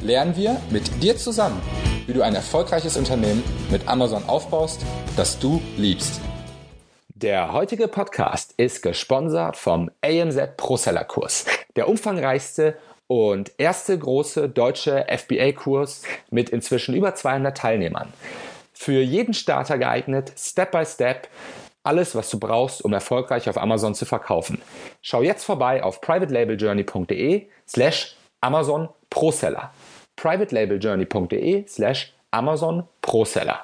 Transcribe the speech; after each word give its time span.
lernen 0.00 0.36
wir 0.36 0.60
mit 0.70 1.02
dir 1.02 1.16
zusammen, 1.16 1.60
wie 2.06 2.12
du 2.12 2.22
ein 2.22 2.34
erfolgreiches 2.34 2.96
Unternehmen 2.96 3.42
mit 3.70 3.88
Amazon 3.88 4.22
aufbaust, 4.26 4.80
das 5.16 5.38
du 5.38 5.60
liebst. 5.76 6.20
Der 7.08 7.52
heutige 7.52 7.88
Podcast 7.88 8.54
ist 8.56 8.82
gesponsert 8.82 9.56
vom 9.56 9.90
AMZ 10.02 10.56
ProSeller 10.56 11.04
Kurs, 11.04 11.46
der 11.74 11.88
umfangreichste 11.88 12.76
und 13.08 13.50
erste 13.58 13.98
große 13.98 14.48
deutsche 14.48 15.06
FBA-Kurs 15.08 16.02
mit 16.30 16.50
inzwischen 16.50 16.94
über 16.94 17.14
200 17.14 17.56
Teilnehmern. 17.56 18.12
Für 18.72 19.00
jeden 19.00 19.34
Starter 19.34 19.78
geeignet, 19.78 20.32
Step 20.36 20.70
by 20.70 20.84
Step 20.86 21.28
alles, 21.82 22.14
was 22.14 22.28
du 22.28 22.38
brauchst, 22.38 22.84
um 22.84 22.92
erfolgreich 22.92 23.48
auf 23.48 23.56
Amazon 23.56 23.94
zu 23.94 24.04
verkaufen. 24.04 24.60
Schau 25.00 25.22
jetzt 25.22 25.44
vorbei 25.44 25.82
auf 25.82 26.00
privatelabeljourney.de 26.02 27.46
slash 27.66 28.14
Amazon 28.40 28.90
ProSeller. 29.10 29.72
privatelabeljourney.de 30.20 31.64
slash 31.66 32.12
Amazon 32.30 32.84
ProSeller. 33.00 33.60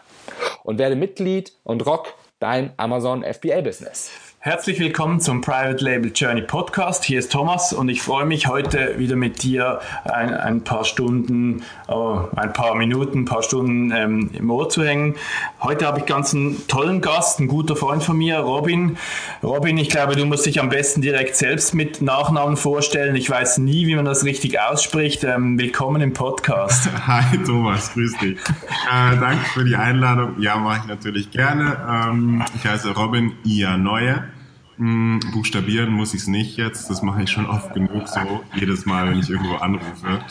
Und 0.63 0.79
werde 0.79 0.97
Mitglied 0.97 1.53
und 1.65 1.85
rock 1.85 2.15
dein 2.39 2.73
Amazon 2.77 3.23
FBA 3.23 3.61
Business. 3.61 4.11
Herzlich 4.47 4.79
willkommen 4.79 5.21
zum 5.21 5.41
Private 5.41 5.83
Label 5.83 6.13
Journey 6.15 6.43
Podcast. 6.43 7.03
Hier 7.03 7.19
ist 7.19 7.33
Thomas 7.33 7.73
und 7.73 7.89
ich 7.89 8.03
freue 8.03 8.27
mich 8.27 8.47
heute 8.47 8.99
wieder 8.99 9.17
mit 9.17 9.43
dir 9.43 9.81
ein, 10.05 10.35
ein 10.35 10.63
paar 10.63 10.85
Stunden, 10.85 11.63
oh, 11.89 12.25
ein 12.37 12.53
paar 12.53 12.75
Minuten, 12.75 13.21
ein 13.21 13.25
paar 13.25 13.43
Stunden 13.43 13.91
ähm, 13.91 14.29
im 14.35 14.51
Ohr 14.51 14.69
zu 14.69 14.85
hängen. 14.85 15.15
Heute 15.63 15.87
habe 15.87 16.01
ich 16.01 16.05
ganz 16.05 16.35
einen 16.35 16.69
tollen 16.69 17.01
Gast, 17.01 17.41
ein 17.41 17.49
guter 17.49 17.75
Freund 17.75 18.03
von 18.03 18.19
mir, 18.19 18.41
Robin. 18.41 18.99
Robin, 19.43 19.79
ich 19.79 19.89
glaube, 19.89 20.15
du 20.15 20.27
musst 20.27 20.45
dich 20.45 20.61
am 20.61 20.69
besten 20.69 21.01
direkt 21.01 21.37
selbst 21.37 21.75
mit 21.75 22.03
Nachnamen 22.03 22.59
vorstellen. 22.59 23.17
Ich 23.17 23.31
weiß 23.31 23.57
nie, 23.57 23.87
wie 23.87 23.97
man 23.97 24.05
das 24.05 24.25
richtig 24.25 24.61
ausspricht. 24.61 25.25
Ähm, 25.25 25.59
willkommen 25.59 26.03
im 26.03 26.13
Podcast. 26.13 26.91
Hi 27.07 27.39
Thomas, 27.47 27.95
grüß 27.95 28.19
dich. 28.19 28.37
Äh, 28.37 29.17
danke 29.19 29.43
für 29.55 29.65
die 29.65 29.77
Einladung. 29.77 30.39
Ja, 30.39 30.57
mache 30.57 30.81
ich 30.83 30.87
natürlich 30.87 31.31
gerne. 31.31 31.79
Ähm, 31.91 32.45
ich 32.55 32.67
heiße 32.67 32.91
Robin 32.95 33.33
Ia 33.43 33.79
Neue. 33.79 34.34
Hm, 34.77 35.21
buchstabieren 35.33 35.93
muss 35.93 36.15
ich 36.15 36.23
es 36.23 36.27
nicht 36.27 36.57
jetzt, 36.57 36.91
das 36.91 37.03
mache 37.03 37.23
ich 37.23 37.31
schon 37.31 37.47
oft 37.47 37.73
genug 37.75 38.09
so, 38.09 38.43
jedes 38.55 38.87
Mal, 38.87 39.09
wenn 39.09 39.21
ich 39.21 39.31
irgendwo 39.31 39.55
anrufe. 39.55 40.25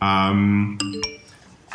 Ähm, 0.00 0.78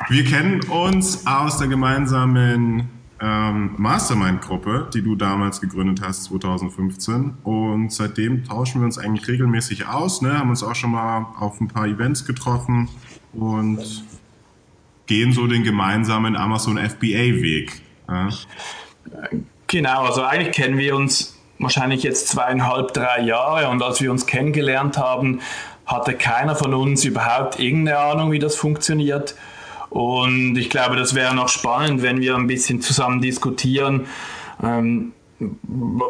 wir 0.10 0.24
kennen 0.26 0.62
uns 0.70 1.26
aus 1.26 1.58
der 1.58 1.68
gemeinsamen 1.68 2.90
ähm, 3.22 3.76
Mastermind-Gruppe, 3.78 4.90
die 4.94 5.02
du 5.02 5.16
damals 5.16 5.62
gegründet 5.62 6.02
hast, 6.04 6.24
2015. 6.26 7.36
Und 7.44 7.94
seitdem 7.94 8.44
tauschen 8.44 8.82
wir 8.82 8.86
uns 8.86 8.98
eigentlich 8.98 9.28
regelmäßig 9.28 9.88
aus, 9.88 10.22
ne? 10.22 10.38
haben 10.38 10.50
uns 10.50 10.64
auch 10.64 10.76
schon 10.76 10.92
mal 10.92 11.28
auf 11.40 11.62
ein 11.62 11.68
paar 11.68 11.86
Events 11.86 12.26
getroffen 12.26 12.90
und 13.34 14.04
gehen 15.06 15.34
so 15.34 15.46
den 15.48 15.64
gemeinsamen 15.64 16.36
Amazon 16.36 16.78
FBA-Weg. 16.78 17.82
Ja? 18.10 18.30
Genau, 19.68 20.04
also 20.04 20.24
eigentlich 20.24 20.56
kennen 20.56 20.78
wir 20.78 20.96
uns 20.96 21.41
wahrscheinlich 21.64 22.04
jetzt 22.04 22.28
zweieinhalb, 22.28 22.94
drei 22.94 23.22
Jahre 23.22 23.70
und 23.70 23.82
als 23.82 24.02
wir 24.02 24.12
uns 24.12 24.26
kennengelernt 24.26 24.98
haben, 24.98 25.42
hatte 25.86 26.14
keiner 26.14 26.56
von 26.56 26.74
uns 26.74 27.04
überhaupt 27.06 27.60
irgendeine 27.60 28.00
Ahnung, 28.00 28.32
wie 28.32 28.40
das 28.40 28.56
funktioniert. 28.56 29.36
Und 29.90 30.58
ich 30.58 30.70
glaube, 30.70 30.96
das 30.96 31.16
wäre 31.16 31.36
noch 31.36 31.50
spannend, 31.50 32.02
wenn 32.02 32.22
wir 32.22 32.36
ein 32.36 32.48
bisschen 32.48 32.82
zusammen 32.82 33.22
diskutieren. 33.22 34.08
Ähm, 34.64 35.12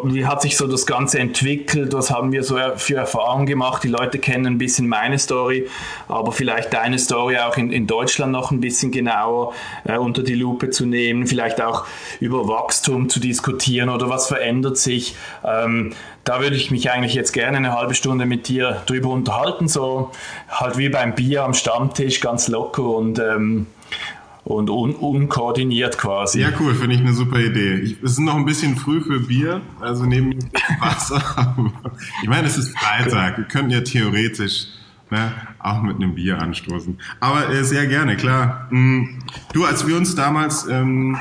wie 0.03 0.25
hat 0.25 0.41
sich 0.41 0.57
so 0.57 0.67
das 0.67 0.85
Ganze 0.85 1.19
entwickelt? 1.19 1.93
Was 1.93 2.11
haben 2.11 2.31
wir 2.31 2.43
so 2.43 2.57
für 2.75 2.95
Erfahrungen 2.95 3.45
gemacht? 3.45 3.83
Die 3.83 3.87
Leute 3.87 4.19
kennen 4.19 4.45
ein 4.45 4.57
bisschen 4.57 4.87
meine 4.87 5.17
Story, 5.17 5.67
aber 6.07 6.31
vielleicht 6.31 6.73
deine 6.73 6.99
Story 6.99 7.37
auch 7.37 7.55
in, 7.57 7.71
in 7.71 7.87
Deutschland 7.87 8.31
noch 8.31 8.51
ein 8.51 8.59
bisschen 8.59 8.91
genauer 8.91 9.53
äh, 9.85 9.97
unter 9.97 10.23
die 10.23 10.35
Lupe 10.35 10.69
zu 10.69 10.85
nehmen, 10.85 11.27
vielleicht 11.27 11.61
auch 11.61 11.85
über 12.19 12.47
Wachstum 12.47 13.09
zu 13.09 13.19
diskutieren 13.19 13.89
oder 13.89 14.09
was 14.09 14.27
verändert 14.27 14.77
sich. 14.77 15.15
Ähm, 15.45 15.93
da 16.23 16.41
würde 16.41 16.55
ich 16.55 16.69
mich 16.69 16.91
eigentlich 16.91 17.13
jetzt 17.13 17.31
gerne 17.31 17.57
eine 17.57 17.73
halbe 17.73 17.95
Stunde 17.95 18.25
mit 18.25 18.47
dir 18.47 18.81
drüber 18.85 19.09
unterhalten, 19.09 19.67
so 19.67 20.11
halt 20.49 20.77
wie 20.77 20.89
beim 20.89 21.15
Bier 21.15 21.43
am 21.43 21.53
Stammtisch, 21.53 22.19
ganz 22.19 22.47
locker 22.47 22.83
und 22.83 23.17
ähm, 23.19 23.67
und 24.43 24.69
un 24.69 24.95
unkoordiniert 24.95 25.97
quasi. 25.97 26.41
Ja, 26.41 26.49
cool, 26.59 26.73
finde 26.73 26.95
ich 26.95 27.01
eine 27.01 27.13
super 27.13 27.39
Idee. 27.39 27.75
Ich, 27.75 27.97
es 28.03 28.13
ist 28.13 28.19
noch 28.19 28.35
ein 28.35 28.45
bisschen 28.45 28.75
früh 28.75 29.01
für 29.01 29.19
Bier, 29.19 29.61
also 29.79 30.05
neben 30.05 30.39
Wasser. 30.79 31.55
ich 32.23 32.29
meine, 32.29 32.47
es 32.47 32.57
ist 32.57 32.77
Freitag. 32.77 33.37
Wir 33.37 33.45
könnten 33.45 33.71
ja 33.71 33.81
theoretisch 33.81 34.67
ne, 35.11 35.31
auch 35.59 35.83
mit 35.83 35.97
einem 35.97 36.15
Bier 36.15 36.41
anstoßen. 36.41 36.97
Aber 37.19 37.49
äh, 37.49 37.63
sehr 37.63 37.85
gerne, 37.87 38.15
klar. 38.15 38.67
Mm, 38.71 39.19
du, 39.53 39.65
als 39.65 39.85
wir 39.85 39.95
uns 39.95 40.15
damals 40.15 40.67
ähm, 40.67 41.17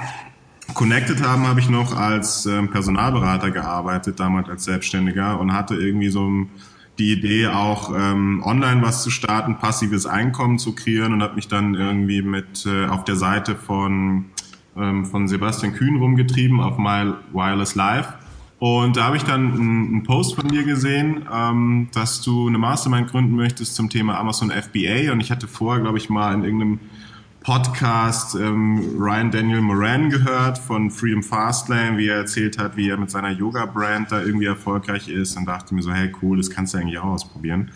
connected 0.75 1.23
haben, 1.23 1.47
habe 1.47 1.61
ich 1.61 1.69
noch 1.69 1.95
als 1.97 2.47
ähm, 2.47 2.71
Personalberater 2.71 3.51
gearbeitet, 3.51 4.19
damals 4.19 4.49
als 4.49 4.65
Selbstständiger 4.65 5.39
und 5.39 5.53
hatte 5.53 5.75
irgendwie 5.75 6.09
so 6.09 6.27
ein 6.27 6.51
die 7.01 7.13
Idee 7.13 7.49
auch 7.49 7.93
ähm, 7.97 8.43
online 8.45 8.83
was 8.83 9.03
zu 9.03 9.11
starten, 9.11 9.57
passives 9.57 10.07
Einkommen 10.07 10.59
zu 10.59 10.75
kreieren 10.75 11.13
und 11.13 11.23
habe 11.23 11.35
mich 11.35 11.49
dann 11.49 11.75
irgendwie 11.75 12.23
mit 12.23 12.67
äh, 12.67 12.87
auf 12.87 13.05
der 13.05 13.17
Seite 13.17 13.57
von 13.57 14.27
ähm, 14.77 15.07
von 15.07 15.27
Sebastian 15.27 15.73
Kühn 15.73 15.97
rumgetrieben 15.97 16.61
auf 16.61 16.79
My 16.79 17.13
Wireless 17.33 17.75
Live 17.75 18.13
und 18.61 18.99
da 18.99 19.05
habe 19.05 19.17
ich 19.17 19.25
dann 19.25 19.55
einen 19.55 20.03
Post 20.03 20.35
von 20.35 20.47
dir 20.47 20.65
gesehen, 20.65 21.25
ähm, 21.33 21.89
dass 21.95 22.21
du 22.21 22.47
eine 22.47 22.59
Mastermind 22.59 23.11
gründen 23.11 23.35
möchtest 23.35 23.75
zum 23.75 23.89
Thema 23.89 24.19
Amazon 24.19 24.51
FBA 24.51 25.13
und 25.13 25.21
ich 25.21 25.31
hatte 25.31 25.49
vorher, 25.49 25.83
glaube 25.83 25.97
ich, 25.97 26.11
mal 26.11 26.35
in 26.35 26.45
irgendeinem 26.45 26.81
Podcast 27.41 28.35
ähm, 28.35 28.97
Ryan 28.99 29.31
Daniel 29.31 29.61
Moran 29.63 30.11
gehört 30.11 30.59
von 30.59 30.91
Freedom 30.91 31.23
Fastlane, 31.23 31.97
wie 31.97 32.09
er 32.09 32.17
erzählt 32.17 32.59
hat, 32.59 32.77
wie 32.77 32.91
er 32.91 32.99
mit 32.99 33.11
seiner 33.11 33.31
Yoga-Brand 33.31 34.13
da 34.13 34.21
irgendwie 34.21 34.45
erfolgreich 34.45 35.09
ist 35.09 35.37
und 35.37 35.47
dachte 35.47 35.75
mir 35.75 35.83
so, 35.83 35.93
hey 35.93 36.13
cool, 36.21 36.37
das 36.37 36.51
kannst 36.51 36.75
du 36.75 36.79
eigentlich 36.79 36.99
auch 36.99 37.05
ausprobieren. 37.05 37.71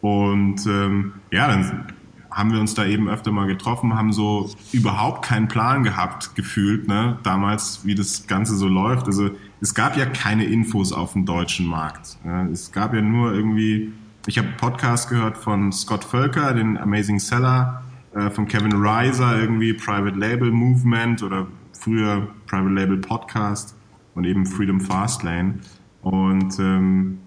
Und 0.00 0.66
ähm, 0.66 1.12
ja, 1.30 1.46
dann 1.46 1.86
haben 2.34 2.52
wir 2.52 2.58
uns 2.58 2.74
da 2.74 2.84
eben 2.84 3.08
öfter 3.08 3.30
mal 3.30 3.46
getroffen, 3.46 3.94
haben 3.94 4.12
so 4.12 4.50
überhaupt 4.72 5.24
keinen 5.24 5.46
Plan 5.46 5.84
gehabt, 5.84 6.34
gefühlt, 6.34 6.88
ne, 6.88 7.16
damals, 7.22 7.86
wie 7.86 7.94
das 7.94 8.26
Ganze 8.26 8.56
so 8.56 8.66
läuft. 8.66 9.06
Also 9.06 9.30
es 9.60 9.74
gab 9.74 9.96
ja 9.96 10.06
keine 10.06 10.44
Infos 10.44 10.92
auf 10.92 11.12
dem 11.12 11.24
deutschen 11.24 11.66
Markt. 11.66 12.18
Ne? 12.24 12.48
Es 12.52 12.72
gab 12.72 12.92
ja 12.92 13.00
nur 13.00 13.32
irgendwie, 13.32 13.92
ich 14.26 14.38
habe 14.38 14.48
Podcast 14.56 15.08
gehört 15.08 15.38
von 15.38 15.70
Scott 15.70 16.02
Völker, 16.02 16.52
den 16.52 16.76
Amazing 16.76 17.20
Seller, 17.20 17.83
äh, 18.14 18.30
von 18.30 18.46
Kevin 18.46 18.72
Reiser 18.72 19.40
irgendwie 19.40 19.72
Private 19.72 20.16
Label 20.18 20.50
Movement 20.50 21.22
oder 21.22 21.46
früher 21.72 22.28
Private 22.46 22.74
Label 22.74 22.96
Podcast 22.98 23.76
und 24.14 24.24
eben 24.24 24.46
Freedom 24.46 24.80
Fastlane 24.80 25.58
und 26.02 26.58
ähm, 26.58 27.18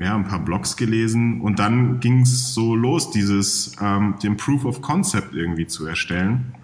ja, 0.00 0.14
ein 0.14 0.24
paar 0.24 0.38
Blogs 0.38 0.76
gelesen 0.76 1.40
und 1.40 1.58
dann 1.58 2.00
ging 2.00 2.22
es 2.22 2.54
so 2.54 2.74
los, 2.74 3.10
dieses 3.10 3.76
ähm, 3.80 4.14
den 4.22 4.36
Proof 4.36 4.64
of 4.64 4.80
Concept 4.80 5.34
irgendwie 5.34 5.66
zu 5.66 5.86
erstellen. 5.86 6.54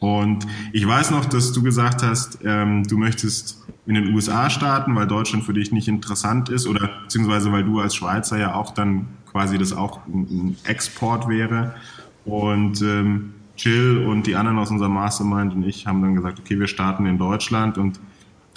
Und 0.00 0.46
ich 0.72 0.86
weiß 0.86 1.10
noch, 1.10 1.24
dass 1.24 1.52
du 1.52 1.62
gesagt 1.62 2.02
hast, 2.02 2.38
ähm, 2.44 2.84
du 2.84 2.98
möchtest 2.98 3.66
in 3.86 3.94
den 3.94 4.14
USA 4.14 4.48
starten, 4.48 4.94
weil 4.94 5.06
Deutschland 5.06 5.44
für 5.44 5.54
dich 5.54 5.72
nicht 5.72 5.88
interessant 5.88 6.50
ist 6.50 6.66
oder 6.66 6.90
beziehungsweise 7.02 7.50
weil 7.50 7.64
du 7.64 7.80
als 7.80 7.94
Schweizer 7.94 8.38
ja 8.38 8.54
auch 8.54 8.72
dann 8.72 9.08
quasi 9.30 9.58
das 9.58 9.72
auch 9.72 10.06
ein 10.06 10.56
Export 10.64 11.28
wäre. 11.28 11.74
Und 12.28 12.82
ähm, 12.82 13.34
Jill 13.56 14.06
und 14.06 14.26
die 14.26 14.36
anderen 14.36 14.58
aus 14.58 14.70
unserem 14.70 14.94
Mastermind 14.94 15.54
und 15.54 15.62
ich 15.64 15.86
haben 15.86 16.02
dann 16.02 16.14
gesagt, 16.14 16.38
okay, 16.38 16.58
wir 16.58 16.68
starten 16.68 17.06
in 17.06 17.18
Deutschland 17.18 17.76
und 17.78 17.98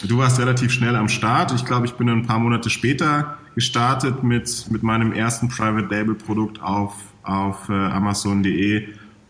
du 0.07 0.17
warst 0.17 0.39
relativ 0.39 0.71
schnell 0.71 0.95
am 0.95 1.09
Start. 1.09 1.51
Ich 1.53 1.65
glaube, 1.65 1.85
ich 1.85 1.93
bin 1.93 2.09
ein 2.09 2.25
paar 2.25 2.39
Monate 2.39 2.69
später 2.69 3.37
gestartet 3.55 4.23
mit, 4.23 4.67
mit 4.69 4.83
meinem 4.83 5.11
ersten 5.11 5.49
Private 5.49 5.87
Label 5.87 6.15
Produkt 6.15 6.61
auf, 6.61 6.93
auf 7.23 7.69
äh, 7.69 7.73
Amazon.de. 7.73 8.87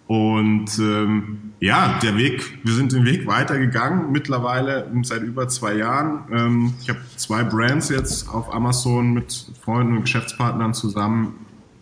Und 0.07 0.77
ähm, 0.79 1.53
ja, 1.61 1.97
der 2.03 2.17
Weg, 2.17 2.59
wir 2.65 2.73
sind 2.73 2.91
den 2.91 3.05
Weg 3.05 3.25
weitergegangen, 3.27 4.11
mittlerweile 4.11 4.91
seit 5.03 5.21
über 5.23 5.47
zwei 5.47 5.75
Jahren. 5.75 6.25
Ähm, 6.31 6.73
ich 6.81 6.89
habe 6.89 6.99
zwei 7.15 7.43
Brands 7.43 7.87
jetzt 7.87 8.27
auf 8.27 8.53
Amazon 8.53 9.13
mit 9.13 9.51
Freunden 9.61 9.95
und 9.97 10.01
Geschäftspartnern 10.01 10.73
zusammen, 10.73 11.35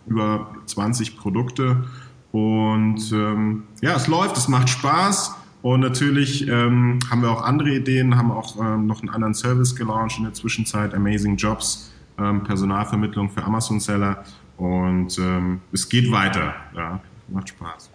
über 0.06 0.54
20 0.66 1.16
Produkte 1.16 1.84
Und 2.32 3.12
ähm, 3.12 3.64
ja, 3.80 3.96
es 3.96 4.06
läuft, 4.06 4.36
es 4.36 4.48
macht 4.48 4.68
Spaß. 4.68 5.34
Und 5.62 5.80
natürlich 5.80 6.48
ähm, 6.48 6.98
haben 7.10 7.22
wir 7.22 7.30
auch 7.30 7.42
andere 7.42 7.70
Ideen, 7.70 8.16
haben 8.16 8.30
auch 8.30 8.58
ähm, 8.58 8.86
noch 8.86 9.00
einen 9.00 9.10
anderen 9.10 9.34
Service 9.34 9.76
gelauncht 9.76 10.16
in 10.18 10.24
der 10.24 10.32
Zwischenzeit, 10.32 10.94
Amazing 10.94 11.36
Jobs, 11.36 11.92
ähm, 12.18 12.44
Personalvermittlung 12.44 13.28
für 13.28 13.44
Amazon-Seller. 13.44 14.24
Und 14.56 15.18
ähm, 15.18 15.60
es 15.72 15.88
geht 15.88 16.10
weiter. 16.10 16.54
Ja 16.74 17.00
macht 17.30 17.50
Spaß. 17.50 17.90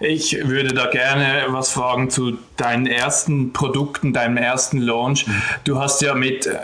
Ich 0.00 0.36
würde 0.46 0.72
da 0.72 0.86
gerne 0.86 1.46
was 1.48 1.70
fragen 1.70 2.10
zu 2.10 2.38
deinen 2.56 2.86
ersten 2.86 3.52
Produkten, 3.52 4.12
deinem 4.12 4.36
ersten 4.36 4.78
Launch. 4.78 5.26
Du 5.64 5.78
hast 5.78 6.00
ja 6.02 6.14
mit, 6.14 6.46
äh, 6.46 6.56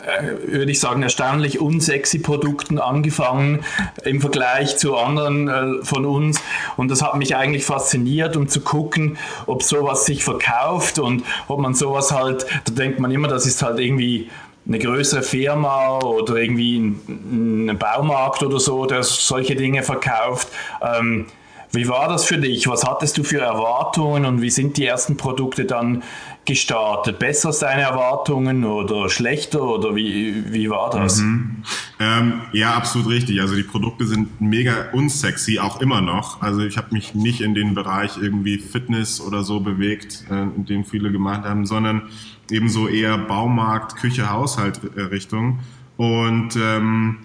würde 0.47 0.71
ich 0.71 0.81
sagen, 0.81 1.03
erstaunlich 1.03 1.61
unsexy 1.61 2.19
Produkten 2.19 2.79
angefangen 2.79 3.65
im 4.05 4.21
Vergleich 4.21 4.77
zu 4.77 4.97
anderen 4.97 5.49
äh, 5.49 5.85
von 5.85 6.05
uns. 6.05 6.41
Und 6.77 6.91
das 6.91 7.03
hat 7.03 7.17
mich 7.17 7.37
eigentlich 7.37 7.65
fasziniert, 7.65 8.37
um 8.37 8.49
zu 8.49 8.61
gucken, 8.61 9.19
ob 9.47 9.63
sowas 9.63 10.07
sich 10.07 10.25
verkauft 10.25 10.99
und 10.99 11.25
ob 11.49 11.61
man 11.61 11.75
sowas 11.75 12.13
halt, 12.13 12.47
da 12.65 12.73
denkt 12.73 13.01
man 13.01 13.11
immer, 13.11 13.29
das 13.29 13.47
ist 13.47 13.63
halt 13.63 13.79
irgendwie 13.79 14.31
eine 14.67 14.79
größere 14.79 15.23
Firma 15.23 15.99
oder 15.99 16.37
irgendwie 16.37 16.79
ein, 16.79 17.69
ein 17.69 17.79
Baumarkt 17.79 18.43
oder 18.43 18.59
so, 18.59 18.87
der 18.87 19.03
solche 19.03 19.55
Dinge 19.55 19.83
verkauft. 19.83 20.49
Ähm, 20.83 21.27
wie 21.73 21.89
war 21.89 22.09
das 22.09 22.25
für 22.25 22.39
dich? 22.39 22.69
Was 22.69 22.85
hattest 22.85 23.19
du 23.19 23.25
für 23.25 23.41
Erwartungen 23.41 24.25
und 24.25 24.41
wie 24.41 24.51
sind 24.51 24.77
die 24.77 24.87
ersten 24.87 25.17
Produkte 25.17 25.65
dann 25.65 26.03
gestartet? 26.45 27.19
Besser 27.19 27.49
als 27.49 27.59
deine 27.59 27.83
Erwartungen 27.83 28.65
oder 28.65 29.09
schlechter 29.09 29.63
oder 29.63 29.95
wie, 29.95 30.53
wie 30.53 30.71
war 30.71 30.91
das? 30.91 31.19
Mhm. 31.19 31.63
Ähm, 31.99 32.41
ja, 32.53 32.75
absolut 32.75 33.09
richtig. 33.09 33.41
Also 33.41 33.55
die 33.55 33.63
Produkte 33.63 34.07
sind 34.07 34.41
mega 34.41 34.91
unsexy, 34.93 35.59
auch 35.59 35.81
immer 35.81 36.01
noch. 36.01 36.43
Also 36.43 36.61
ich 36.61 36.77
habe 36.77 36.89
mich 36.93 37.15
nicht 37.15 37.41
in 37.41 37.55
den 37.55 37.75
Bereich 37.75 38.17
irgendwie 38.21 38.59
Fitness 38.59 39.21
oder 39.21 39.43
so 39.43 39.61
bewegt, 39.61 40.25
äh, 40.31 40.43
in 40.43 40.65
dem 40.67 40.85
viele 40.85 41.11
gemacht 41.11 41.45
haben, 41.45 41.67
sondern 41.67 42.03
eben 42.51 42.69
so 42.69 42.89
eher 42.89 43.19
Baumarkt, 43.19 43.97
Küche, 43.97 44.31
Haushalt 44.31 44.81
äh. 44.97 45.57
Und 45.97 46.57
ähm, 46.57 47.19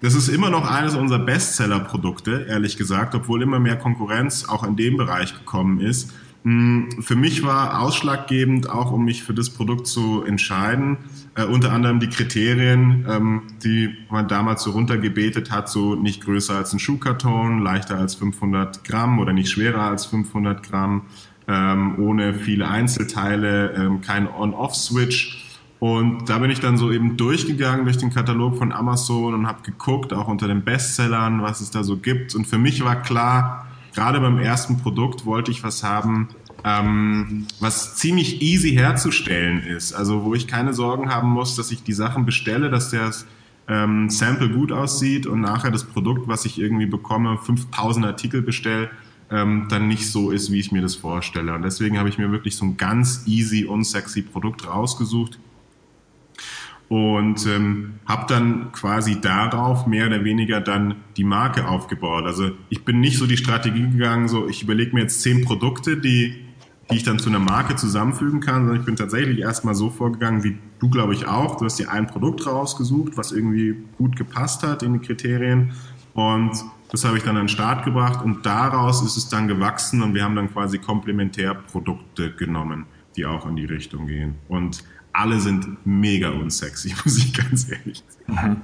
das 0.00 0.14
ist 0.14 0.28
immer 0.28 0.50
noch 0.50 0.70
eines 0.70 0.94
unserer 0.94 1.18
Bestseller-Produkte, 1.18 2.46
ehrlich 2.48 2.76
gesagt, 2.76 3.14
obwohl 3.14 3.42
immer 3.42 3.58
mehr 3.58 3.76
Konkurrenz 3.76 4.44
auch 4.48 4.64
in 4.64 4.76
dem 4.76 4.96
Bereich 4.96 5.34
gekommen 5.34 5.80
ist. 5.80 6.12
Mm, 6.44 7.00
für 7.00 7.16
mich 7.16 7.42
war 7.42 7.80
ausschlaggebend, 7.80 8.70
auch 8.70 8.92
um 8.92 9.04
mich 9.04 9.24
für 9.24 9.34
das 9.34 9.50
Produkt 9.50 9.88
zu 9.88 10.22
entscheiden, 10.22 10.98
äh, 11.34 11.44
unter 11.44 11.72
anderem 11.72 11.98
die 11.98 12.08
Kriterien, 12.08 13.06
ähm, 13.08 13.42
die 13.64 13.90
man 14.08 14.28
damals 14.28 14.62
so 14.62 14.70
runtergebetet 14.70 15.50
hat, 15.50 15.68
so 15.68 15.96
nicht 15.96 16.22
größer 16.22 16.54
als 16.54 16.72
ein 16.72 16.78
Schuhkarton, 16.78 17.58
leichter 17.60 17.98
als 17.98 18.14
500 18.14 18.84
Gramm 18.84 19.18
oder 19.18 19.32
nicht 19.32 19.50
schwerer 19.50 19.82
als 19.82 20.06
500 20.06 20.62
Gramm, 20.62 21.02
ähm, 21.48 21.98
ohne 21.98 22.34
viele 22.34 22.68
Einzelteile, 22.68 23.72
ähm, 23.72 24.00
kein 24.00 24.28
On-Off-Switch 24.28 25.47
und 25.80 26.28
da 26.28 26.38
bin 26.38 26.50
ich 26.50 26.58
dann 26.58 26.76
so 26.76 26.90
eben 26.90 27.16
durchgegangen 27.16 27.84
durch 27.84 27.98
den 27.98 28.12
Katalog 28.12 28.56
von 28.56 28.72
Amazon 28.72 29.34
und 29.34 29.46
habe 29.46 29.62
geguckt, 29.62 30.12
auch 30.12 30.26
unter 30.26 30.48
den 30.48 30.64
Bestsellern, 30.64 31.42
was 31.42 31.60
es 31.60 31.70
da 31.70 31.84
so 31.84 31.96
gibt. 31.96 32.34
Und 32.34 32.46
für 32.46 32.58
mich 32.58 32.84
war 32.84 33.00
klar, 33.02 33.66
gerade 33.94 34.18
beim 34.18 34.38
ersten 34.38 34.78
Produkt 34.78 35.24
wollte 35.24 35.52
ich 35.52 35.62
was 35.62 35.84
haben, 35.84 36.28
ähm, 36.64 37.46
was 37.60 37.94
ziemlich 37.94 38.42
easy 38.42 38.72
herzustellen 38.72 39.62
ist. 39.62 39.92
Also 39.92 40.24
wo 40.24 40.34
ich 40.34 40.48
keine 40.48 40.74
Sorgen 40.74 41.10
haben 41.10 41.30
muss, 41.30 41.54
dass 41.54 41.70
ich 41.70 41.84
die 41.84 41.92
Sachen 41.92 42.26
bestelle, 42.26 42.70
dass 42.70 42.90
der 42.90 43.12
ähm, 43.68 44.10
Sample 44.10 44.50
gut 44.50 44.72
aussieht 44.72 45.26
und 45.28 45.40
nachher 45.40 45.70
das 45.70 45.84
Produkt, 45.84 46.26
was 46.26 46.44
ich 46.44 46.58
irgendwie 46.58 46.86
bekomme, 46.86 47.38
5000 47.38 48.04
Artikel 48.04 48.42
bestelle, 48.42 48.90
ähm, 49.30 49.66
dann 49.68 49.86
nicht 49.86 50.10
so 50.10 50.32
ist, 50.32 50.50
wie 50.50 50.58
ich 50.58 50.72
mir 50.72 50.82
das 50.82 50.96
vorstelle. 50.96 51.54
Und 51.54 51.62
deswegen 51.62 51.98
habe 51.98 52.08
ich 52.08 52.18
mir 52.18 52.32
wirklich 52.32 52.56
so 52.56 52.64
ein 52.64 52.76
ganz 52.76 53.22
easy, 53.26 53.64
unsexy 53.64 54.22
Produkt 54.22 54.66
rausgesucht 54.66 55.38
und 56.88 57.46
ähm, 57.46 57.94
habe 58.06 58.26
dann 58.28 58.72
quasi 58.72 59.20
darauf 59.20 59.86
mehr 59.86 60.06
oder 60.06 60.24
weniger 60.24 60.60
dann 60.60 60.96
die 61.16 61.24
Marke 61.24 61.68
aufgebaut. 61.68 62.24
Also 62.24 62.50
ich 62.70 62.84
bin 62.84 63.00
nicht 63.00 63.18
so 63.18 63.26
die 63.26 63.36
Strategie 63.36 63.88
gegangen, 63.90 64.28
so 64.28 64.48
ich 64.48 64.62
überlege 64.62 64.94
mir 64.94 65.02
jetzt 65.02 65.20
zehn 65.20 65.44
Produkte, 65.44 65.98
die, 65.98 66.46
die 66.90 66.96
ich 66.96 67.02
dann 67.02 67.18
zu 67.18 67.28
einer 67.28 67.40
Marke 67.40 67.76
zusammenfügen 67.76 68.40
kann, 68.40 68.64
sondern 68.64 68.76
ich 68.76 68.86
bin 68.86 68.96
tatsächlich 68.96 69.40
erstmal 69.40 69.74
so 69.74 69.90
vorgegangen, 69.90 70.44
wie 70.44 70.56
du 70.78 70.88
glaube 70.88 71.12
ich 71.12 71.26
auch. 71.26 71.56
Du 71.56 71.66
hast 71.66 71.78
dir 71.78 71.90
ein 71.90 72.06
Produkt 72.06 72.46
rausgesucht, 72.46 73.16
was 73.16 73.32
irgendwie 73.32 73.76
gut 73.98 74.16
gepasst 74.16 74.62
hat 74.62 74.82
in 74.82 74.94
die 74.94 75.00
Kriterien 75.00 75.72
und 76.14 76.52
das 76.90 77.04
habe 77.04 77.18
ich 77.18 77.22
dann 77.22 77.36
an 77.36 77.42
den 77.42 77.48
Start 77.48 77.84
gebracht 77.84 78.24
und 78.24 78.46
daraus 78.46 79.02
ist 79.02 79.18
es 79.18 79.28
dann 79.28 79.46
gewachsen 79.46 80.02
und 80.02 80.14
wir 80.14 80.24
haben 80.24 80.34
dann 80.34 80.50
quasi 80.50 80.78
Komplementärprodukte 80.78 82.32
genommen, 82.32 82.86
die 83.14 83.26
auch 83.26 83.46
in 83.46 83.56
die 83.56 83.66
Richtung 83.66 84.06
gehen. 84.06 84.36
Und 84.48 84.84
alle 85.18 85.40
sind 85.40 85.84
mega 85.84 86.30
unsexy, 86.30 86.94
muss 87.04 87.18
ich 87.18 87.34
ganz 87.34 87.70
ehrlich 87.70 88.02
sagen. 88.26 88.62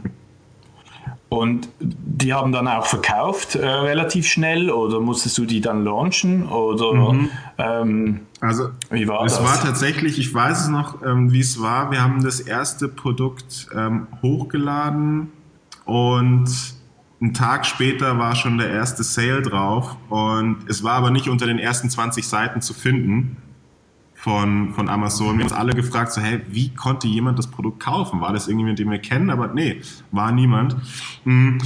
Und 1.29 1.69
die 1.81 2.33
haben 2.33 2.53
dann 2.53 2.69
auch 2.69 2.87
verkauft 2.87 3.57
äh, 3.57 3.67
relativ 3.67 4.29
schnell 4.29 4.71
oder 4.71 5.01
musstest 5.01 5.37
du 5.37 5.47
die 5.47 5.61
dann 5.61 5.83
launchen 5.83 6.47
oder 6.47 7.13
mhm. 7.13 7.31
ähm, 7.59 8.21
also 8.41 8.69
wie 8.91 9.09
war 9.09 9.25
es 9.25 9.35
das? 9.35 9.45
war 9.45 9.61
tatsächlich, 9.61 10.19
ich 10.19 10.33
weiß 10.33 10.63
es 10.63 10.69
noch, 10.69 11.03
ähm, 11.03 11.33
wie 11.33 11.41
es 11.41 11.61
war. 11.61 11.91
Wir 11.91 12.03
haben 12.03 12.23
das 12.23 12.39
erste 12.39 12.87
Produkt 12.87 13.67
ähm, 13.75 14.07
hochgeladen 14.23 15.33
und 15.87 16.49
einen 17.21 17.35
Tag 17.35 17.67
später 17.67 18.19
war 18.19 18.37
schon 18.37 18.59
der 18.59 18.71
erste 18.71 19.03
Sale 19.03 19.43
drauf 19.43 19.97
und 20.11 20.59
es 20.69 20.85
war 20.85 20.93
aber 20.93 21.11
nicht 21.11 21.29
unter 21.29 21.47
den 21.47 21.59
ersten 21.59 21.91
20 21.91 22.29
Seiten 22.29 22.61
zu 22.61 22.75
finden 22.75 23.39
von, 24.25 24.73
von 24.73 24.89
Amazon. 24.89 25.37
Wir 25.37 25.45
haben 25.45 25.51
uns 25.51 25.53
alle 25.53 25.75
gefragt, 25.75 26.13
so, 26.13 26.23
hey, 26.23 26.41
wie 26.49 26.71
konnte 26.71 27.07
jemand 27.07 27.39
das 27.39 27.47
Produkt 27.47 27.81
kaufen? 27.81 28.23
War 28.23 28.33
das 28.33 28.49
irgendjemand, 28.49 28.79
den 28.79 28.91
wir 28.91 28.99
kennen? 28.99 29.29
Aber 29.29 29.49
nee, 29.49 29.83
war 30.13 30.33
niemand. 30.33 30.77
Mm. 31.27 31.59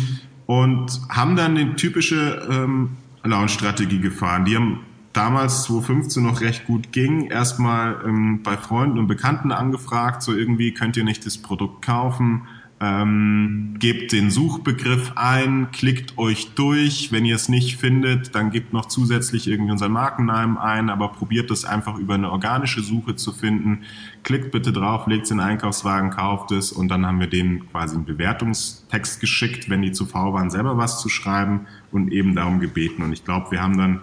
Und 0.47 1.01
haben 1.09 1.37
dann 1.37 1.55
die 1.55 1.75
typische 1.75 2.49
ähm, 2.51 2.97
Launch-Strategie 3.23 4.01
gefahren. 4.01 4.45
Die 4.45 4.57
haben 4.57 4.81
damals 5.13 5.63
2015 5.65 6.21
noch 6.21 6.41
recht 6.41 6.67
gut 6.67 6.91
ging, 6.91 7.31
erstmal 7.31 8.03
ähm, 8.05 8.43
bei 8.43 8.57
Freunden 8.57 8.99
und 8.99 9.07
Bekannten 9.07 9.53
angefragt, 9.53 10.25
so 10.25 10.35
irgendwie 10.35 10.75
könnt 10.75 10.97
ihr 10.97 11.05
nicht 11.05 11.25
das 11.27 11.39
Produkt 11.39 11.83
kaufen, 11.83 12.43
ähm, 12.81 13.75
gebt 13.79 14.13
den 14.13 14.31
Suchbegriff 14.31 15.13
ein, 15.17 15.71
klickt 15.73 16.17
euch 16.17 16.55
durch. 16.55 17.11
Wenn 17.11 17.25
ihr 17.25 17.35
es 17.35 17.49
nicht 17.49 17.77
findet, 17.77 18.37
dann 18.37 18.51
gebt 18.51 18.73
noch 18.73 18.87
zusätzlich 18.87 19.49
irgendwie 19.49 19.73
unseren 19.73 19.93
Markennamen 19.93 20.59
ein, 20.59 20.89
aber 20.89 21.09
probiert 21.09 21.51
es 21.51 21.65
einfach 21.65 21.99
über 21.99 22.15
eine 22.15 22.31
organische 22.31 22.81
Suche 22.83 23.17
zu 23.17 23.33
finden. 23.33 23.81
Klickt 24.23 24.53
bitte 24.53 24.73
drauf, 24.73 25.09
legt 25.09 25.25
es 25.25 25.33
in 25.33 25.39
den 25.39 25.47
Einkaufswagen, 25.47 26.11
kauft 26.11 26.53
es 26.53 26.71
und 26.71 26.89
dann 26.89 27.05
haben 27.05 27.19
wir 27.19 27.27
denen 27.27 27.69
quasi 27.71 27.97
einen 27.97 28.05
Bewertungstext 28.05 29.21
geschickt, 29.21 29.69
wenn 29.69 29.83
die 29.83 29.93
zu 29.93 30.07
faul 30.07 30.33
waren, 30.33 30.51
selber 30.51 30.77
was 30.77 31.01
zu 31.01 31.09
schreiben 31.09 31.67
und 31.91 32.13
eben 32.13 32.37
darum 32.37 32.61
gebeten. 32.61 33.03
Und 33.03 33.13
ich 33.13 33.25
glaube, 33.25 33.51
wir 33.51 33.61
haben 33.61 33.77
dann 33.77 34.01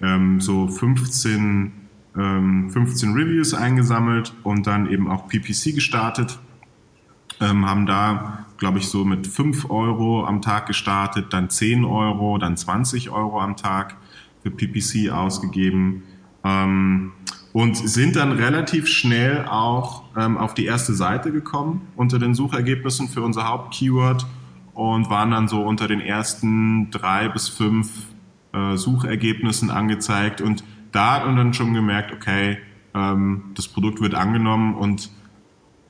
ähm, 0.00 0.40
so 0.40 0.66
15, 0.66 1.72
ähm, 2.16 2.70
15 2.70 3.12
Reviews 3.12 3.52
eingesammelt 3.52 4.32
und 4.44 4.66
dann 4.66 4.90
eben 4.90 5.10
auch 5.10 5.28
PPC 5.28 5.74
gestartet 5.74 6.38
ähm, 7.40 7.68
haben 7.68 7.86
da, 7.86 8.46
glaube 8.58 8.78
ich, 8.78 8.88
so 8.88 9.04
mit 9.04 9.26
5 9.26 9.70
Euro 9.70 10.24
am 10.24 10.42
Tag 10.42 10.66
gestartet, 10.66 11.32
dann 11.32 11.50
10 11.50 11.84
Euro, 11.84 12.38
dann 12.38 12.56
20 12.56 13.10
Euro 13.10 13.40
am 13.40 13.56
Tag 13.56 13.96
für 14.42 14.50
PPC 14.50 15.10
ausgegeben. 15.10 16.02
Ähm, 16.44 17.12
und 17.52 17.76
sind 17.76 18.16
dann 18.16 18.32
relativ 18.32 18.88
schnell 18.88 19.46
auch 19.48 20.02
ähm, 20.16 20.36
auf 20.36 20.54
die 20.54 20.66
erste 20.66 20.92
Seite 20.92 21.30
gekommen 21.30 21.86
unter 21.94 22.18
den 22.18 22.34
Suchergebnissen 22.34 23.08
für 23.08 23.22
unser 23.22 23.48
Hauptkeyword 23.48 24.26
und 24.74 25.08
waren 25.08 25.30
dann 25.30 25.46
so 25.46 25.62
unter 25.62 25.86
den 25.86 26.00
ersten 26.00 26.90
drei 26.90 27.28
bis 27.28 27.48
fünf 27.48 28.08
äh, 28.52 28.76
Suchergebnissen 28.76 29.70
angezeigt 29.70 30.40
und 30.40 30.64
da 30.90 31.14
hat 31.14 31.26
man 31.26 31.36
dann 31.36 31.54
schon 31.54 31.74
gemerkt, 31.74 32.12
okay, 32.12 32.58
ähm, 32.92 33.44
das 33.54 33.68
Produkt 33.68 34.00
wird 34.00 34.16
angenommen 34.16 34.74
und 34.74 35.10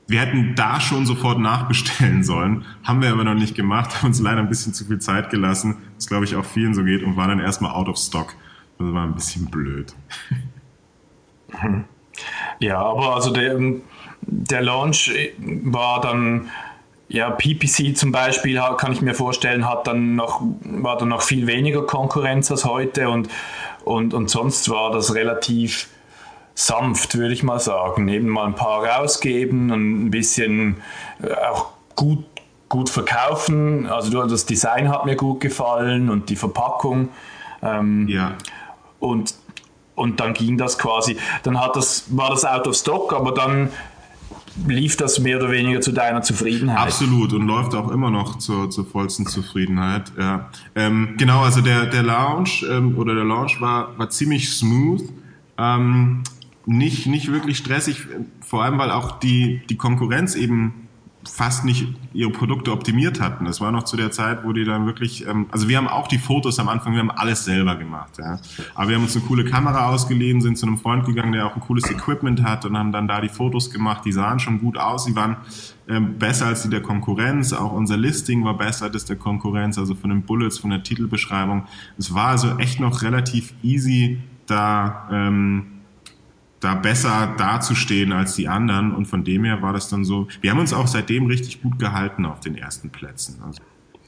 wir 0.07 0.19
hätten 0.19 0.55
da 0.55 0.79
schon 0.79 1.05
sofort 1.05 1.39
nachbestellen 1.39 2.23
sollen, 2.23 2.65
haben 2.83 3.01
wir 3.01 3.11
aber 3.11 3.23
noch 3.23 3.33
nicht 3.33 3.55
gemacht, 3.55 3.97
haben 3.97 4.07
uns 4.07 4.19
leider 4.19 4.39
ein 4.39 4.49
bisschen 4.49 4.73
zu 4.73 4.85
viel 4.85 4.99
Zeit 4.99 5.29
gelassen, 5.29 5.77
was 5.95 6.07
glaube 6.07 6.25
ich 6.25 6.35
auch 6.35 6.45
vielen 6.45 6.73
so 6.73 6.83
geht 6.83 7.03
und 7.03 7.17
waren 7.17 7.29
dann 7.29 7.39
erstmal 7.39 7.71
out 7.71 7.89
of 7.89 7.97
stock. 7.97 8.33
Das 8.77 8.93
war 8.93 9.03
ein 9.03 9.15
bisschen 9.15 9.45
blöd. 9.45 9.93
Ja, 12.59 12.79
aber 12.79 13.15
also 13.15 13.31
der, 13.31 13.59
der 14.21 14.61
Launch 14.61 15.11
war 15.37 16.01
dann, 16.01 16.49
ja, 17.07 17.29
PPC 17.29 17.95
zum 17.95 18.11
Beispiel, 18.11 18.61
kann 18.77 18.93
ich 18.93 19.01
mir 19.01 19.13
vorstellen, 19.13 19.67
hat 19.67 19.87
dann 19.87 20.15
noch, 20.15 20.41
war 20.63 20.97
dann 20.97 21.09
noch 21.09 21.21
viel 21.21 21.45
weniger 21.47 21.85
Konkurrenz 21.85 22.49
als 22.51 22.65
heute 22.65 23.09
und, 23.09 23.29
und, 23.83 24.13
und 24.13 24.29
sonst 24.29 24.69
war 24.69 24.91
das 24.91 25.13
relativ 25.13 25.89
sanft, 26.55 27.15
würde 27.15 27.33
ich 27.33 27.43
mal 27.43 27.59
sagen. 27.59 28.07
Eben 28.07 28.29
mal 28.29 28.45
ein 28.45 28.55
paar 28.55 28.83
rausgeben 28.83 29.71
und 29.71 30.05
ein 30.05 30.11
bisschen 30.11 30.77
äh, 31.21 31.33
auch 31.33 31.67
gut 31.95 32.25
gut 32.69 32.89
verkaufen. 32.89 33.87
Also 33.87 34.11
du, 34.11 34.27
das 34.27 34.45
Design 34.45 34.89
hat 34.89 35.05
mir 35.05 35.15
gut 35.15 35.39
gefallen 35.39 36.09
und 36.09 36.29
die 36.29 36.35
Verpackung. 36.35 37.09
Ähm, 37.61 38.07
ja. 38.07 38.33
Und, 38.99 39.35
und 39.95 40.19
dann 40.19 40.33
ging 40.33 40.57
das 40.57 40.77
quasi, 40.77 41.17
dann 41.43 41.59
hat 41.59 41.75
das, 41.75 42.05
war 42.09 42.29
das 42.31 42.43
out 42.43 42.67
of 42.67 42.75
stock, 42.75 43.13
aber 43.13 43.31
dann 43.31 43.69
lief 44.67 44.95
das 44.95 45.19
mehr 45.19 45.37
oder 45.37 45.51
weniger 45.51 45.81
zu 45.81 45.91
deiner 45.91 46.21
Zufriedenheit. 46.21 46.87
Absolut 46.87 47.33
und 47.33 47.45
läuft 47.45 47.75
auch 47.75 47.91
immer 47.91 48.09
noch 48.09 48.37
zur, 48.37 48.69
zur 48.69 48.85
vollsten 48.85 49.25
Zufriedenheit. 49.25 50.11
Ja. 50.17 50.49
Ähm, 50.75 51.15
genau, 51.17 51.43
also 51.43 51.61
der, 51.61 51.85
der 51.85 52.03
Launch 52.03 52.65
ähm, 52.69 52.97
oder 52.97 53.15
der 53.15 53.25
Launch 53.25 53.59
war, 53.59 53.97
war 53.97 54.09
ziemlich 54.09 54.49
smooth. 54.49 55.03
Ähm, 55.57 56.23
nicht, 56.65 57.07
nicht 57.07 57.31
wirklich 57.31 57.57
stressig, 57.57 58.07
vor 58.41 58.63
allem 58.63 58.77
weil 58.77 58.91
auch 58.91 59.19
die, 59.19 59.61
die 59.69 59.77
Konkurrenz 59.77 60.35
eben 60.35 60.85
fast 61.29 61.65
nicht 61.65 61.87
ihre 62.13 62.29
Produkte 62.29 62.71
optimiert 62.71 63.19
hatten. 63.19 63.45
Das 63.45 63.61
war 63.61 63.71
noch 63.71 63.83
zu 63.83 63.97
der 63.97 64.11
Zeit, 64.11 64.43
wo 64.43 64.53
die 64.53 64.63
dann 64.63 64.85
wirklich, 64.85 65.27
ähm, 65.27 65.47
also 65.51 65.67
wir 65.67 65.77
haben 65.77 65.87
auch 65.87 66.07
die 66.07 66.17
Fotos 66.17 66.59
am 66.59 66.69
Anfang, 66.69 66.93
wir 66.93 66.99
haben 66.99 67.11
alles 67.11 67.45
selber 67.45 67.75
gemacht, 67.75 68.17
ja. 68.17 68.39
Aber 68.73 68.89
wir 68.89 68.95
haben 68.95 69.03
uns 69.03 69.15
eine 69.15 69.25
coole 69.25 69.45
Kamera 69.45 69.89
ausgeliehen, 69.89 70.41
sind 70.41 70.57
zu 70.57 70.67
einem 70.67 70.77
Freund 70.77 71.05
gegangen, 71.05 71.31
der 71.31 71.45
auch 71.45 71.55
ein 71.55 71.61
cooles 71.61 71.89
Equipment 71.89 72.43
hat 72.43 72.65
und 72.65 72.77
haben 72.77 72.91
dann 72.91 73.07
da 73.07 73.21
die 73.21 73.29
Fotos 73.29 73.71
gemacht. 73.71 74.05
Die 74.05 74.11
sahen 74.11 74.39
schon 74.39 74.59
gut 74.59 74.77
aus, 74.77 75.05
die 75.05 75.15
waren 75.15 75.37
ähm, 75.87 76.17
besser 76.17 76.47
als 76.47 76.63
die 76.63 76.69
der 76.69 76.81
Konkurrenz. 76.81 77.53
Auch 77.53 77.73
unser 77.73 77.97
Listing 77.97 78.43
war 78.43 78.57
besser 78.57 78.85
als 78.85 79.05
der 79.05 79.15
Konkurrenz, 79.15 79.77
also 79.77 79.95
von 79.95 80.09
den 80.09 80.21
Bullets, 80.23 80.59
von 80.59 80.69
der 80.69 80.83
Titelbeschreibung. 80.83 81.63
Es 81.97 82.13
war 82.13 82.27
also 82.27 82.57
echt 82.57 82.79
noch 82.79 83.01
relativ 83.01 83.53
easy, 83.63 84.19
da 84.45 85.07
ähm, 85.11 85.74
da 86.65 86.73
besser 86.73 87.33
dazustehen 87.37 88.11
als 88.11 88.35
die 88.35 88.47
anderen. 88.47 88.93
Und 88.93 89.05
von 89.05 89.23
dem 89.23 89.43
her 89.43 89.61
war 89.61 89.71
das 89.71 89.87
dann 89.87 90.03
so. 90.03 90.27
Wir 90.41 90.51
haben 90.51 90.59
uns 90.59 90.73
auch 90.73 90.87
seitdem 90.87 91.27
richtig 91.27 91.61
gut 91.61 91.77
gehalten 91.79 92.25
auf 92.25 92.39
den 92.39 92.57
ersten 92.57 92.89
Plätzen. 92.89 93.41
Also, 93.45 93.61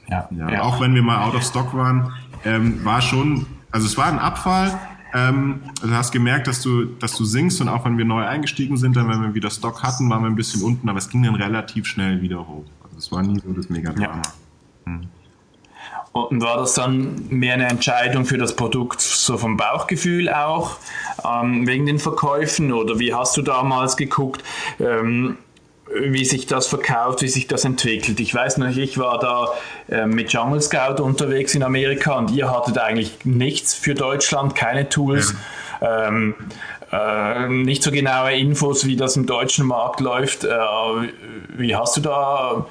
ja, 0.08 0.28
ja, 0.30 0.50
ja. 0.50 0.62
Auch 0.62 0.80
wenn 0.80 0.94
wir 0.94 1.02
mal 1.02 1.22
out 1.22 1.34
of 1.34 1.42
stock 1.42 1.72
waren, 1.74 2.12
ähm, 2.44 2.84
war 2.84 3.00
schon, 3.00 3.46
also 3.70 3.86
es 3.86 3.96
war 3.96 4.06
ein 4.06 4.18
Abfall. 4.18 4.78
Ähm, 5.14 5.60
du 5.80 5.90
hast 5.90 6.10
gemerkt, 6.10 6.48
dass 6.48 6.60
du, 6.60 6.84
dass 6.84 7.16
du 7.16 7.24
singst 7.24 7.60
und 7.60 7.68
auch 7.68 7.84
wenn 7.84 7.96
wir 7.96 8.04
neu 8.04 8.26
eingestiegen 8.26 8.76
sind, 8.76 8.96
dann 8.96 9.08
wenn 9.08 9.22
wir 9.22 9.34
wieder 9.34 9.50
Stock 9.50 9.82
hatten, 9.82 10.10
waren 10.10 10.22
wir 10.22 10.28
ein 10.28 10.36
bisschen 10.36 10.62
unten, 10.62 10.88
aber 10.88 10.98
es 10.98 11.08
ging 11.08 11.22
dann 11.22 11.34
relativ 11.34 11.86
schnell 11.86 12.20
wieder 12.20 12.46
hoch. 12.46 12.66
Also 12.84 12.98
es 12.98 13.10
war 13.10 13.22
nie 13.22 13.40
so 13.40 13.52
das 13.52 13.70
Mega-Drama. 13.70 14.22
Ja. 14.86 14.92
Hm. 14.92 15.00
Und 16.12 16.42
war 16.42 16.56
das 16.56 16.74
dann 16.74 17.26
mehr 17.28 17.54
eine 17.54 17.68
Entscheidung 17.68 18.24
für 18.24 18.38
das 18.38 18.56
Produkt 18.56 19.00
so 19.00 19.36
vom 19.36 19.56
Bauchgefühl 19.56 20.28
auch, 20.28 20.76
ähm, 21.24 21.66
wegen 21.66 21.86
den 21.86 21.98
Verkäufen? 21.98 22.72
Oder 22.72 22.98
wie 22.98 23.14
hast 23.14 23.36
du 23.36 23.42
damals 23.42 23.96
geguckt, 23.96 24.42
ähm, 24.80 25.36
wie 25.94 26.24
sich 26.24 26.46
das 26.46 26.66
verkauft, 26.66 27.22
wie 27.22 27.28
sich 27.28 27.46
das 27.46 27.64
entwickelt? 27.64 28.20
Ich 28.20 28.34
weiß 28.34 28.58
noch, 28.58 28.74
ich 28.76 28.98
war 28.98 29.18
da 29.18 29.48
äh, 29.94 30.06
mit 30.06 30.32
Jungle 30.32 30.60
Scout 30.60 31.02
unterwegs 31.02 31.54
in 31.54 31.62
Amerika 31.62 32.18
und 32.18 32.30
ihr 32.30 32.50
hattet 32.50 32.78
eigentlich 32.78 33.24
nichts 33.24 33.74
für 33.74 33.94
Deutschland, 33.94 34.54
keine 34.54 34.88
Tools. 34.88 35.34
Ja. 35.80 36.08
Ähm, 36.08 36.34
äh, 36.90 37.48
nicht 37.48 37.82
so 37.82 37.90
genaue 37.90 38.34
Infos, 38.34 38.86
wie 38.86 38.96
das 38.96 39.16
im 39.16 39.26
deutschen 39.26 39.66
Markt 39.66 40.00
läuft. 40.00 40.44
Äh, 40.44 40.48
wie 41.56 41.76
hast 41.76 41.96
du 41.96 42.00
da 42.00 42.66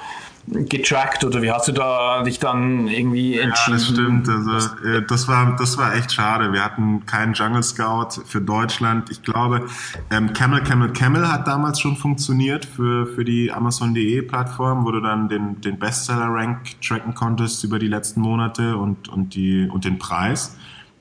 getrackt 0.48 1.26
oder 1.26 1.42
wie 1.42 1.52
hast 1.52 1.68
du 1.68 1.74
da 1.74 2.24
dich 2.24 2.40
dann 2.40 2.88
irgendwie 2.88 3.38
entschieden? 3.38 3.68
Ja, 3.68 3.74
das 3.74 3.88
stimmt. 3.88 4.30
Also 4.30 4.52
äh, 4.86 5.02
das 5.06 5.28
war 5.28 5.56
das 5.58 5.78
war 5.78 5.96
echt 5.96 6.14
schade. 6.14 6.54
Wir 6.54 6.64
hatten 6.64 7.06
keinen 7.06 7.34
Jungle 7.34 7.64
Scout 7.64 8.22
für 8.26 8.40
Deutschland. 8.40 9.10
Ich 9.10 9.22
glaube, 9.22 9.66
ähm, 10.10 10.34
Camel 10.34 10.64
Camel 10.64 10.94
Camel 10.94 11.30
hat 11.30 11.48
damals 11.48 11.82
schon 11.82 11.98
funktioniert 11.98 12.66
für 12.66 13.08
für 13.08 13.26
die 13.26 13.52
Amazon.de 13.52 14.22
Plattform, 14.22 14.86
wo 14.86 14.92
du 14.92 15.02
dann 15.02 15.28
den 15.28 15.60
den 15.60 15.80
Bestseller 15.80 16.28
Rank 16.30 16.80
tracken 16.82 17.14
konntest 17.14 17.64
über 17.64 17.78
die 17.78 17.88
letzten 17.88 18.22
Monate 18.22 18.78
und 18.78 19.10
und 19.10 19.36
die 19.36 19.68
und 19.70 19.84
den 19.84 20.00
Preis. 20.00 20.58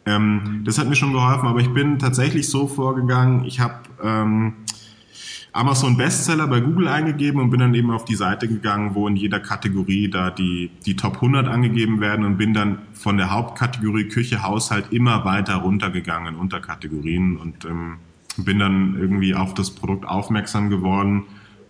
Ähm, 0.07 0.63
das 0.65 0.79
hat 0.79 0.89
mir 0.89 0.97
schon 0.97 1.13
geholfen, 1.13 1.49
aber 1.49 1.61
ich 1.61 1.73
bin 1.73 1.99
tatsächlich 1.99 2.49
so 2.49 2.67
vorgegangen. 2.69 3.45
Ich 3.45 3.61
habe 3.61 3.75
ähm, 4.03 4.55
Amazon 5.57 5.97
Bestseller 5.97 6.47
bei 6.47 6.61
Google 6.61 6.89
eingegeben 6.89 7.41
und 7.41 7.51
bin 7.51 7.61
dann 7.61 7.75
eben 7.75 7.91
auf 7.91 8.05
die 8.05 8.15
Seite 8.15 8.47
gegangen, 8.47 8.95
wo 8.95 9.09
in 9.09 9.17
jeder 9.17 9.41
Kategorie 9.41 10.09
da 10.09 10.31
die, 10.31 10.71
die 10.85 10.97
Top 10.97 11.17
100 11.17 11.49
angegeben 11.49 12.01
werden 12.01 12.25
und 12.25 12.37
bin 12.37 12.53
dann 12.53 12.79
von 12.93 13.17
der 13.17 13.31
Hauptkategorie 13.31 14.09
Küche, 14.09 14.43
Haushalt 14.43 14.93
immer 14.93 15.25
weiter 15.25 15.57
runtergegangen 15.57 16.35
in 16.35 16.41
Unterkategorien 16.41 17.37
und 17.37 17.65
ähm, 17.65 17.97
bin 18.37 18.59
dann 18.59 18.97
irgendwie 18.99 19.35
auf 19.35 19.55
das 19.55 19.71
Produkt 19.71 20.07
aufmerksam 20.07 20.69
geworden. 20.69 21.25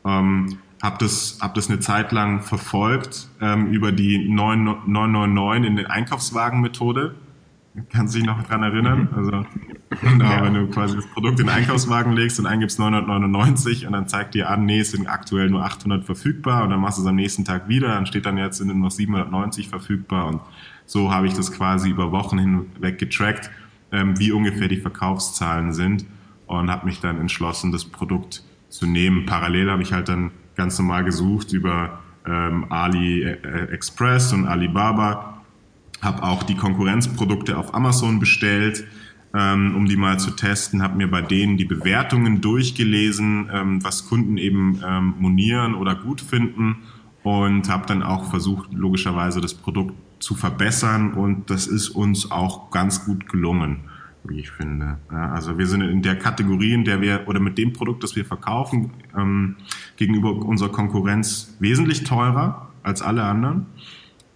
Ähm, 0.04 0.58
habe 0.82 0.96
das, 0.98 1.38
hab 1.40 1.54
das 1.54 1.70
eine 1.70 1.80
Zeit 1.80 2.12
lang 2.12 2.42
verfolgt 2.42 3.28
ähm, 3.40 3.68
über 3.68 3.92
die 3.92 4.28
999 4.28 5.68
in 5.68 5.76
den 5.76 5.86
Einkaufswagen-Methode. 5.86 7.14
Kannst 7.90 8.14
du 8.14 8.18
dich 8.18 8.26
noch 8.26 8.42
dran 8.42 8.62
erinnern? 8.62 9.08
Mhm. 9.10 9.18
Also 9.18 9.44
Genau, 10.00 10.24
ja. 10.24 10.44
wenn 10.44 10.54
du 10.54 10.66
quasi 10.66 10.96
das 10.96 11.06
Produkt 11.06 11.40
in 11.40 11.46
den 11.46 11.54
Einkaufswagen 11.54 12.12
legst 12.12 12.40
und 12.40 12.46
eingibst 12.46 12.78
999 12.78 13.86
und 13.86 13.92
dann 13.92 14.08
zeigt 14.08 14.34
dir 14.34 14.50
an, 14.50 14.64
nee, 14.64 14.80
es 14.80 14.90
sind 14.90 15.06
aktuell 15.06 15.48
nur 15.48 15.64
800 15.64 16.04
verfügbar 16.04 16.64
und 16.64 16.70
dann 16.70 16.80
machst 16.80 16.98
du 16.98 17.02
es 17.02 17.08
am 17.08 17.14
nächsten 17.14 17.44
Tag 17.44 17.68
wieder, 17.68 17.88
dann 17.88 18.06
steht 18.06 18.26
dann 18.26 18.36
jetzt 18.36 18.58
sind 18.58 18.66
nur 18.68 18.76
noch 18.76 18.90
790 18.90 19.68
verfügbar 19.68 20.26
und 20.26 20.40
so 20.86 21.12
habe 21.12 21.26
ich 21.26 21.34
das 21.34 21.52
quasi 21.52 21.90
über 21.90 22.12
Wochen 22.12 22.38
hinweg 22.38 22.98
getrackt, 22.98 23.50
ähm, 23.92 24.18
wie 24.18 24.32
ungefähr 24.32 24.68
die 24.68 24.76
Verkaufszahlen 24.76 25.72
sind 25.72 26.04
und 26.46 26.70
habe 26.70 26.86
mich 26.86 27.00
dann 27.00 27.20
entschlossen, 27.20 27.72
das 27.72 27.84
Produkt 27.84 28.42
zu 28.68 28.86
nehmen. 28.86 29.24
Parallel 29.26 29.70
habe 29.70 29.82
ich 29.82 29.92
halt 29.92 30.08
dann 30.08 30.32
ganz 30.56 30.78
normal 30.78 31.04
gesucht 31.04 31.52
über 31.52 32.00
ähm, 32.26 32.66
AliExpress 32.70 34.32
und 34.32 34.46
Alibaba, 34.46 35.35
habe 36.02 36.22
auch 36.22 36.42
die 36.42 36.56
Konkurrenzprodukte 36.56 37.56
auf 37.56 37.74
Amazon 37.74 38.20
bestellt, 38.20 38.84
ähm, 39.34 39.74
um 39.76 39.86
die 39.86 39.96
mal 39.96 40.18
zu 40.18 40.30
testen, 40.30 40.82
habe 40.82 40.96
mir 40.96 41.10
bei 41.10 41.22
denen 41.22 41.56
die 41.56 41.64
Bewertungen 41.64 42.40
durchgelesen, 42.40 43.50
ähm, 43.52 43.84
was 43.84 44.08
Kunden 44.08 44.38
eben 44.38 44.80
ähm, 44.86 45.14
monieren 45.18 45.74
oder 45.74 45.94
gut 45.94 46.20
finden 46.20 46.76
und 47.22 47.68
habe 47.68 47.86
dann 47.86 48.02
auch 48.02 48.30
versucht, 48.30 48.72
logischerweise 48.72 49.40
das 49.40 49.54
Produkt 49.54 49.94
zu 50.20 50.34
verbessern 50.34 51.12
und 51.12 51.50
das 51.50 51.66
ist 51.66 51.90
uns 51.90 52.30
auch 52.30 52.70
ganz 52.70 53.04
gut 53.04 53.28
gelungen, 53.28 53.80
wie 54.24 54.40
ich 54.40 54.50
finde. 54.50 54.98
Ja, 55.10 55.32
also 55.32 55.58
wir 55.58 55.66
sind 55.66 55.82
in 55.82 56.02
der 56.02 56.16
Kategorie, 56.16 56.72
in 56.72 56.84
der 56.84 57.00
wir 57.00 57.24
oder 57.26 57.40
mit 57.40 57.58
dem 57.58 57.72
Produkt, 57.72 58.02
das 58.04 58.16
wir 58.16 58.24
verkaufen, 58.24 58.92
ähm, 59.16 59.56
gegenüber 59.96 60.32
unserer 60.36 60.70
Konkurrenz 60.70 61.56
wesentlich 61.58 62.04
teurer 62.04 62.70
als 62.82 63.02
alle 63.02 63.24
anderen, 63.24 63.66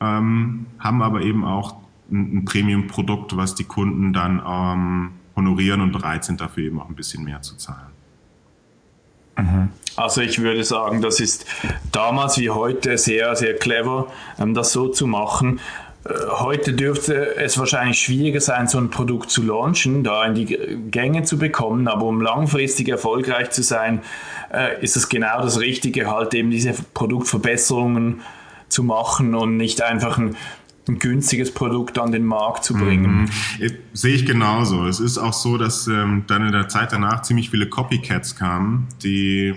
ähm, 0.01 0.67
haben 0.79 1.03
aber 1.03 1.23
eben 1.23 1.45
auch 1.45 1.77
ein, 2.11 2.39
ein 2.39 2.45
Premium-Produkt, 2.45 3.37
was 3.37 3.55
die 3.55 3.65
Kunden 3.65 4.13
dann 4.13 4.43
ähm, 4.47 5.11
honorieren 5.37 5.81
und 5.81 5.93
bereit 5.93 6.25
sind, 6.25 6.41
dafür 6.41 6.65
eben 6.65 6.81
auch 6.81 6.89
ein 6.89 6.95
bisschen 6.95 7.25
mehr 7.25 7.43
zu 7.43 7.57
zahlen. 7.57 7.91
Mhm. 9.37 9.69
Also 9.97 10.21
ich 10.21 10.41
würde 10.41 10.65
sagen, 10.65 11.03
das 11.03 11.21
ist 11.21 11.47
damals 11.93 12.39
wie 12.39 12.51
heute 12.51 12.99
sehr, 12.99 13.35
sehr 13.37 13.55
clever, 13.55 14.07
ähm, 14.39 14.55
das 14.55 14.73
so 14.73 14.89
zu 14.89 15.07
machen. 15.07 15.61
Äh, 16.05 16.11
heute 16.39 16.73
dürfte 16.73 17.37
es 17.37 17.59
wahrscheinlich 17.59 17.99
schwieriger 17.99 18.41
sein, 18.41 18.69
so 18.69 18.79
ein 18.79 18.91
Produkt 18.91 19.31
zu 19.31 19.43
launchen, 19.43 20.05
da 20.05 20.25
in 20.25 20.35
die 20.35 20.47
Gänge 20.91 21.25
zu 21.25 21.39
bekommen, 21.39 21.89
aber 21.89 22.07
um 22.07 22.21
langfristig 22.21 22.89
erfolgreich 22.89 23.51
zu 23.51 23.63
sein, 23.63 24.01
äh, 24.53 24.83
ist 24.83 24.97
es 24.97 25.09
genau 25.09 25.43
das 25.43 25.61
Richtige, 25.61 26.11
halt 26.11 26.35
eben 26.35 26.51
diese 26.51 26.73
Produktverbesserungen 26.95 28.23
zu 28.71 28.83
machen 28.83 29.35
und 29.35 29.57
nicht 29.57 29.83
einfach 29.83 30.19
ein 30.19 30.37
ein 30.89 30.99
günstiges 30.99 31.53
Produkt 31.53 31.99
an 31.99 32.13
den 32.13 32.25
Markt 32.25 32.65
zu 32.65 32.75
bringen. 32.75 33.23
Mhm. 33.23 33.71
Sehe 33.93 34.15
ich 34.15 34.27
genauso. 34.27 34.87
Es 34.87 35.01
ist 35.01 35.19
auch 35.19 35.33
so, 35.33 35.57
dass 35.57 35.87
ähm, 35.87 36.25
dann 36.27 36.47
in 36.47 36.53
der 36.53 36.69
Zeit 36.69 36.93
danach 36.93 37.23
ziemlich 37.23 37.51
viele 37.51 37.69
Copycats 37.69 38.37
kamen, 38.37 38.89
die 39.03 39.55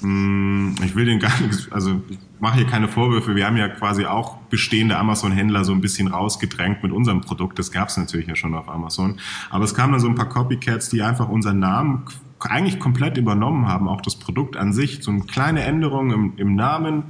mh, 0.00 0.08
mm, 0.08 0.74
ich 0.84 0.94
will 0.94 1.06
den 1.06 1.18
gar 1.18 1.40
nicht, 1.40 1.72
also 1.72 2.02
ich 2.08 2.18
mache 2.40 2.56
hier 2.56 2.66
keine 2.66 2.88
Vorwürfe, 2.88 3.34
wir 3.34 3.46
haben 3.46 3.56
ja 3.56 3.68
quasi 3.68 4.04
auch 4.04 4.36
bestehende 4.50 4.98
Amazon-Händler 4.98 5.64
so 5.64 5.72
ein 5.72 5.80
bisschen 5.80 6.08
rausgedrängt 6.08 6.82
mit 6.82 6.92
unserem 6.92 7.22
Produkt, 7.22 7.58
das 7.58 7.72
gab 7.72 7.88
es 7.88 7.96
natürlich 7.96 8.26
ja 8.26 8.36
schon 8.36 8.54
auf 8.54 8.68
Amazon, 8.68 9.18
aber 9.50 9.64
es 9.64 9.74
kamen 9.74 9.92
dann 9.92 10.00
so 10.00 10.08
ein 10.08 10.14
paar 10.14 10.28
Copycats, 10.28 10.90
die 10.90 11.02
einfach 11.02 11.28
unseren 11.28 11.58
Namen 11.58 12.04
eigentlich 12.40 12.78
komplett 12.78 13.16
übernommen 13.16 13.66
haben, 13.66 13.88
auch 13.88 14.02
das 14.02 14.16
Produkt 14.16 14.56
an 14.56 14.74
sich, 14.74 14.98
so 15.02 15.10
eine 15.10 15.22
kleine 15.22 15.62
Änderung 15.62 16.10
im, 16.12 16.32
im 16.36 16.54
Namen, 16.54 17.04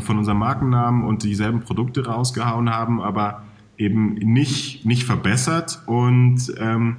von 0.00 0.18
unserem 0.18 0.38
Markennamen 0.38 1.04
und 1.04 1.22
dieselben 1.22 1.60
Produkte 1.60 2.06
rausgehauen 2.06 2.70
haben, 2.70 3.00
aber 3.00 3.42
eben 3.76 4.14
nicht, 4.14 4.84
nicht 4.86 5.04
verbessert 5.04 5.82
und 5.86 6.52
ähm, 6.58 6.96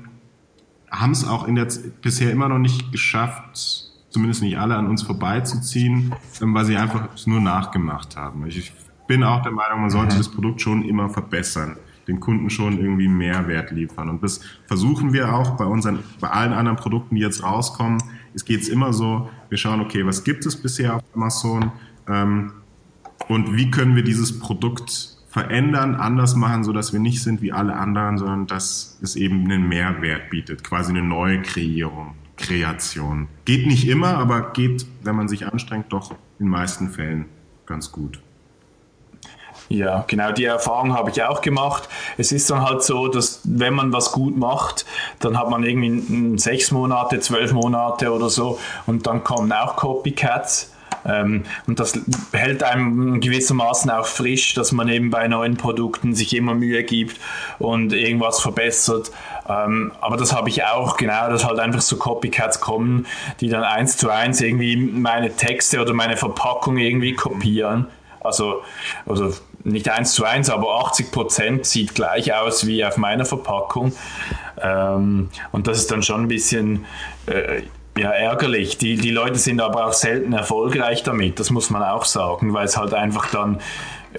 haben 0.92 1.12
es 1.12 1.26
auch 1.26 1.48
in 1.48 1.56
der 1.56 1.68
bisher 2.02 2.32
immer 2.32 2.50
noch 2.50 2.60
nicht 2.60 2.92
geschafft, 2.92 3.92
zumindest 4.10 4.44
nicht 4.44 4.58
alle 4.58 4.76
an 4.76 4.88
uns 4.88 5.02
vorbeizuziehen, 5.02 6.14
ähm, 6.42 6.54
weil 6.54 6.66
sie 6.66 6.78
einfach 6.78 7.10
nur 7.26 7.42
nachgemacht 7.42 8.16
haben. 8.16 8.46
Ich 8.48 8.74
bin 9.08 9.24
auch 9.24 9.42
der 9.42 9.52
Meinung, 9.52 9.82
man 9.82 9.90
sollte 9.90 10.14
mhm. 10.16 10.20
das 10.20 10.30
Produkt 10.30 10.62
schon 10.62 10.84
immer 10.84 11.10
verbessern, 11.10 11.78
den 12.08 12.20
Kunden 12.20 12.50
schon 12.50 12.80
irgendwie 12.80 13.08
Mehrwert 13.08 13.72
liefern. 13.72 14.10
Und 14.10 14.24
das 14.24 14.42
versuchen 14.68 15.14
wir 15.14 15.34
auch 15.34 15.52
bei 15.52 15.66
unseren, 15.66 16.00
bei 16.20 16.30
allen 16.30 16.54
anderen 16.54 16.78
Produkten, 16.78 17.16
die 17.16 17.22
jetzt 17.22 17.44
rauskommen. 17.44 18.02
Es 18.34 18.46
geht 18.46 18.68
immer 18.68 18.94
so, 18.94 19.30
wir 19.50 19.58
schauen, 19.58 19.82
okay, 19.82 20.06
was 20.06 20.24
gibt 20.24 20.46
es 20.46 20.56
bisher 20.56 20.96
auf 20.96 21.04
Amazon? 21.16 21.72
Ähm, 22.08 22.52
und 23.28 23.56
wie 23.56 23.72
können 23.72 23.96
wir 23.96 24.04
dieses 24.04 24.40
Produkt 24.40 25.18
verändern, 25.30 25.96
anders 25.96 26.36
machen, 26.36 26.64
so 26.64 26.74
dass 26.74 26.94
wir 26.94 27.00
nicht 27.00 27.24
sind 27.24 27.42
wie 27.42 27.52
alle 27.52 27.76
anderen, 27.76 28.18
sondern 28.20 28.46
dass 28.46 29.00
es 29.02 29.16
eben 29.16 29.44
einen 29.46 29.68
Mehrwert 29.68 30.30
bietet, 30.30 30.64
quasi 30.64 30.92
eine 30.92 31.02
neue 31.02 31.42
Kreierung, 31.42 32.14
Kreation. 32.38 33.28
Geht 33.46 33.66
nicht 33.66 33.88
immer, 33.88 34.18
aber 34.18 34.54
geht, 34.54 34.86
wenn 35.02 35.16
man 35.16 35.28
sich 35.28 35.48
anstrengt, 35.48 35.92
doch 35.92 36.12
in 36.12 36.18
den 36.46 36.50
meisten 36.50 36.90
Fällen 36.90 37.26
ganz 37.66 37.92
gut. 37.92 38.20
Ja, 39.70 40.04
genau, 40.08 40.32
die 40.32 40.46
Erfahrung 40.46 40.94
habe 40.94 41.10
ich 41.10 41.24
auch 41.24 41.42
gemacht. 41.42 41.90
Es 42.18 42.32
ist 42.32 42.50
dann 42.52 42.62
halt 42.62 42.84
so, 42.84 43.08
dass 43.08 43.42
wenn 43.44 43.74
man 43.74 43.92
was 43.94 44.12
gut 44.12 44.38
macht, 44.38 44.86
dann 45.20 45.40
hat 45.40 45.50
man 45.50 45.64
irgendwie 45.64 46.38
sechs 46.38 46.72
Monate, 46.72 47.20
zwölf 47.22 47.54
Monate 47.54 48.12
oder 48.12 48.30
so 48.30 48.60
und 48.86 49.08
dann 49.08 49.24
kommen 49.24 49.52
auch 49.52 49.76
Copycats. 49.78 50.73
Ähm, 51.06 51.44
und 51.68 51.80
das 51.80 52.00
hält 52.32 52.64
einem 52.64 53.20
gewissermaßen 53.20 53.92
auch 53.92 54.06
frisch, 54.06 54.54
dass 54.54 54.72
man 54.72 54.88
eben 54.90 55.10
bei 55.10 55.28
neuen 55.28 55.58
Produkten 55.58 56.16
sich 56.16 56.36
immer 56.36 56.54
Mühe 56.54 56.84
gibt 56.84 57.20
und 57.60 57.94
irgendwas 57.94 58.40
verbessert. 58.40 59.12
Ähm, 59.48 59.92
aber 60.02 60.18
das 60.18 60.34
habe 60.34 60.50
ich 60.50 60.64
auch, 60.64 60.98
genau, 60.98 61.30
dass 61.30 61.46
halt 61.46 61.60
einfach 61.60 61.82
so 61.82 61.98
Copycats 61.98 62.60
kommen, 62.60 63.06
die 63.42 63.50
dann 63.50 63.64
eins 63.64 63.98
zu 63.98 64.10
eins 64.10 64.42
irgendwie 64.42 64.78
meine 64.78 65.36
Texte 65.36 65.82
oder 65.82 65.94
meine 65.94 66.18
Verpackung 66.18 66.78
irgendwie 66.78 67.14
kopieren. 67.14 67.88
Also, 68.22 68.62
also 69.06 69.34
nicht 69.66 69.90
eins 69.90 70.14
zu 70.14 70.24
eins, 70.26 70.50
aber 70.50 70.80
80 70.86 71.12
Prozent 71.12 71.66
sieht 71.66 71.96
gleich 71.96 72.34
aus 72.34 72.66
wie 72.66 72.86
auf 72.86 72.98
meiner 72.98 73.26
Verpackung. 73.26 73.94
Ähm, 74.62 75.30
und 75.52 75.68
das 75.68 75.80
ist 75.80 75.92
dann 75.92 76.04
schon 76.04 76.22
ein 76.22 76.28
bisschen 76.28 76.86
äh, 77.26 77.64
ja, 77.98 78.10
ärgerlich. 78.12 78.78
Die, 78.78 78.96
die 78.96 79.12
Leute 79.12 79.38
sind 79.38 79.62
aber 79.62 79.86
auch 79.88 79.94
selten 79.94 80.34
erfolgreich 80.34 81.04
damit, 81.04 81.40
das 81.40 81.50
muss 81.50 81.70
man 81.70 81.84
auch 81.84 82.06
sagen, 82.06 82.54
weil 82.54 82.66
es 82.66 82.78
halt 82.78 82.94
einfach 82.94 83.30
dann 83.30 83.60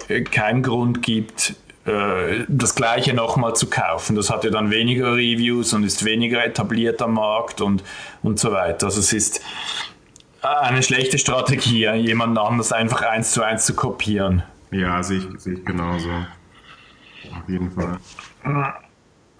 äh, 0.07 0.21
keinen 0.21 0.63
Grund 0.63 1.01
gibt, 1.01 1.55
äh, 1.85 2.45
das 2.47 2.75
gleiche 2.75 3.13
nochmal 3.13 3.55
zu 3.55 3.69
kaufen. 3.69 4.15
Das 4.15 4.29
hat 4.29 4.43
ja 4.43 4.49
dann 4.49 4.71
weniger 4.71 5.13
Reviews 5.13 5.73
und 5.73 5.83
ist 5.83 6.05
weniger 6.05 6.43
etabliert 6.43 7.01
am 7.01 7.13
Markt 7.13 7.61
und, 7.61 7.83
und 8.23 8.39
so 8.39 8.51
weiter. 8.51 8.87
Also 8.87 8.99
es 8.99 9.13
ist 9.13 9.41
eine 10.41 10.83
schlechte 10.83 11.17
Strategie, 11.17 11.89
jemanden 11.95 12.37
anders 12.37 12.71
einfach 12.71 13.01
eins 13.01 13.31
zu 13.31 13.41
eins 13.41 13.65
zu 13.65 13.73
kopieren. 13.73 14.43
Ja, 14.71 15.01
sehe 15.01 15.19
ich, 15.19 15.41
sehe 15.41 15.55
ich 15.55 15.65
genauso. 15.65 16.09
Auf 16.09 17.49
jeden 17.49 17.71
Fall. 17.71 17.97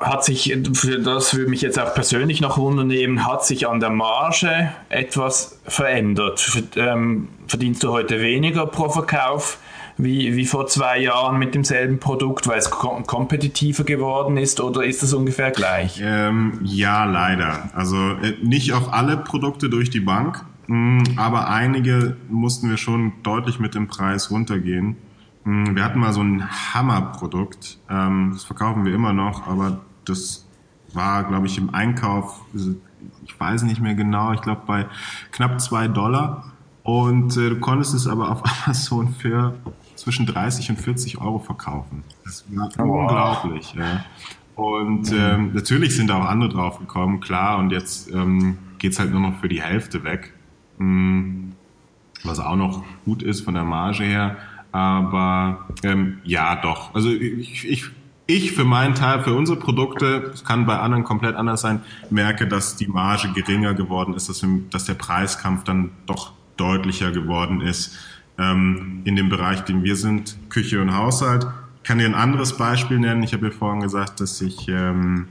Hat 0.05 0.24
sich, 0.24 0.55
das 1.03 1.35
würde 1.35 1.50
mich 1.50 1.62
jetzt 1.62 1.79
auch 1.79 1.95
persönlich 1.95 2.39
noch 2.39 2.59
wundern, 2.59 3.25
hat 3.25 3.43
sich 3.43 3.67
an 3.67 3.79
der 3.79 3.89
Marge 3.89 4.71
etwas 4.88 5.59
verändert? 5.65 6.47
Ähm, 6.75 7.29
verdienst 7.47 7.81
du 7.81 7.89
heute 7.89 8.21
weniger 8.21 8.67
pro 8.67 8.88
Verkauf 8.89 9.57
wie, 9.97 10.35
wie 10.35 10.45
vor 10.45 10.67
zwei 10.67 11.00
Jahren 11.00 11.39
mit 11.39 11.55
demselben 11.55 11.97
Produkt, 11.97 12.45
weil 12.45 12.59
es 12.59 12.69
kom 12.69 13.07
kompetitiver 13.07 13.83
geworden 13.83 14.38
ist 14.38 14.62
oder 14.62 14.83
ist 14.85 15.01
es 15.01 15.12
ungefähr 15.12 15.50
gleich? 15.50 16.00
Ähm, 16.03 16.59
ja, 16.63 17.05
leider. 17.05 17.71
Also 17.74 17.95
äh, 17.97 18.35
nicht 18.43 18.74
auf 18.74 18.93
alle 18.93 19.17
Produkte 19.17 19.69
durch 19.69 19.89
die 19.89 20.01
Bank, 20.01 20.45
mm, 20.67 21.01
aber 21.15 21.50
einige 21.50 22.15
mussten 22.29 22.69
wir 22.69 22.77
schon 22.77 23.13
deutlich 23.24 23.57
mit 23.57 23.74
dem 23.74 23.88
Preis 23.88 24.29
runtergehen. 24.29 24.97
Hm, 25.45 25.75
wir 25.75 25.83
hatten 25.83 25.97
mal 25.97 26.13
so 26.13 26.21
ein 26.21 26.47
Hammerprodukt, 26.75 27.79
ähm, 27.89 28.31
das 28.33 28.43
verkaufen 28.43 28.85
wir 28.85 28.93
immer 28.93 29.12
noch, 29.12 29.47
aber 29.47 29.79
das 30.05 30.45
war, 30.93 31.24
glaube 31.24 31.47
ich, 31.47 31.57
im 31.57 31.74
Einkauf, 31.74 32.41
ich 32.53 33.39
weiß 33.39 33.63
nicht 33.63 33.81
mehr 33.81 33.95
genau, 33.95 34.33
ich 34.33 34.41
glaube 34.41 34.62
bei 34.65 34.88
knapp 35.31 35.59
zwei 35.59 35.88
Dollar. 35.88 36.51
Und 36.83 37.35
äh, 37.35 37.50
du 37.50 37.59
konntest 37.59 37.95
es 37.95 38.07
aber 38.07 38.29
auf 38.29 38.43
Amazon 38.65 39.13
für 39.13 39.55
zwischen 39.95 40.25
30 40.25 40.69
und 40.69 40.79
40 40.79 41.19
Euro 41.19 41.39
verkaufen. 41.39 42.03
Das 42.24 42.45
war 42.50 42.69
wow. 42.77 43.01
unglaublich. 43.01 43.74
Ja. 43.74 44.05
Und 44.55 45.12
ähm, 45.12 45.51
natürlich 45.53 45.95
sind 45.95 46.09
da 46.09 46.19
auch 46.21 46.25
andere 46.25 46.50
drauf 46.50 46.79
gekommen, 46.79 47.19
klar. 47.19 47.57
Und 47.57 47.72
jetzt 47.72 48.11
ähm, 48.13 48.57
geht's 48.77 49.00
halt 49.00 49.11
nur 49.11 49.20
noch 49.20 49.39
für 49.39 49.50
die 49.50 49.61
Hälfte 49.61 50.03
weg. 50.03 50.33
Mhm. 50.77 51.53
Was 52.24 52.39
auch 52.39 52.55
noch 52.55 52.83
gut 53.03 53.22
ist 53.22 53.41
von 53.41 53.53
der 53.53 53.65
Marge 53.65 54.03
her. 54.03 54.37
Aber 54.72 55.68
ähm, 55.83 56.20
ja, 56.24 56.55
doch. 56.55 56.94
Also 56.94 57.09
ich, 57.09 57.65
ich, 57.68 57.85
ich 58.27 58.53
für 58.53 58.64
meinen 58.64 58.96
Teil, 58.96 59.24
für 59.24 59.33
unsere 59.35 59.59
Produkte, 59.59 60.31
es 60.33 60.44
kann 60.44 60.66
bei 60.66 60.79
anderen 60.79 61.03
komplett 61.03 61.35
anders 61.35 61.61
sein, 61.61 61.81
merke, 62.09 62.48
dass 62.48 62.75
die 62.75 62.88
Marge 62.88 63.29
geringer 63.33 63.74
geworden 63.74 64.14
ist, 64.14 64.29
dass, 64.29 64.46
dass 64.72 64.85
der 64.85 64.96
Preiskampf 64.96 65.64
dann 65.64 65.92
doch 66.07 66.33
deutlicher 66.57 67.11
geworden 67.11 67.61
ist 67.61 67.98
ähm, 68.38 69.01
in 69.05 69.16
dem 69.16 69.29
Bereich, 69.29 69.61
den 69.61 69.83
wir 69.83 69.96
sind, 69.96 70.38
Küche 70.50 70.81
und 70.81 70.96
Haushalt. 70.96 71.46
Ich 71.77 71.88
kann 71.88 72.00
dir 72.00 72.05
ein 72.05 72.16
anderes 72.16 72.57
Beispiel 72.57 73.00
nennen. 73.00 73.22
Ich 73.24 73.33
habe 73.33 73.48
ja 73.48 73.51
vorhin 73.51 73.81
gesagt, 73.81 74.20
dass 74.20 74.42
ich 74.42 74.68
ähm, 74.70 75.27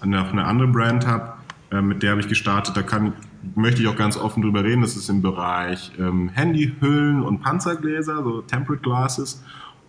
eine, 0.00 0.28
eine 0.28 0.44
andere 0.44 0.68
Brand 0.68 1.06
habe, 1.06 1.34
äh, 1.70 1.80
mit 1.80 2.02
der 2.02 2.10
habe 2.10 2.20
ich 2.20 2.28
gestartet. 2.28 2.76
Da 2.76 2.82
kann, 2.82 3.14
möchte 3.54 3.80
ich 3.80 3.88
auch 3.88 3.96
ganz 3.96 4.16
offen 4.16 4.42
drüber 4.42 4.64
reden. 4.64 4.82
Das 4.82 4.96
ist 4.96 5.08
im 5.08 5.22
Bereich 5.22 5.92
ähm, 5.98 6.28
Handyhüllen 6.28 7.22
und 7.22 7.40
Panzergläser, 7.40 8.22
so 8.22 8.42
Temperate 8.42 8.82
Glasses. 8.82 9.42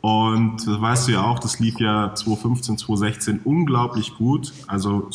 Und 0.08 0.66
weißt 0.66 1.10
du 1.10 1.12
ja 1.12 1.24
auch, 1.24 1.38
das 1.38 1.60
lief 1.60 1.82
ja 1.82 2.16
2015, 2.16 2.78
2016 2.78 3.42
unglaublich 3.44 4.16
gut. 4.16 4.54
Also 4.66 5.08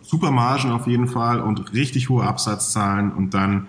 super 0.00 0.30
Margen 0.30 0.70
auf 0.70 0.86
jeden 0.86 1.06
Fall 1.06 1.38
und 1.42 1.74
richtig 1.74 2.08
hohe 2.08 2.24
Absatzzahlen. 2.24 3.12
Und 3.12 3.34
dann 3.34 3.66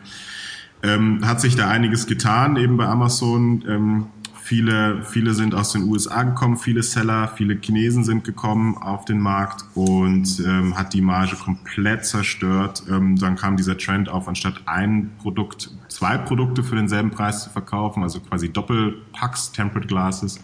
ähm, 0.84 1.28
hat 1.28 1.42
sich 1.42 1.58
da 1.58 1.68
einiges 1.68 2.08
getan, 2.08 2.56
eben 2.56 2.78
bei 2.78 2.86
Amazon. 2.86 3.66
Ähm, 3.68 4.06
Viele, 4.46 5.04
viele 5.06 5.34
sind 5.34 5.56
aus 5.56 5.72
den 5.72 5.84
USA 5.84 6.24
gekommen, 6.24 6.58
viele 6.58 6.84
Seller, 6.84 7.30
viele 7.30 7.58
Chinesen 7.62 8.04
sind 8.04 8.26
gekommen 8.26 8.78
auf 8.78 9.06
den 9.06 9.20
Markt 9.20 9.64
und 9.74 10.44
ähm, 10.46 10.78
hat 10.78 10.94
die 10.94 11.00
Marge 11.00 11.38
komplett 11.38 12.06
zerstört. 12.06 12.84
Ähm, 12.90 13.16
dann 13.16 13.38
kam 13.38 13.56
dieser 13.56 13.78
Trend 13.78 14.10
auf, 14.10 14.28
anstatt 14.28 14.64
ein 14.66 15.12
Produkt, 15.22 15.70
zwei 15.88 16.18
Produkte 16.18 16.62
für 16.62 16.76
denselben 16.76 17.10
Preis 17.12 17.46
zu 17.46 17.52
verkaufen, 17.52 18.04
also 18.04 18.20
quasi 18.20 18.52
Doppelpacks, 18.52 19.54
Temperate 19.54 19.88
Glasses. 19.88 20.42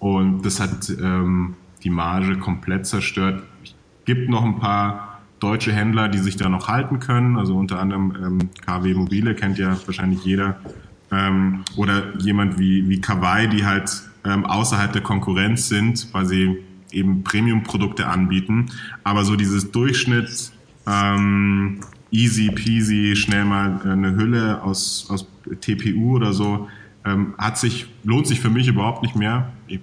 Und 0.00 0.44
das 0.44 0.58
hat 0.58 0.90
ähm, 1.00 1.54
die 1.84 1.90
Marge 1.90 2.38
komplett 2.38 2.84
zerstört. 2.84 3.44
Es 3.62 3.76
gibt 4.06 4.28
noch 4.28 4.42
ein 4.42 4.58
paar 4.58 5.20
deutsche 5.38 5.72
Händler, 5.72 6.08
die 6.08 6.18
sich 6.18 6.36
da 6.36 6.48
noch 6.48 6.66
halten 6.66 6.98
können. 6.98 7.38
Also 7.38 7.56
unter 7.56 7.78
anderem 7.78 8.12
ähm, 8.20 8.50
KW 8.66 8.92
Mobile 8.94 9.36
kennt 9.36 9.56
ja 9.58 9.76
wahrscheinlich 9.86 10.24
jeder 10.24 10.56
ähm, 11.10 11.64
oder 11.76 12.16
jemand 12.18 12.58
wie, 12.58 12.88
wie 12.88 13.00
Kawaii, 13.00 13.48
die 13.48 13.64
halt 13.64 14.02
ähm, 14.24 14.44
außerhalb 14.44 14.92
der 14.92 15.02
Konkurrenz 15.02 15.68
sind, 15.68 16.08
weil 16.12 16.26
sie 16.26 16.58
eben 16.90 17.22
Premium-Produkte 17.24 18.06
anbieten. 18.06 18.66
Aber 19.04 19.24
so 19.24 19.36
dieses 19.36 19.70
Durchschnitt, 19.70 20.52
ähm, 20.86 21.80
easy 22.10 22.50
peasy, 22.50 23.16
schnell 23.16 23.44
mal 23.44 23.80
eine 23.82 24.16
Hülle 24.16 24.62
aus, 24.62 25.06
aus 25.08 25.26
TPU 25.60 26.16
oder 26.16 26.32
so, 26.32 26.68
ähm, 27.04 27.34
hat 27.38 27.58
sich, 27.58 27.86
lohnt 28.04 28.26
sich 28.26 28.40
für 28.40 28.50
mich 28.50 28.68
überhaupt 28.68 29.02
nicht 29.02 29.16
mehr. 29.16 29.52
Ich 29.66 29.80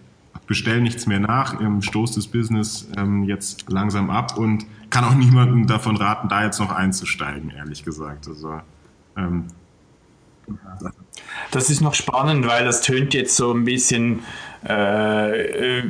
bestelle 0.47 0.81
nichts 0.81 1.07
mehr 1.07 1.19
nach, 1.19 1.61
ähm, 1.61 1.81
stoß 1.81 2.15
das 2.15 2.27
Business 2.27 2.89
ähm, 2.97 3.23
jetzt 3.23 3.69
langsam 3.69 4.09
ab 4.09 4.37
und 4.37 4.65
kann 4.89 5.05
auch 5.05 5.15
niemandem 5.15 5.67
davon 5.67 5.95
raten, 5.95 6.27
da 6.27 6.43
jetzt 6.43 6.59
noch 6.59 6.71
einzusteigen, 6.71 7.49
ehrlich 7.49 7.83
gesagt. 7.83 8.27
Also 8.27 8.59
ähm, 9.15 9.45
das 11.51 11.69
ist 11.69 11.81
noch 11.81 11.93
spannend, 11.93 12.47
weil 12.47 12.65
das 12.65 12.81
tönt 12.81 13.13
jetzt 13.13 13.35
so 13.35 13.51
ein 13.53 13.65
bisschen, 13.65 14.21
äh, 14.63 15.83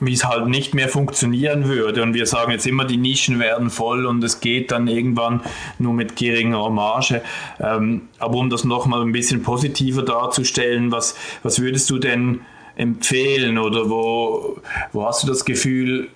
wie 0.00 0.12
es 0.12 0.24
halt 0.24 0.48
nicht 0.48 0.74
mehr 0.74 0.88
funktionieren 0.88 1.68
würde. 1.68 2.02
Und 2.02 2.14
wir 2.14 2.26
sagen 2.26 2.52
jetzt 2.52 2.66
immer, 2.66 2.84
die 2.84 2.96
Nischen 2.96 3.38
werden 3.38 3.70
voll 3.70 4.06
und 4.06 4.22
es 4.24 4.40
geht 4.40 4.70
dann 4.70 4.88
irgendwann 4.88 5.42
nur 5.78 5.92
mit 5.92 6.16
geringer 6.16 6.70
Marge. 6.70 7.22
Ähm, 7.60 8.08
aber 8.18 8.36
um 8.36 8.50
das 8.50 8.64
nochmal 8.64 9.02
ein 9.02 9.12
bisschen 9.12 9.42
positiver 9.42 10.02
darzustellen, 10.02 10.90
was, 10.90 11.16
was 11.42 11.60
würdest 11.60 11.90
du 11.90 11.98
denn 11.98 12.40
empfehlen 12.76 13.58
oder 13.58 13.88
wo, 13.88 14.58
wo 14.92 15.06
hast 15.06 15.22
du 15.22 15.28
das 15.28 15.44
Gefühl, 15.44 16.08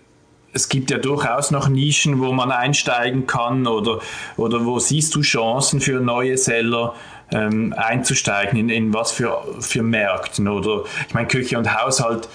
es 0.53 0.69
gibt 0.69 0.91
ja 0.91 0.99
durchaus 0.99 1.51
noch 1.51 1.69
Nischen, 1.69 2.21
wo 2.21 2.33
man 2.33 2.51
einsteigen 2.51 3.27
kann 3.27 3.67
oder, 3.67 4.01
oder 4.37 4.65
wo 4.65 4.79
siehst 4.79 5.15
du 5.15 5.21
Chancen 5.21 5.81
für 5.81 6.01
neue 6.01 6.37
Seller? 6.39 6.95
Ähm, 7.33 7.75
einzusteigen, 7.77 8.59
in, 8.59 8.69
in 8.69 8.95
was 8.95 9.13
für, 9.13 9.39
für 9.61 9.83
Märkten. 9.83 10.49
Oder 10.49 10.85
ich 11.07 11.15
meine, 11.15 11.29
Küche 11.29 11.59
und 11.59 11.73
Haushalt 11.81 12.29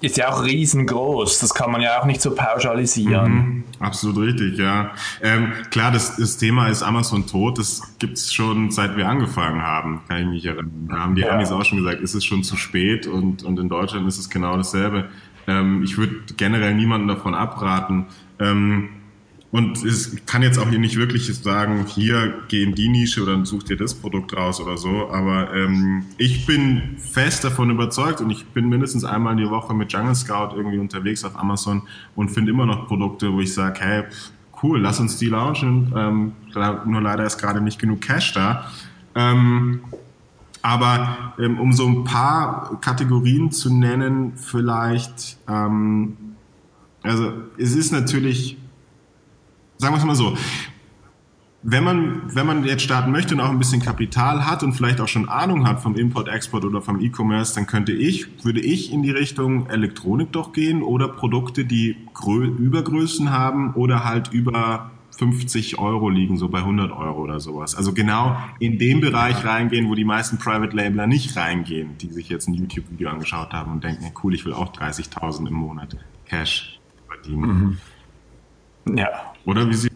ist 0.00 0.16
ja 0.16 0.28
auch 0.28 0.44
riesengroß. 0.44 1.40
Das 1.40 1.54
kann 1.54 1.72
man 1.72 1.80
ja 1.80 2.00
auch 2.00 2.04
nicht 2.04 2.20
so 2.20 2.34
pauschalisieren. 2.34 3.32
Mhm, 3.32 3.64
absolut 3.80 4.18
richtig, 4.18 4.58
ja. 4.58 4.92
Ähm, 5.22 5.52
klar, 5.70 5.90
das, 5.90 6.16
das 6.16 6.36
Thema 6.36 6.68
ist 6.68 6.82
Amazon 6.82 7.26
tot. 7.26 7.58
Das 7.58 7.98
gibt's 7.98 8.32
schon 8.32 8.70
seit 8.70 8.96
wir 8.96 9.08
angefangen 9.08 9.60
haben, 9.60 10.00
kann 10.08 10.20
ich 10.20 10.26
mich 10.26 10.46
erinnern. 10.46 10.88
Da 10.88 10.98
haben 10.98 11.14
die 11.14 11.22
ja. 11.22 11.30
Amis 11.30 11.50
auch 11.50 11.64
schon 11.64 11.78
gesagt, 11.78 12.00
ist 12.00 12.14
es 12.14 12.24
schon 12.24 12.44
zu 12.44 12.56
spät 12.56 13.06
und, 13.06 13.42
und 13.42 13.58
in 13.58 13.68
Deutschland 13.68 14.06
ist 14.06 14.18
es 14.18 14.30
genau 14.30 14.56
dasselbe. 14.56 15.08
Ähm, 15.48 15.82
ich 15.82 15.98
würde 15.98 16.14
generell 16.36 16.74
niemanden 16.74 17.08
davon 17.08 17.34
abraten. 17.34 18.06
Ähm, 18.38 18.90
und 19.50 19.82
es 19.82 20.14
kann 20.26 20.42
jetzt 20.42 20.58
auch 20.58 20.68
hier 20.68 20.78
nicht 20.78 20.96
wirklich 20.96 21.34
sagen, 21.34 21.86
hier 21.86 22.34
geh 22.48 22.62
in 22.62 22.74
die 22.74 22.88
Nische 22.88 23.22
oder 23.22 23.46
such 23.46 23.62
dir 23.62 23.78
das 23.78 23.94
Produkt 23.94 24.36
raus 24.36 24.60
oder 24.60 24.76
so. 24.76 25.10
Aber 25.10 25.54
ähm, 25.54 26.04
ich 26.18 26.44
bin 26.44 26.96
fest 26.98 27.44
davon 27.44 27.70
überzeugt 27.70 28.20
und 28.20 28.28
ich 28.28 28.44
bin 28.48 28.68
mindestens 28.68 29.04
einmal 29.04 29.32
in 29.32 29.38
die 29.38 29.48
Woche 29.48 29.72
mit 29.72 29.90
Jungle 29.90 30.14
Scout 30.14 30.54
irgendwie 30.54 30.78
unterwegs 30.78 31.24
auf 31.24 31.38
Amazon 31.38 31.82
und 32.14 32.30
finde 32.30 32.50
immer 32.50 32.66
noch 32.66 32.86
Produkte, 32.86 33.32
wo 33.32 33.40
ich 33.40 33.54
sage, 33.54 33.80
hey, 33.80 34.04
cool, 34.62 34.80
lass 34.80 35.00
uns 35.00 35.16
die 35.16 35.28
launchen. 35.28 35.94
Ähm, 35.96 36.32
nur 36.84 37.00
leider 37.00 37.24
ist 37.24 37.38
gerade 37.38 37.62
nicht 37.62 37.78
genug 37.78 38.02
Cash 38.02 38.34
da. 38.34 38.66
Ähm, 39.14 39.80
aber 40.60 41.32
ähm, 41.38 41.58
um 41.58 41.72
so 41.72 41.86
ein 41.86 42.04
paar 42.04 42.78
Kategorien 42.82 43.50
zu 43.50 43.72
nennen, 43.72 44.34
vielleicht, 44.36 45.38
ähm, 45.48 46.18
also 47.02 47.32
es 47.56 47.74
ist 47.74 47.92
natürlich 47.92 48.58
sagen 49.78 49.94
wir 49.94 49.98
es 49.98 50.04
mal 50.04 50.14
so, 50.14 50.36
wenn 51.62 51.82
man, 51.82 52.22
wenn 52.34 52.46
man 52.46 52.64
jetzt 52.64 52.82
starten 52.82 53.10
möchte 53.10 53.34
und 53.34 53.40
auch 53.40 53.50
ein 53.50 53.58
bisschen 53.58 53.82
Kapital 53.82 54.46
hat 54.46 54.62
und 54.62 54.74
vielleicht 54.74 55.00
auch 55.00 55.08
schon 55.08 55.28
Ahnung 55.28 55.66
hat 55.66 55.80
vom 55.80 55.96
Import, 55.96 56.28
Export 56.28 56.64
oder 56.64 56.80
vom 56.80 57.00
E-Commerce, 57.00 57.54
dann 57.54 57.66
könnte 57.66 57.92
ich, 57.92 58.44
würde 58.44 58.60
ich 58.60 58.92
in 58.92 59.02
die 59.02 59.10
Richtung 59.10 59.68
Elektronik 59.68 60.30
doch 60.30 60.52
gehen 60.52 60.82
oder 60.82 61.08
Produkte, 61.08 61.64
die 61.64 61.96
Grö 62.14 62.46
Übergrößen 62.46 63.32
haben 63.32 63.74
oder 63.74 64.04
halt 64.04 64.32
über 64.32 64.92
50 65.18 65.80
Euro 65.80 66.10
liegen, 66.10 66.36
so 66.38 66.48
bei 66.48 66.58
100 66.58 66.92
Euro 66.92 67.22
oder 67.22 67.40
sowas. 67.40 67.74
Also 67.74 67.92
genau 67.92 68.36
in 68.60 68.78
den 68.78 69.00
Bereich 69.00 69.44
reingehen, 69.44 69.88
wo 69.88 69.96
die 69.96 70.04
meisten 70.04 70.38
Private 70.38 70.76
Labeler 70.76 71.08
nicht 71.08 71.36
reingehen, 71.36 71.98
die 71.98 72.08
sich 72.10 72.28
jetzt 72.28 72.46
ein 72.48 72.54
YouTube-Video 72.54 73.10
angeschaut 73.10 73.52
haben 73.52 73.72
und 73.72 73.82
denken, 73.82 74.12
cool, 74.22 74.32
ich 74.34 74.44
will 74.44 74.52
auch 74.52 74.72
30.000 74.72 75.48
im 75.48 75.54
Monat 75.54 75.96
Cash 76.26 76.78
verdienen. 77.08 77.78
Mhm. 78.84 78.96
Ja, 78.96 79.08
oder 79.48 79.68
wie 79.68 79.74
Sie? 79.74 79.90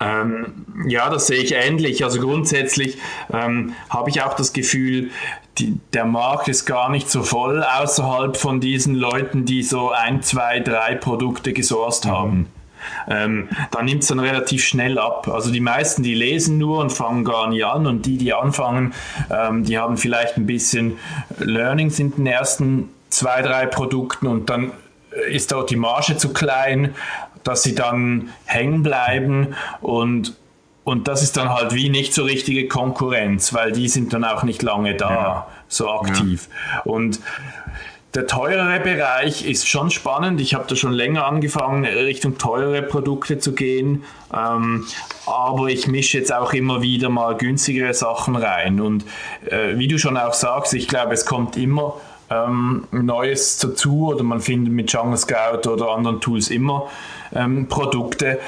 Ähm, 0.00 0.64
ja, 0.86 1.10
das 1.10 1.26
sehe 1.26 1.42
ich 1.42 1.52
ähnlich. 1.52 2.02
Also 2.02 2.18
grundsätzlich 2.18 2.96
ähm, 3.30 3.74
habe 3.90 4.08
ich 4.08 4.22
auch 4.22 4.34
das 4.34 4.54
Gefühl, 4.54 5.10
die, 5.58 5.78
der 5.92 6.06
Markt 6.06 6.48
ist 6.48 6.64
gar 6.64 6.88
nicht 6.90 7.10
so 7.10 7.22
voll 7.22 7.62
außerhalb 7.62 8.36
von 8.36 8.60
diesen 8.60 8.94
Leuten, 8.94 9.44
die 9.44 9.62
so 9.62 9.90
ein, 9.90 10.22
zwei, 10.22 10.60
drei 10.60 10.94
Produkte 10.94 11.52
gesourced 11.52 12.06
mhm. 12.06 12.10
haben. 12.10 12.46
Ähm, 13.08 13.48
da 13.70 13.82
nimmt 13.82 14.02
es 14.02 14.08
dann 14.08 14.20
relativ 14.20 14.64
schnell 14.64 14.98
ab. 14.98 15.28
Also 15.28 15.50
die 15.50 15.60
meisten, 15.60 16.02
die 16.02 16.14
lesen 16.14 16.56
nur 16.56 16.78
und 16.78 16.90
fangen 16.90 17.24
gar 17.24 17.48
nicht 17.48 17.66
an 17.66 17.86
und 17.86 18.06
die, 18.06 18.16
die 18.16 18.32
anfangen, 18.32 18.94
ähm, 19.30 19.64
die 19.64 19.76
haben 19.76 19.98
vielleicht 19.98 20.38
ein 20.38 20.46
bisschen 20.46 20.96
Learnings 21.38 21.98
in 21.98 22.14
den 22.14 22.26
ersten 22.26 22.88
zwei, 23.10 23.42
drei 23.42 23.66
Produkten 23.66 24.26
und 24.26 24.48
dann 24.48 24.72
ist 25.30 25.52
dort 25.52 25.70
die 25.70 25.76
Marge 25.76 26.16
zu 26.16 26.32
klein 26.32 26.94
dass 27.46 27.62
sie 27.62 27.74
dann 27.74 28.30
hängen 28.44 28.82
bleiben 28.82 29.54
und 29.80 30.34
und 30.84 31.08
das 31.08 31.24
ist 31.24 31.36
dann 31.36 31.48
halt 31.48 31.74
wie 31.74 31.88
nicht 31.88 32.14
so 32.14 32.22
richtige 32.22 32.68
Konkurrenz, 32.68 33.52
weil 33.52 33.72
die 33.72 33.88
sind 33.88 34.12
dann 34.12 34.22
auch 34.22 34.44
nicht 34.44 34.62
lange 34.62 34.94
da, 34.94 35.10
ja. 35.10 35.46
so 35.66 35.90
aktiv. 35.90 36.48
Ja. 36.72 36.82
Und 36.82 37.18
der 38.14 38.28
teurere 38.28 38.78
Bereich 38.78 39.44
ist 39.44 39.68
schon 39.68 39.90
spannend. 39.90 40.40
Ich 40.40 40.54
habe 40.54 40.64
da 40.68 40.76
schon 40.76 40.92
länger 40.92 41.26
angefangen, 41.26 41.84
Richtung 41.84 42.38
teurere 42.38 42.82
Produkte 42.82 43.40
zu 43.40 43.52
gehen. 43.52 44.04
Ähm, 44.32 44.86
aber 45.26 45.66
ich 45.66 45.88
mische 45.88 46.18
jetzt 46.18 46.32
auch 46.32 46.52
immer 46.52 46.82
wieder 46.82 47.08
mal 47.08 47.36
günstigere 47.36 47.92
Sachen 47.92 48.36
rein. 48.36 48.80
Und 48.80 49.04
äh, 49.50 49.76
wie 49.76 49.88
du 49.88 49.98
schon 49.98 50.16
auch 50.16 50.34
sagst, 50.34 50.72
ich 50.72 50.86
glaube, 50.86 51.14
es 51.14 51.26
kommt 51.26 51.56
immer 51.56 51.94
ähm, 52.30 52.86
Neues 52.92 53.58
dazu 53.58 54.06
oder 54.06 54.22
man 54.22 54.40
findet 54.40 54.72
mit 54.72 54.92
Jungle 54.92 55.18
Scout 55.18 55.68
oder 55.68 55.90
anderen 55.90 56.20
Tools 56.20 56.48
immer 56.48 56.88
ähm, 57.36 57.68
Produkte. 57.68 58.38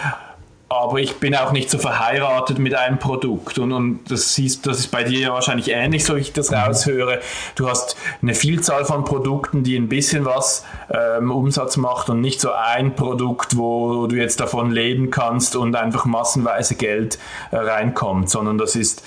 Aber 0.70 0.98
ich 0.98 1.16
bin 1.16 1.34
auch 1.34 1.50
nicht 1.50 1.70
so 1.70 1.78
verheiratet 1.78 2.58
mit 2.58 2.74
einem 2.74 2.98
Produkt. 2.98 3.58
Und, 3.58 3.72
und 3.72 4.00
das, 4.10 4.34
siehst, 4.34 4.66
das 4.66 4.80
ist 4.80 4.90
bei 4.90 5.02
dir 5.02 5.18
ja 5.18 5.32
wahrscheinlich 5.32 5.70
ähnlich, 5.70 6.04
so 6.04 6.14
ich 6.14 6.34
das 6.34 6.50
mhm. 6.50 6.58
raushöre. 6.58 7.20
Du 7.54 7.70
hast 7.70 7.96
eine 8.20 8.34
Vielzahl 8.34 8.84
von 8.84 9.04
Produkten, 9.04 9.62
die 9.62 9.76
ein 9.76 9.88
bisschen 9.88 10.26
was 10.26 10.66
ähm, 10.90 11.30
Umsatz 11.30 11.78
macht 11.78 12.10
und 12.10 12.20
nicht 12.20 12.40
so 12.40 12.52
ein 12.52 12.94
Produkt, 12.94 13.56
wo 13.56 14.06
du 14.08 14.16
jetzt 14.16 14.40
davon 14.40 14.70
leben 14.70 15.10
kannst 15.10 15.56
und 15.56 15.74
einfach 15.74 16.04
massenweise 16.04 16.74
Geld 16.74 17.18
äh, 17.50 17.56
reinkommt, 17.56 18.28
sondern 18.28 18.58
das 18.58 18.76
ist. 18.76 19.02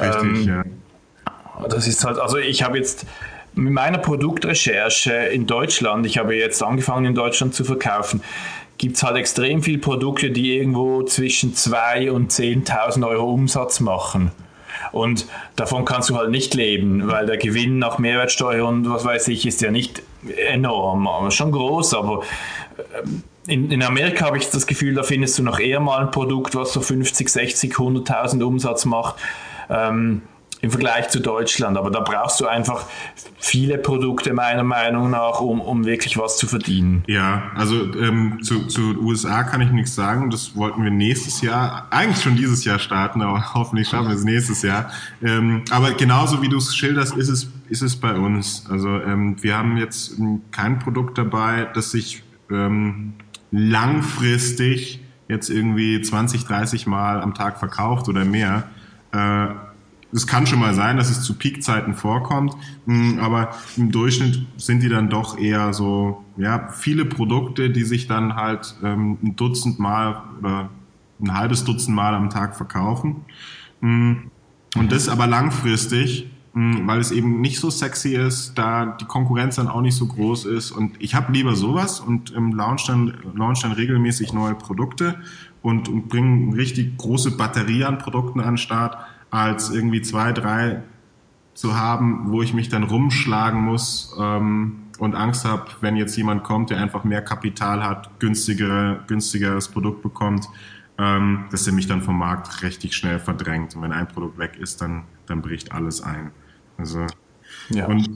Richtig, 0.00 0.48
ähm, 0.48 0.48
ja. 0.48 1.68
Das 1.68 1.86
ist 1.86 2.04
halt, 2.04 2.18
also 2.18 2.38
ich 2.38 2.64
habe 2.64 2.76
jetzt 2.76 3.06
mit 3.54 3.72
meiner 3.72 3.98
Produktrecherche 3.98 5.12
in 5.12 5.46
Deutschland, 5.46 6.06
ich 6.06 6.18
habe 6.18 6.34
jetzt 6.34 6.62
angefangen 6.62 7.06
in 7.06 7.14
Deutschland 7.14 7.54
zu 7.54 7.64
verkaufen, 7.64 8.20
gibt 8.78 8.96
es 8.96 9.02
halt 9.02 9.16
extrem 9.16 9.62
viele 9.62 9.78
Produkte, 9.78 10.30
die 10.30 10.56
irgendwo 10.56 11.02
zwischen 11.02 11.54
2.000 11.54 12.10
und 12.10 12.32
10.000 12.32 13.06
Euro 13.06 13.32
Umsatz 13.32 13.80
machen. 13.80 14.30
Und 14.92 15.26
davon 15.56 15.84
kannst 15.84 16.10
du 16.10 16.16
halt 16.16 16.30
nicht 16.30 16.54
leben, 16.54 17.08
weil 17.08 17.26
der 17.26 17.36
Gewinn 17.36 17.78
nach 17.78 17.98
Mehrwertsteuer 17.98 18.66
und 18.66 18.88
was 18.88 19.04
weiß 19.04 19.28
ich 19.28 19.46
ist 19.46 19.60
ja 19.60 19.70
nicht 19.70 20.02
enorm, 20.48 21.30
schon 21.30 21.52
groß, 21.52 21.94
aber 21.94 22.22
ähm, 23.02 23.22
in, 23.46 23.70
in 23.70 23.82
Amerika 23.82 24.26
habe 24.26 24.38
ich 24.38 24.50
das 24.50 24.66
Gefühl, 24.66 24.94
da 24.94 25.02
findest 25.02 25.38
du 25.38 25.42
noch 25.42 25.58
eher 25.58 25.80
mal 25.80 26.00
ein 26.00 26.10
Produkt, 26.10 26.54
was 26.54 26.72
so 26.72 26.80
50, 26.80 27.28
60, 27.28 27.74
100.000 27.74 28.42
Umsatz 28.42 28.84
macht. 28.84 29.16
Ähm, 29.68 30.22
im 30.64 30.70
Vergleich 30.70 31.10
zu 31.10 31.20
Deutschland. 31.20 31.76
Aber 31.76 31.90
da 31.90 32.00
brauchst 32.00 32.40
du 32.40 32.46
einfach 32.46 32.86
viele 33.38 33.76
Produkte 33.76 34.32
meiner 34.32 34.64
Meinung 34.64 35.10
nach, 35.10 35.40
um, 35.40 35.60
um 35.60 35.84
wirklich 35.84 36.16
was 36.16 36.38
zu 36.38 36.46
verdienen. 36.46 37.04
Ja, 37.06 37.50
also 37.54 37.92
ähm, 37.94 38.42
zu, 38.42 38.66
zu 38.66 38.98
USA 39.00 39.44
kann 39.44 39.60
ich 39.60 39.70
nichts 39.70 39.94
sagen. 39.94 40.30
Das 40.30 40.56
wollten 40.56 40.82
wir 40.82 40.90
nächstes 40.90 41.42
Jahr, 41.42 41.86
eigentlich 41.90 42.22
schon 42.22 42.36
dieses 42.36 42.64
Jahr 42.64 42.78
starten, 42.78 43.20
aber 43.20 43.54
hoffentlich 43.54 43.88
schaffen 43.88 44.08
wir 44.08 44.16
es 44.16 44.24
nächstes 44.24 44.62
Jahr. 44.62 44.90
Ähm, 45.22 45.62
aber 45.70 45.92
genauso 45.92 46.40
wie 46.40 46.48
du 46.48 46.56
es 46.56 46.74
schilderst, 46.74 47.14
ist 47.16 47.28
es, 47.28 47.48
ist 47.68 47.82
es 47.82 47.96
bei 47.96 48.16
uns. 48.16 48.64
Also 48.70 48.88
ähm, 48.88 49.36
wir 49.42 49.58
haben 49.58 49.76
jetzt 49.76 50.16
kein 50.50 50.78
Produkt 50.78 51.18
dabei, 51.18 51.68
das 51.74 51.90
sich 51.90 52.22
ähm, 52.50 53.14
langfristig 53.50 55.00
jetzt 55.28 55.50
irgendwie 55.50 56.00
20, 56.00 56.46
30 56.46 56.86
Mal 56.86 57.20
am 57.20 57.34
Tag 57.34 57.58
verkauft 57.58 58.08
oder 58.08 58.24
mehr. 58.24 58.64
Äh, 59.12 59.48
es 60.14 60.28
kann 60.28 60.46
schon 60.46 60.60
mal 60.60 60.74
sein, 60.74 60.96
dass 60.96 61.10
es 61.10 61.22
zu 61.22 61.34
Peakzeiten 61.34 61.94
vorkommt, 61.94 62.54
hm, 62.86 63.18
aber 63.18 63.50
im 63.76 63.90
Durchschnitt 63.90 64.46
sind 64.56 64.82
die 64.82 64.88
dann 64.88 65.10
doch 65.10 65.36
eher 65.36 65.72
so, 65.72 66.24
ja, 66.36 66.68
viele 66.68 67.04
Produkte, 67.04 67.70
die 67.70 67.82
sich 67.82 68.06
dann 68.06 68.36
halt 68.36 68.76
ähm, 68.84 69.18
ein 69.22 69.36
Dutzend 69.36 69.80
Mal 69.80 70.22
oder 70.38 70.70
ein 71.20 71.34
halbes 71.34 71.64
Dutzend 71.64 71.96
Mal 71.96 72.14
am 72.14 72.30
Tag 72.30 72.56
verkaufen. 72.56 73.24
Hm, 73.80 74.30
und 74.76 74.92
das 74.92 75.08
aber 75.08 75.26
langfristig, 75.26 76.30
hm, 76.52 76.86
weil 76.86 77.00
es 77.00 77.10
eben 77.10 77.40
nicht 77.40 77.58
so 77.58 77.68
sexy 77.68 78.14
ist, 78.14 78.54
da 78.54 78.86
die 78.86 79.06
Konkurrenz 79.06 79.56
dann 79.56 79.66
auch 79.66 79.80
nicht 79.80 79.96
so 79.96 80.06
groß 80.06 80.44
ist. 80.46 80.70
Und 80.70 80.94
ich 81.00 81.16
habe 81.16 81.32
lieber 81.32 81.56
sowas 81.56 81.98
und 81.98 82.30
im 82.30 82.54
Launch 82.54 82.86
dann, 82.86 83.14
launch 83.34 83.62
dann 83.62 83.72
regelmäßig 83.72 84.32
neue 84.32 84.54
Produkte 84.54 85.16
und, 85.60 85.88
und 85.88 86.08
bringe 86.08 86.56
richtig 86.56 86.98
große 86.98 87.32
Batterie 87.32 87.84
an 87.84 87.98
Produkten 87.98 88.38
an 88.38 88.52
den 88.52 88.58
Start, 88.58 88.96
als 89.34 89.70
irgendwie 89.70 90.00
zwei, 90.00 90.32
drei 90.32 90.80
zu 91.54 91.76
haben, 91.76 92.30
wo 92.30 92.40
ich 92.40 92.54
mich 92.54 92.68
dann 92.68 92.84
rumschlagen 92.84 93.60
muss 93.60 94.16
ähm, 94.18 94.84
und 94.98 95.16
Angst 95.16 95.44
habe, 95.44 95.66
wenn 95.80 95.96
jetzt 95.96 96.16
jemand 96.16 96.44
kommt, 96.44 96.70
der 96.70 96.78
einfach 96.78 97.02
mehr 97.02 97.20
Kapital 97.20 97.82
hat, 97.82 98.20
günstigere, 98.20 99.02
günstigeres 99.08 99.68
Produkt 99.68 100.02
bekommt, 100.02 100.48
ähm, 100.98 101.46
dass 101.50 101.66
er 101.66 101.72
mich 101.72 101.88
dann 101.88 102.00
vom 102.00 102.16
Markt 102.16 102.62
richtig 102.62 102.94
schnell 102.94 103.18
verdrängt. 103.18 103.74
Und 103.74 103.82
wenn 103.82 103.92
ein 103.92 104.06
Produkt 104.06 104.38
weg 104.38 104.56
ist, 104.56 104.80
dann, 104.80 105.02
dann 105.26 105.42
bricht 105.42 105.72
alles 105.72 106.00
ein. 106.00 106.30
Also 106.78 107.04
ja. 107.70 107.86
und 107.86 108.08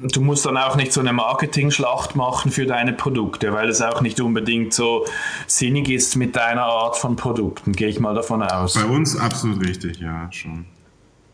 Du 0.00 0.20
musst 0.20 0.46
dann 0.46 0.56
auch 0.56 0.76
nicht 0.76 0.92
so 0.92 1.00
eine 1.00 1.12
Marketing-Schlacht 1.12 2.14
machen 2.14 2.52
für 2.52 2.66
deine 2.66 2.92
Produkte, 2.92 3.52
weil 3.52 3.68
es 3.68 3.82
auch 3.82 4.00
nicht 4.00 4.20
unbedingt 4.20 4.72
so 4.72 5.04
sinnig 5.46 5.88
ist 5.88 6.16
mit 6.16 6.36
deiner 6.36 6.62
Art 6.62 6.96
von 6.96 7.16
Produkten, 7.16 7.72
gehe 7.72 7.88
ich 7.88 7.98
mal 7.98 8.14
davon 8.14 8.42
aus. 8.42 8.74
Bei 8.74 8.84
uns 8.84 9.16
absolut 9.16 9.64
richtig, 9.66 9.98
ja, 9.98 10.30
schon. 10.30 10.66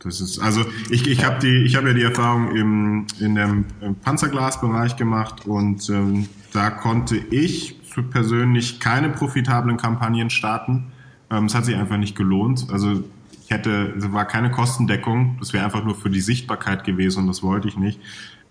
Das 0.04 0.20
ist, 0.20 0.38
also 0.38 0.64
ich, 0.90 1.06
ich 1.06 1.24
habe 1.24 1.36
habe 1.36 1.88
ja 1.88 1.94
die 1.94 2.02
Erfahrung 2.02 2.54
im, 2.54 3.06
in 3.20 3.34
dem 3.34 3.64
Panzerglasbereich 4.02 4.96
gemacht 4.96 5.46
und 5.46 5.88
ähm, 5.88 6.28
da 6.52 6.70
konnte 6.70 7.16
ich 7.16 7.80
persönlich 8.10 8.80
keine 8.80 9.08
profitablen 9.08 9.76
Kampagnen 9.76 10.28
starten. 10.28 10.92
Ähm, 11.30 11.46
es 11.46 11.54
hat 11.54 11.64
sich 11.64 11.76
einfach 11.76 11.96
nicht 11.96 12.16
gelohnt. 12.16 12.66
Also 12.70 13.02
ich 13.44 13.50
hätte, 13.50 13.94
es 13.96 14.10
war 14.12 14.24
keine 14.24 14.50
Kostendeckung, 14.50 15.36
das 15.38 15.52
wäre 15.52 15.64
einfach 15.64 15.84
nur 15.84 15.94
für 15.94 16.10
die 16.10 16.20
Sichtbarkeit 16.20 16.84
gewesen 16.84 17.20
und 17.20 17.26
das 17.26 17.42
wollte 17.42 17.68
ich 17.68 17.76
nicht. 17.76 18.00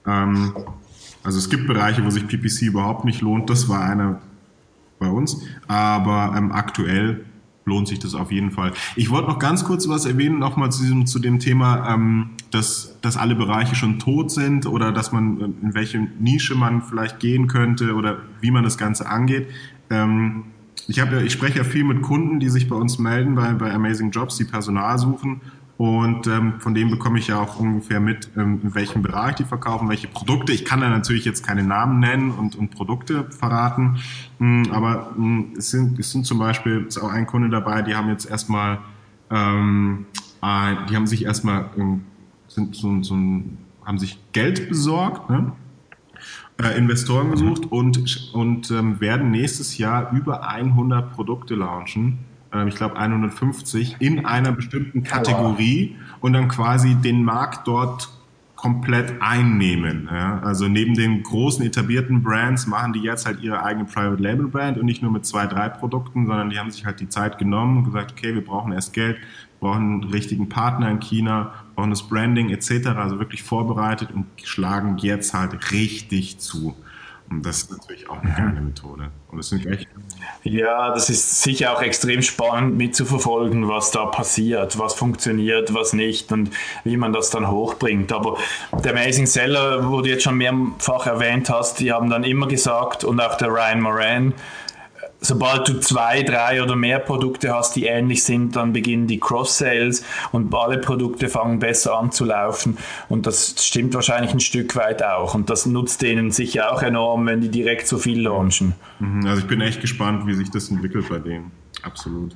Ähm, 0.05 0.53
also 1.23 1.39
es 1.39 1.49
gibt 1.49 1.67
Bereiche, 1.67 2.05
wo 2.05 2.09
sich 2.09 2.27
PPC 2.27 2.63
überhaupt 2.63 3.05
nicht 3.05 3.21
lohnt, 3.21 3.49
das 3.49 3.69
war 3.69 3.83
einer 3.83 4.21
bei 4.99 5.07
uns, 5.07 5.41
aber 5.67 6.35
ähm, 6.37 6.51
aktuell 6.51 7.25
lohnt 7.65 7.87
sich 7.87 7.99
das 7.99 8.13
auf 8.13 8.31
jeden 8.31 8.51
Fall. 8.51 8.73
Ich 8.95 9.09
wollte 9.09 9.29
noch 9.29 9.39
ganz 9.39 9.63
kurz 9.63 9.87
was 9.87 10.05
erwähnen, 10.05 10.37
nochmal 10.37 10.71
zu, 10.71 11.03
zu 11.05 11.19
dem 11.19 11.39
Thema, 11.39 11.93
ähm, 11.93 12.31
dass, 12.51 12.97
dass 13.01 13.17
alle 13.17 13.35
Bereiche 13.35 13.75
schon 13.75 13.99
tot 13.99 14.31
sind 14.31 14.65
oder 14.65 14.91
dass 14.91 15.11
man, 15.11 15.55
in 15.61 15.73
welche 15.73 15.99
Nische 15.99 16.55
man 16.55 16.81
vielleicht 16.81 17.19
gehen 17.19 17.47
könnte 17.47 17.95
oder 17.95 18.17
wie 18.41 18.51
man 18.51 18.63
das 18.63 18.77
Ganze 18.77 19.07
angeht. 19.07 19.47
Ähm, 19.89 20.43
ich, 20.87 20.99
hab, 20.99 21.13
ich 21.13 21.33
spreche 21.33 21.59
ja 21.59 21.63
viel 21.63 21.83
mit 21.83 22.01
Kunden, 22.01 22.39
die 22.39 22.49
sich 22.49 22.69
bei 22.69 22.75
uns 22.75 22.99
melden, 22.99 23.35
bei, 23.35 23.53
bei 23.53 23.73
Amazing 23.73 24.11
Jobs, 24.11 24.37
die 24.37 24.45
Personal 24.45 24.97
suchen. 24.97 25.41
Und 25.77 26.27
ähm, 26.27 26.59
von 26.59 26.75
dem 26.75 26.91
bekomme 26.91 27.17
ich 27.17 27.27
ja 27.27 27.39
auch 27.39 27.59
ungefähr 27.59 27.99
mit, 27.99 28.29
ähm, 28.37 28.61
in 28.63 28.75
welchem 28.75 29.01
Bereich 29.01 29.35
die 29.35 29.43
verkaufen, 29.43 29.89
welche 29.89 30.07
Produkte. 30.07 30.53
Ich 30.53 30.65
kann 30.65 30.81
da 30.81 30.89
natürlich 30.89 31.25
jetzt 31.25 31.45
keine 31.45 31.63
Namen 31.63 31.99
nennen 31.99 32.31
und, 32.31 32.55
und 32.55 32.69
Produkte 32.69 33.25
verraten, 33.31 33.97
mh, 34.37 34.65
hm, 34.67 34.71
aber 34.71 35.13
mh, 35.15 35.15
hm, 35.15 35.53
es, 35.57 35.71
sind, 35.71 35.99
es 35.99 36.11
sind 36.11 36.25
zum 36.27 36.37
Beispiel 36.37 36.85
ist 36.87 36.99
auch 36.99 37.11
ein 37.11 37.25
Kunde 37.25 37.49
dabei, 37.49 37.81
die 37.81 37.95
haben 37.95 38.07
jetzt 38.09 38.29
erstmal, 38.29 38.79
ähm, 39.31 40.05
äh, 40.43 40.75
die 40.89 40.95
haben 40.95 41.07
sich 41.07 41.25
erstmal 41.25 41.69
ähm, 41.75 42.01
sind 42.47 42.75
so, 42.75 43.01
so 43.01 43.15
haben 43.83 43.97
sich 43.97 44.19
Geld 44.31 44.69
besorgt, 44.69 45.29
ne? 45.29 45.53
Äh, 46.63 46.77
Investoren 46.77 47.31
gesucht 47.31 47.65
und, 47.71 48.33
und 48.33 48.71
ähm, 48.71 48.99
werden 48.99 49.31
nächstes 49.31 49.77
Jahr 49.77 50.11
über 50.11 50.47
100 50.47 51.13
Produkte 51.13 51.55
launchen. 51.55 52.19
Ähm, 52.53 52.67
ich 52.67 52.75
glaube 52.75 52.97
150 52.97 53.97
in 53.99 54.25
einer 54.25 54.51
bestimmten 54.51 55.03
Kategorie 55.03 55.95
und 56.21 56.33
dann 56.33 56.47
quasi 56.47 56.95
den 56.95 57.23
Markt 57.23 57.67
dort 57.67 58.09
komplett 58.63 59.21
einnehmen. 59.21 60.07
Ja? 60.09 60.39
Also 60.39 60.69
neben 60.69 60.93
den 60.93 61.21
großen 61.21 61.65
etablierten 61.65 62.23
Brands 62.23 62.65
machen 62.65 62.93
die 62.93 63.01
jetzt 63.01 63.25
halt 63.25 63.41
ihre 63.41 63.61
eigene 63.61 63.83
Private 63.83 64.23
Label 64.23 64.47
Brand 64.47 64.77
und 64.77 64.85
nicht 64.85 65.01
nur 65.01 65.11
mit 65.11 65.25
zwei, 65.25 65.47
drei 65.47 65.67
Produkten, 65.67 66.27
sondern 66.27 66.49
die 66.49 66.57
haben 66.57 66.71
sich 66.71 66.85
halt 66.85 67.01
die 67.01 67.09
Zeit 67.09 67.37
genommen 67.37 67.79
und 67.79 67.83
gesagt, 67.83 68.13
okay, 68.13 68.33
wir 68.33 68.45
brauchen 68.45 68.71
erst 68.71 68.93
Geld, 68.93 69.17
brauchen 69.59 70.01
einen 70.01 70.03
richtigen 70.05 70.47
Partner 70.47 70.89
in 70.89 71.01
China, 71.01 71.51
brauchen 71.75 71.89
das 71.89 72.03
Branding 72.03 72.49
etc. 72.49 72.87
Also 72.95 73.19
wirklich 73.19 73.43
vorbereitet 73.43 74.09
und 74.13 74.25
schlagen 74.43 74.97
jetzt 74.97 75.33
halt 75.33 75.71
richtig 75.71 76.39
zu. 76.39 76.75
Und 77.29 77.45
das 77.45 77.63
ist 77.63 77.71
natürlich 77.71 78.09
auch 78.09 78.21
eine 78.21 78.31
mhm. 78.31 78.35
geile 78.35 78.61
Methode. 78.61 79.11
Und 79.29 79.37
das 79.37 79.49
sind 79.49 79.65
echt 79.65 79.87
ja, 80.43 80.93
das 80.93 81.09
ist 81.09 81.41
sicher 81.41 81.73
auch 81.73 81.81
extrem 81.81 82.21
spannend 82.21 82.77
mitzuverfolgen, 82.77 83.67
was 83.69 83.91
da 83.91 84.05
passiert, 84.05 84.77
was 84.77 84.93
funktioniert, 84.93 85.73
was 85.73 85.93
nicht 85.93 86.31
und 86.31 86.49
wie 86.83 86.97
man 86.97 87.13
das 87.13 87.29
dann 87.29 87.49
hochbringt. 87.49 88.11
Aber 88.11 88.37
der 88.83 88.91
Amazing 88.91 89.25
Seller, 89.25 89.89
wo 89.89 90.01
du 90.01 90.09
jetzt 90.09 90.23
schon 90.23 90.37
mehrfach 90.37 91.07
erwähnt 91.07 91.49
hast, 91.49 91.79
die 91.79 91.91
haben 91.91 92.09
dann 92.09 92.23
immer 92.23 92.47
gesagt 92.47 93.03
und 93.03 93.21
auch 93.21 93.35
der 93.35 93.49
Ryan 93.49 93.81
Moran, 93.81 94.33
sobald 95.23 95.67
du 95.67 95.79
zwei, 95.79 96.21
drei 96.21 96.61
oder 96.61 96.75
mehr 96.75 96.99
Produkte 96.99 97.53
hast, 97.53 97.75
die 97.75 97.85
ähnlich 97.85 98.23
sind, 98.23 98.55
dann 98.55 98.73
beginnen 98.73 99.07
die 99.07 99.19
Cross-Sales 99.19 100.05
und 100.31 100.53
alle 100.53 100.77
Produkte 100.77 101.29
fangen 101.29 101.59
besser 101.59 101.97
an 101.97 102.11
zu 102.11 102.25
laufen. 102.25 102.77
Und 103.09 103.25
das 103.25 103.55
stimmt 103.65 103.93
wahrscheinlich 103.93 104.33
ein 104.33 104.39
Stück 104.39 104.75
weit 104.75 105.03
auch. 105.03 105.33
Und 105.33 105.49
das 105.49 105.65
nutzt 105.65 106.01
denen 106.01 106.31
sicher 106.31 106.71
auch 106.71 106.83
enorm, 106.83 107.25
wenn 107.25 107.41
die 107.41 107.49
direkt 107.49 107.87
so 107.87 107.97
viel 107.97 108.21
launchen. 108.21 108.75
Mhm, 108.99 109.25
also 109.25 109.41
ich 109.41 109.47
bin 109.47 109.61
echt 109.61 109.81
gespannt, 109.81 110.27
wie 110.27 110.33
sich 110.35 110.51
das 110.51 110.69
entwickelt 110.69 111.09
bei 111.09 111.19
denen. 111.19 111.51
Absolut 111.81 112.35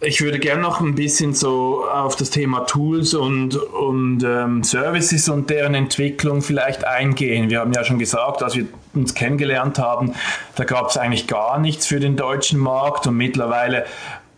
ich 0.00 0.20
würde 0.20 0.38
gerne 0.38 0.60
noch 0.60 0.80
ein 0.80 0.94
bisschen 0.94 1.34
so 1.34 1.84
auf 1.84 2.16
das 2.16 2.30
Thema 2.30 2.60
Tools 2.60 3.14
und, 3.14 3.56
und 3.56 4.22
ähm, 4.24 4.62
Services 4.62 5.28
und 5.28 5.50
deren 5.50 5.74
Entwicklung 5.74 6.42
vielleicht 6.42 6.86
eingehen. 6.86 7.50
Wir 7.50 7.60
haben 7.60 7.72
ja 7.72 7.84
schon 7.84 7.98
gesagt, 7.98 8.42
als 8.42 8.54
wir 8.54 8.66
uns 8.94 9.14
kennengelernt 9.14 9.78
haben, 9.78 10.14
da 10.56 10.64
gab 10.64 10.90
es 10.90 10.96
eigentlich 10.96 11.26
gar 11.26 11.58
nichts 11.58 11.86
für 11.86 12.00
den 12.00 12.16
deutschen 12.16 12.58
Markt 12.58 13.06
und 13.06 13.16
mittlerweile 13.16 13.86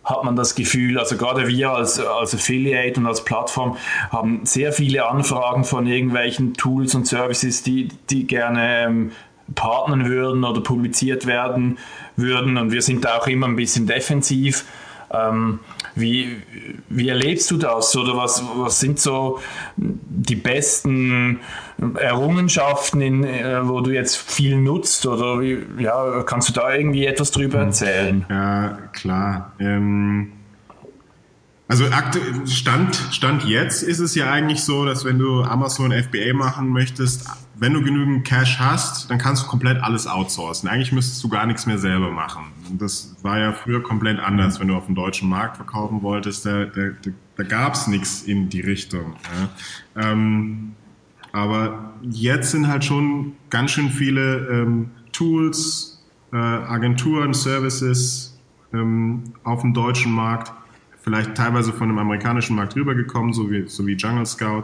hat 0.03 0.23
man 0.23 0.37
das 0.37 0.55
Gefühl, 0.55 0.97
also 0.97 1.17
gerade 1.17 1.47
wir 1.49 1.71
als, 1.71 1.99
als 1.99 2.33
Affiliate 2.33 2.97
und 2.97 3.07
als 3.07 3.25
Plattform 3.25 3.75
haben 4.09 4.45
sehr 4.45 4.71
viele 4.71 5.05
Anfragen 5.05 5.65
von 5.65 5.85
irgendwelchen 5.85 6.53
Tools 6.53 6.95
und 6.95 7.05
Services, 7.05 7.61
die, 7.61 7.89
die 8.09 8.25
gerne 8.25 8.85
ähm, 8.85 9.11
partnern 9.53 10.07
würden 10.07 10.45
oder 10.45 10.61
publiziert 10.61 11.25
werden 11.25 11.77
würden 12.15 12.57
und 12.57 12.71
wir 12.71 12.81
sind 12.81 13.03
da 13.03 13.17
auch 13.17 13.27
immer 13.27 13.47
ein 13.47 13.57
bisschen 13.57 13.85
defensiv 13.85 14.63
ähm, 15.11 15.59
wie, 15.95 16.41
wie 16.89 17.09
erlebst 17.09 17.49
du 17.51 17.57
das? 17.57 17.95
Oder 17.95 18.17
was, 18.17 18.43
was 18.55 18.79
sind 18.79 18.99
so 18.99 19.39
die 19.75 20.35
besten 20.35 21.39
Errungenschaften, 21.99 23.01
in, 23.01 23.23
äh, 23.23 23.67
wo 23.67 23.81
du 23.81 23.91
jetzt 23.91 24.17
viel 24.17 24.57
nutzt? 24.57 25.05
Oder 25.05 25.39
wie, 25.39 25.59
ja, 25.79 26.23
kannst 26.23 26.49
du 26.49 26.53
da 26.53 26.73
irgendwie 26.73 27.05
etwas 27.05 27.31
drüber 27.31 27.59
erzählen? 27.59 28.25
Ja, 28.29 28.77
klar. 28.93 29.53
Ähm 29.59 30.33
also 31.69 31.83
Stand, 32.45 32.95
Stand 33.11 33.43
jetzt 33.43 33.83
ist 33.83 33.99
es 33.99 34.15
ja 34.15 34.31
eigentlich 34.31 34.63
so, 34.63 34.85
dass 34.85 35.03
wenn 35.03 35.19
du 35.19 35.43
Amazon 35.43 35.91
FBA 35.91 36.33
machen 36.33 36.69
möchtest, 36.69 37.27
wenn 37.59 37.73
du 37.73 37.81
genügend 37.81 38.25
Cash 38.25 38.59
hast, 38.59 39.09
dann 39.09 39.17
kannst 39.17 39.43
du 39.43 39.47
komplett 39.47 39.81
alles 39.81 40.07
outsourcen. 40.07 40.69
Eigentlich 40.69 40.91
müsstest 40.91 41.23
du 41.23 41.29
gar 41.29 41.45
nichts 41.45 41.65
mehr 41.65 41.77
selber 41.77 42.11
machen. 42.11 42.45
Das 42.77 43.15
war 43.23 43.39
ja 43.39 43.53
früher 43.53 43.81
komplett 43.81 44.19
anders, 44.19 44.59
wenn 44.59 44.67
du 44.67 44.75
auf 44.75 44.85
dem 44.85 44.95
deutschen 44.95 45.27
Markt 45.29 45.57
verkaufen 45.57 46.01
wolltest. 46.01 46.45
Da, 46.45 46.65
da, 46.65 46.89
da 47.35 47.43
gab 47.43 47.73
es 47.73 47.87
nichts 47.87 48.23
in 48.23 48.49
die 48.49 48.61
Richtung. 48.61 49.15
Ja. 49.95 50.11
Ähm, 50.11 50.73
aber 51.31 51.93
jetzt 52.01 52.51
sind 52.51 52.67
halt 52.67 52.85
schon 52.85 53.33
ganz 53.49 53.71
schön 53.71 53.89
viele 53.89 54.47
ähm, 54.47 54.91
Tools, 55.11 56.03
äh, 56.31 56.37
Agenturen, 56.37 57.33
Services 57.33 58.37
ähm, 58.73 59.23
auf 59.43 59.61
dem 59.61 59.73
deutschen 59.73 60.11
Markt, 60.11 60.51
vielleicht 61.01 61.35
teilweise 61.35 61.73
von 61.73 61.89
dem 61.89 61.97
amerikanischen 61.97 62.55
Markt 62.55 62.75
rübergekommen, 62.75 63.33
so 63.33 63.49
wie, 63.49 63.67
so 63.67 63.85
wie 63.87 63.93
Jungle 63.93 64.25
Scout. 64.25 64.63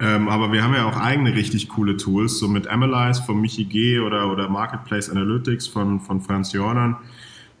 Ähm, 0.00 0.28
aber 0.28 0.52
wir 0.52 0.62
haben 0.62 0.74
ja 0.74 0.84
auch 0.86 0.96
eigene 0.96 1.34
richtig 1.34 1.68
coole 1.68 1.96
Tools, 1.96 2.38
so 2.38 2.48
mit 2.48 2.66
Analyze 2.66 3.22
von 3.22 3.40
Michi 3.40 3.64
G. 3.64 4.00
oder, 4.00 4.30
oder 4.30 4.48
Marketplace 4.48 5.08
Analytics 5.08 5.68
von, 5.68 6.00
von 6.00 6.20
Franz 6.20 6.52
Jordan 6.52 6.96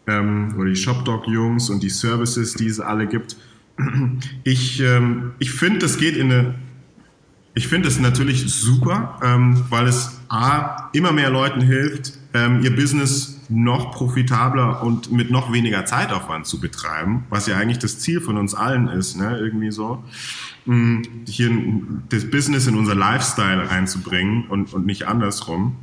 ähm, 0.06 0.54
oder 0.58 0.70
die 0.70 0.76
ShopDoc-Jungs 0.76 1.70
und 1.70 1.82
die 1.82 1.90
Services, 1.90 2.54
die 2.54 2.66
es 2.66 2.80
alle 2.80 3.06
gibt. 3.06 3.36
Ich, 4.44 4.80
ähm, 4.80 5.32
ich 5.40 5.50
finde, 5.50 5.80
das 5.80 5.98
geht 5.98 6.16
in 6.16 6.30
eine. 6.30 6.54
Ich 7.56 7.66
finde 7.66 7.88
es 7.88 7.98
natürlich 7.98 8.44
super, 8.52 9.18
ähm, 9.22 9.64
weil 9.68 9.86
es 9.86 10.20
A, 10.28 10.90
immer 10.92 11.12
mehr 11.12 11.30
Leuten 11.30 11.60
hilft, 11.60 12.12
ähm, 12.34 12.62
ihr 12.62 12.74
Business 12.74 13.33
noch 13.48 13.92
profitabler 13.92 14.82
und 14.82 15.12
mit 15.12 15.30
noch 15.30 15.52
weniger 15.52 15.84
Zeitaufwand 15.84 16.46
zu 16.46 16.60
betreiben, 16.60 17.24
was 17.30 17.46
ja 17.46 17.56
eigentlich 17.56 17.78
das 17.78 17.98
Ziel 17.98 18.20
von 18.20 18.36
uns 18.36 18.54
allen 18.54 18.88
ist, 18.88 19.16
ne? 19.16 19.38
irgendwie 19.38 19.70
so. 19.70 20.02
Mm, 20.66 21.02
hier 21.26 21.50
das 22.08 22.30
Business 22.30 22.66
in 22.66 22.76
unser 22.76 22.94
Lifestyle 22.94 23.70
reinzubringen 23.70 24.46
und, 24.48 24.72
und 24.72 24.86
nicht 24.86 25.06
andersrum. 25.06 25.76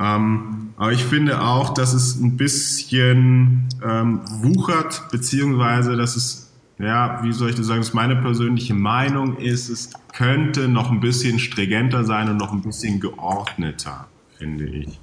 Ähm, 0.00 0.70
aber 0.76 0.92
ich 0.92 1.04
finde 1.04 1.40
auch, 1.40 1.72
dass 1.72 1.92
es 1.92 2.20
ein 2.20 2.36
bisschen 2.36 3.68
ähm, 3.84 4.20
wuchert, 4.42 5.08
beziehungsweise 5.10 5.96
dass 5.96 6.16
es, 6.16 6.52
ja, 6.78 7.22
wie 7.22 7.32
soll 7.32 7.50
ich 7.50 7.56
das 7.56 7.66
sagen, 7.66 7.80
dass 7.80 7.94
meine 7.94 8.16
persönliche 8.16 8.74
Meinung 8.74 9.36
ist, 9.36 9.68
es 9.68 9.90
könnte 10.12 10.68
noch 10.68 10.90
ein 10.90 11.00
bisschen 11.00 11.38
stringenter 11.38 12.04
sein 12.04 12.28
und 12.28 12.36
noch 12.36 12.52
ein 12.52 12.62
bisschen 12.62 13.00
geordneter, 13.00 14.08
finde 14.38 14.66
ich. 14.66 15.00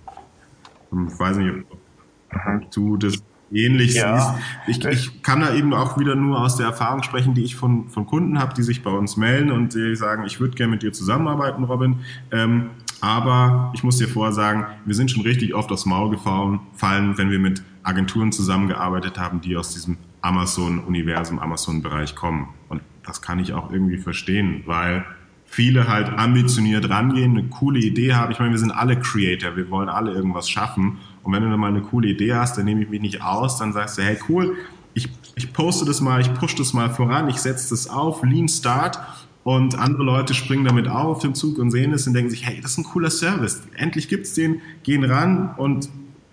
Ich 0.92 1.20
weiß 1.20 1.38
nicht, 1.38 1.52
ob 1.52 2.72
du 2.72 2.98
das 2.98 3.24
ähnlich 3.52 3.96
ja. 3.96 4.38
siehst. 4.66 4.86
Ich, 4.86 4.86
ich 4.86 5.24
kann 5.24 5.42
da 5.42 5.54
eben 5.54 5.74
auch 5.74 5.98
wieder 5.98 6.16
nur 6.16 6.40
aus 6.42 6.58
der 6.58 6.68
Erfahrung 6.68 7.04
sprechen, 7.04 7.34
die 7.34 7.44
ich 7.44 7.56
von, 7.56 7.90
von 7.90 8.06
Kunden 8.06 8.40
habe, 8.40 8.54
die 8.54 8.64
sich 8.64 8.84
bei 8.84 8.92
uns 8.92 9.18
melden 9.18 9.52
und 9.52 9.74
die 9.74 9.96
sagen, 9.96 10.24
ich 10.26 10.40
würde 10.40 10.56
gerne 10.56 10.72
mit 10.72 10.84
dir 10.84 10.94
zusammenarbeiten, 10.94 11.64
Robin. 11.64 12.00
Ähm, 12.32 12.72
aber 13.02 13.72
ich 13.74 13.84
muss 13.84 13.98
dir 13.98 14.08
vorher 14.08 14.34
sagen, 14.34 14.66
wir 14.86 14.96
sind 14.96 15.12
schon 15.12 15.24
richtig 15.24 15.54
oft 15.56 15.72
aufs 15.72 15.86
Maul 15.86 16.12
gefallen, 16.12 17.18
wenn 17.18 17.32
wir 17.32 17.40
mit 17.40 17.64
Agenturen 17.84 18.32
zusammengearbeitet 18.32 19.18
haben, 19.18 19.42
die 19.42 19.58
aus 19.58 19.74
diesem 19.74 19.98
Amazon-Universum, 20.22 21.40
Amazon-Bereich 21.40 22.16
kommen. 22.16 22.50
Und 22.70 22.82
das 23.04 23.22
kann 23.22 23.40
ich 23.40 23.54
auch 23.54 23.72
irgendwie 23.72 23.98
verstehen, 23.98 24.62
weil 24.68 25.04
viele 25.52 25.90
halt 25.90 26.18
ambitioniert 26.18 26.90
rangehen, 26.90 27.38
eine 27.38 27.48
coole 27.50 27.80
Idee 27.80 28.14
haben. 28.14 28.32
Ich 28.32 28.40
meine, 28.40 28.52
wir 28.52 28.58
sind 28.58 28.72
alle 28.72 28.98
Creator, 28.98 29.58
wir 29.58 29.70
wollen 29.70 29.90
alle 29.90 30.14
irgendwas 30.14 30.50
schaffen. 30.50 31.00
Und 31.24 31.34
wenn 31.34 31.44
du 31.44 31.50
dann 31.50 31.60
mal 31.60 31.68
eine 31.68 31.82
coole 31.82 32.08
Idee 32.08 32.34
hast, 32.34 32.58
dann 32.58 32.64
nehme 32.64 32.82
ich 32.82 32.90
mich 32.90 33.02
nicht 33.02 33.22
aus, 33.22 33.58
dann 33.58 33.74
sagst 33.74 33.98
du, 33.98 34.02
hey 34.02 34.18
cool, 34.30 34.56
ich, 34.94 35.10
ich 35.36 35.52
poste 35.52 35.84
das 35.84 36.00
mal, 36.00 36.22
ich 36.22 36.34
push 36.34 36.56
das 36.56 36.72
mal 36.72 36.90
voran, 36.90 37.28
ich 37.28 37.36
setze 37.38 37.72
das 37.72 37.90
auf, 37.90 38.24
Lean 38.24 38.48
Start 38.48 38.98
und 39.44 39.78
andere 39.78 40.04
Leute 40.04 40.34
springen 40.34 40.64
damit 40.64 40.88
auf 40.88 41.20
den 41.20 41.36
Zug 41.36 41.58
und 41.58 41.70
sehen 41.70 41.92
es 41.92 42.08
und 42.08 42.14
denken 42.14 42.30
sich, 42.30 42.46
hey, 42.46 42.62
das 42.62 42.72
ist 42.72 42.78
ein 42.78 42.84
cooler 42.86 43.10
Service. 43.10 43.62
Endlich 43.76 44.08
gibt's 44.08 44.34
den, 44.34 44.62
gehen 44.84 45.04
ran 45.04 45.54
und 45.58 45.90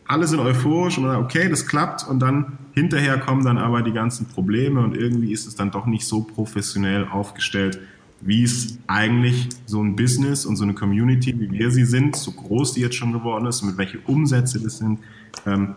alle 0.06 0.28
sind 0.28 0.38
euphorisch 0.38 0.96
und 0.96 1.04
sagen, 1.04 1.24
okay, 1.24 1.48
das 1.48 1.66
klappt 1.66 2.06
und 2.08 2.20
dann 2.20 2.58
hinterher 2.72 3.18
kommen 3.18 3.44
dann 3.44 3.58
aber 3.58 3.82
die 3.82 3.92
ganzen 3.92 4.26
Probleme 4.28 4.80
und 4.80 4.96
irgendwie 4.96 5.32
ist 5.32 5.48
es 5.48 5.56
dann 5.56 5.72
doch 5.72 5.86
nicht 5.86 6.06
so 6.06 6.22
professionell 6.22 7.08
aufgestellt, 7.08 7.80
wie 8.20 8.42
es 8.42 8.78
eigentlich 8.86 9.48
so 9.66 9.82
ein 9.82 9.96
Business 9.96 10.44
und 10.44 10.56
so 10.56 10.64
eine 10.64 10.74
Community, 10.74 11.38
wie 11.38 11.50
wir 11.50 11.70
sie 11.70 11.84
sind, 11.84 12.16
so 12.16 12.32
groß 12.32 12.74
die 12.74 12.80
jetzt 12.80 12.96
schon 12.96 13.12
geworden 13.12 13.46
ist 13.46 13.62
mit 13.62 13.76
welche 13.78 13.98
Umsätze 14.00 14.60
das 14.60 14.78
sind, 14.78 15.00
ähm, 15.46 15.74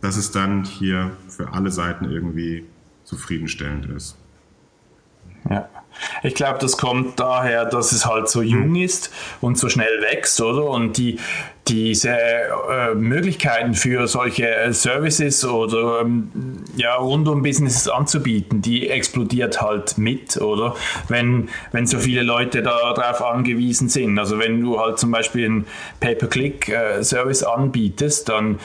dass 0.00 0.16
es 0.16 0.30
dann 0.30 0.64
hier 0.64 1.16
für 1.28 1.52
alle 1.52 1.70
Seiten 1.70 2.06
irgendwie 2.06 2.64
zufriedenstellend 3.04 3.86
ist. 3.86 4.16
Ja. 5.48 5.68
Ich 6.22 6.34
glaube, 6.34 6.58
das 6.58 6.76
kommt 6.76 7.18
daher, 7.20 7.64
dass 7.64 7.92
es 7.92 8.06
halt 8.06 8.28
so 8.28 8.42
jung 8.42 8.74
ist 8.76 9.12
und 9.40 9.58
so 9.58 9.68
schnell 9.68 10.02
wächst, 10.02 10.40
oder? 10.40 10.64
Und 10.64 10.96
die, 10.96 11.18
diese 11.68 12.10
äh, 12.10 12.94
Möglichkeiten 12.94 13.74
für 13.74 14.06
solche 14.08 14.48
äh, 14.48 14.72
Services 14.72 15.44
oder 15.44 16.00
ähm, 16.00 16.64
ja, 16.76 16.94
rund 16.96 17.28
um 17.28 17.42
Businesses 17.42 17.88
anzubieten, 17.88 18.62
die 18.62 18.88
explodiert 18.88 19.60
halt 19.60 19.98
mit, 19.98 20.36
oder? 20.38 20.74
Wenn, 21.08 21.48
wenn 21.72 21.86
so 21.86 21.98
viele 21.98 22.22
Leute 22.22 22.62
darauf 22.62 23.22
angewiesen 23.22 23.88
sind. 23.88 24.18
Also 24.18 24.38
wenn 24.38 24.60
du 24.60 24.80
halt 24.80 24.98
zum 24.98 25.10
Beispiel 25.10 25.44
einen 25.44 25.66
Pay-per-Click-Service 26.00 27.42
äh, 27.42 27.46
anbietest, 27.46 28.28
dann 28.28 28.58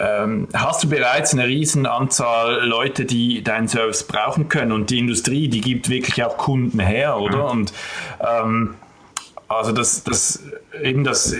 ähm, 0.00 0.48
hast 0.54 0.82
du 0.82 0.88
bereits 0.88 1.34
eine 1.34 1.46
riesen 1.46 1.86
Anzahl 1.86 2.66
Leute, 2.66 3.04
die 3.04 3.42
deinen 3.42 3.68
Service 3.68 4.04
brauchen 4.04 4.48
können 4.48 4.72
und 4.72 4.90
die 4.90 4.98
Industrie, 4.98 5.48
die 5.48 5.60
gibt 5.60 5.90
wirklich 5.90 6.24
auch 6.24 6.38
Kunden 6.38 6.80
her, 6.80 7.18
oder? 7.18 7.50
Und 7.50 7.72
ähm, 8.20 8.74
also 9.48 9.72
das, 9.72 10.04
das 10.04 10.42
eben 10.82 11.04
das 11.04 11.36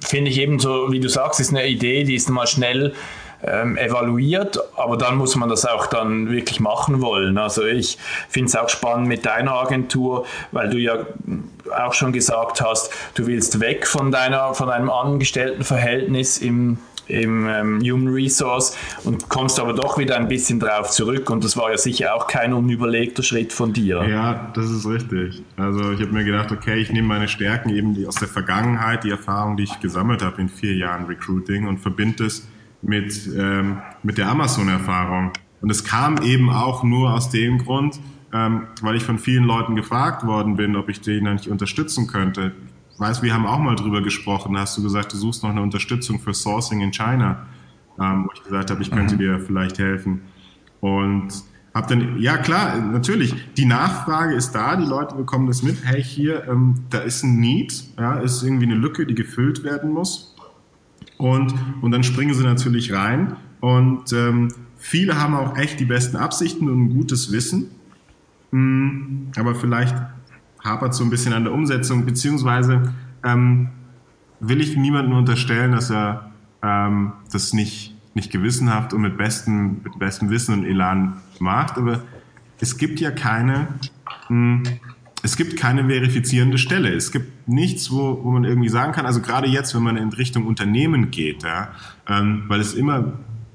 finde 0.00 0.30
ich 0.30 0.38
eben 0.38 0.58
so, 0.58 0.90
wie 0.90 0.98
du 0.98 1.08
sagst, 1.08 1.38
ist 1.40 1.50
eine 1.50 1.66
Idee, 1.66 2.04
die 2.04 2.16
ist 2.16 2.28
mal 2.28 2.46
schnell 2.46 2.94
ähm, 3.44 3.76
evaluiert, 3.76 4.58
aber 4.76 4.96
dann 4.96 5.16
muss 5.16 5.36
man 5.36 5.48
das 5.48 5.66
auch 5.66 5.86
dann 5.86 6.30
wirklich 6.30 6.60
machen 6.60 7.00
wollen. 7.00 7.38
Also 7.38 7.64
ich 7.64 7.98
finde 8.28 8.48
es 8.48 8.56
auch 8.56 8.68
spannend 8.68 9.08
mit 9.08 9.26
deiner 9.26 9.52
Agentur, 9.54 10.26
weil 10.52 10.70
du 10.70 10.78
ja 10.78 11.06
auch 11.84 11.94
schon 11.94 12.12
gesagt 12.12 12.60
hast, 12.60 12.92
du 13.14 13.26
willst 13.26 13.60
weg 13.60 13.86
von 13.86 14.10
deiner, 14.10 14.54
von 14.54 14.70
einem 14.70 14.90
Angestelltenverhältnis 14.90 16.38
im 16.38 16.78
im 17.08 17.46
ähm, 17.48 17.80
Human 17.80 18.12
Resource 18.12 18.76
und 19.04 19.28
kommst 19.28 19.58
aber 19.58 19.72
doch 19.72 19.98
wieder 19.98 20.16
ein 20.16 20.28
bisschen 20.28 20.60
drauf 20.60 20.90
zurück 20.90 21.30
und 21.30 21.44
das 21.44 21.56
war 21.56 21.70
ja 21.70 21.78
sicher 21.78 22.14
auch 22.14 22.26
kein 22.26 22.52
unüberlegter 22.52 23.22
Schritt 23.22 23.52
von 23.52 23.72
dir. 23.72 24.04
Ja, 24.08 24.50
das 24.54 24.70
ist 24.70 24.86
richtig. 24.86 25.42
Also 25.56 25.92
ich 25.92 26.00
habe 26.00 26.12
mir 26.12 26.24
gedacht, 26.24 26.52
okay, 26.52 26.76
ich 26.78 26.92
nehme 26.92 27.08
meine 27.08 27.28
Stärken 27.28 27.70
eben 27.70 27.94
die 27.94 28.06
aus 28.06 28.16
der 28.16 28.28
Vergangenheit, 28.28 29.04
die 29.04 29.10
Erfahrung, 29.10 29.56
die 29.56 29.64
ich 29.64 29.80
gesammelt 29.80 30.22
habe 30.22 30.40
in 30.40 30.48
vier 30.48 30.74
Jahren 30.74 31.06
Recruiting 31.06 31.66
und 31.66 31.78
verbinde 31.78 32.26
es 32.26 32.48
mit, 32.82 33.28
ähm, 33.36 33.78
mit 34.02 34.18
der 34.18 34.28
Amazon-Erfahrung. 34.28 35.32
Und 35.60 35.70
es 35.70 35.84
kam 35.84 36.22
eben 36.22 36.50
auch 36.50 36.82
nur 36.82 37.14
aus 37.14 37.30
dem 37.30 37.58
Grund, 37.58 38.00
ähm, 38.34 38.66
weil 38.80 38.96
ich 38.96 39.04
von 39.04 39.18
vielen 39.18 39.44
Leuten 39.44 39.76
gefragt 39.76 40.26
worden 40.26 40.56
bin, 40.56 40.76
ob 40.76 40.88
ich 40.88 41.00
den 41.00 41.26
eigentlich 41.26 41.50
unterstützen 41.50 42.06
könnte 42.06 42.52
weiß, 43.02 43.22
wir 43.22 43.34
haben 43.34 43.46
auch 43.46 43.58
mal 43.58 43.76
drüber 43.76 44.00
gesprochen. 44.00 44.54
Da 44.54 44.60
hast 44.60 44.78
du 44.78 44.82
gesagt, 44.82 45.12
du 45.12 45.16
suchst 45.16 45.42
noch 45.42 45.50
eine 45.50 45.60
Unterstützung 45.60 46.20
für 46.20 46.32
Sourcing 46.32 46.80
in 46.80 46.92
China, 46.92 47.46
ähm, 48.00 48.24
wo 48.24 48.30
ich 48.34 48.42
gesagt 48.42 48.70
habe, 48.70 48.80
ich 48.80 48.90
könnte 48.90 49.16
mhm. 49.16 49.18
dir 49.18 49.40
vielleicht 49.40 49.78
helfen. 49.78 50.22
Und 50.80 51.32
habe 51.74 51.88
dann, 51.88 52.20
ja 52.20 52.36
klar, 52.38 52.78
natürlich, 52.78 53.34
die 53.56 53.64
Nachfrage 53.64 54.34
ist 54.34 54.52
da, 54.52 54.76
die 54.76 54.84
Leute 54.84 55.14
bekommen 55.16 55.46
das 55.46 55.62
mit, 55.62 55.84
hey, 55.84 56.02
hier, 56.02 56.46
ähm, 56.48 56.74
da 56.90 56.98
ist 56.98 57.22
ein 57.22 57.40
Need, 57.40 57.84
ja, 57.98 58.18
ist 58.18 58.42
irgendwie 58.42 58.66
eine 58.66 58.74
Lücke, 58.74 59.06
die 59.06 59.14
gefüllt 59.14 59.64
werden 59.64 59.90
muss. 59.90 60.34
Und, 61.18 61.54
und 61.80 61.90
dann 61.90 62.04
springen 62.04 62.34
sie 62.34 62.44
natürlich 62.44 62.92
rein. 62.92 63.36
Und 63.60 64.12
ähm, 64.12 64.48
viele 64.76 65.20
haben 65.20 65.34
auch 65.34 65.56
echt 65.56 65.80
die 65.80 65.84
besten 65.84 66.16
Absichten 66.16 66.68
und 66.68 66.84
ein 66.84 66.90
gutes 66.90 67.32
Wissen. 67.32 67.70
Hm, 68.50 69.28
aber 69.36 69.54
vielleicht 69.54 69.94
hapert 70.64 70.94
so 70.94 71.04
ein 71.04 71.10
bisschen 71.10 71.32
an 71.32 71.44
der 71.44 71.52
Umsetzung, 71.52 72.04
beziehungsweise 72.04 72.92
ähm, 73.24 73.68
will 74.40 74.60
ich 74.60 74.76
niemandem 74.76 75.16
unterstellen, 75.16 75.72
dass 75.72 75.90
er 75.90 76.32
ähm, 76.62 77.12
das 77.32 77.52
nicht, 77.52 77.94
nicht 78.14 78.30
gewissenhaft 78.30 78.92
und 78.92 79.02
mit 79.02 79.16
bestem, 79.16 79.80
mit 79.82 79.98
bestem 79.98 80.30
Wissen 80.30 80.54
und 80.54 80.64
Elan 80.64 81.14
macht, 81.38 81.78
aber 81.78 82.02
es 82.60 82.76
gibt 82.76 83.00
ja 83.00 83.10
keine, 83.10 83.68
mh, 84.28 84.28
hm, 84.28 84.62
es 85.24 85.36
gibt 85.36 85.56
keine 85.56 85.86
verifizierende 85.86 86.58
Stelle. 86.58 86.88
Es 86.88 87.12
gibt 87.12 87.48
nichts, 87.48 87.92
wo, 87.92 88.24
wo 88.24 88.32
man 88.32 88.42
irgendwie 88.42 88.68
sagen 88.68 88.92
kann, 88.92 89.06
also 89.06 89.20
gerade 89.20 89.46
jetzt, 89.46 89.72
wenn 89.72 89.82
man 89.82 89.96
in 89.96 90.08
Richtung 90.08 90.46
Unternehmen 90.46 91.12
geht, 91.12 91.44
ja, 91.44 91.68
ähm, 92.08 92.44
weil 92.48 92.60
es 92.60 92.74
immer 92.74 93.12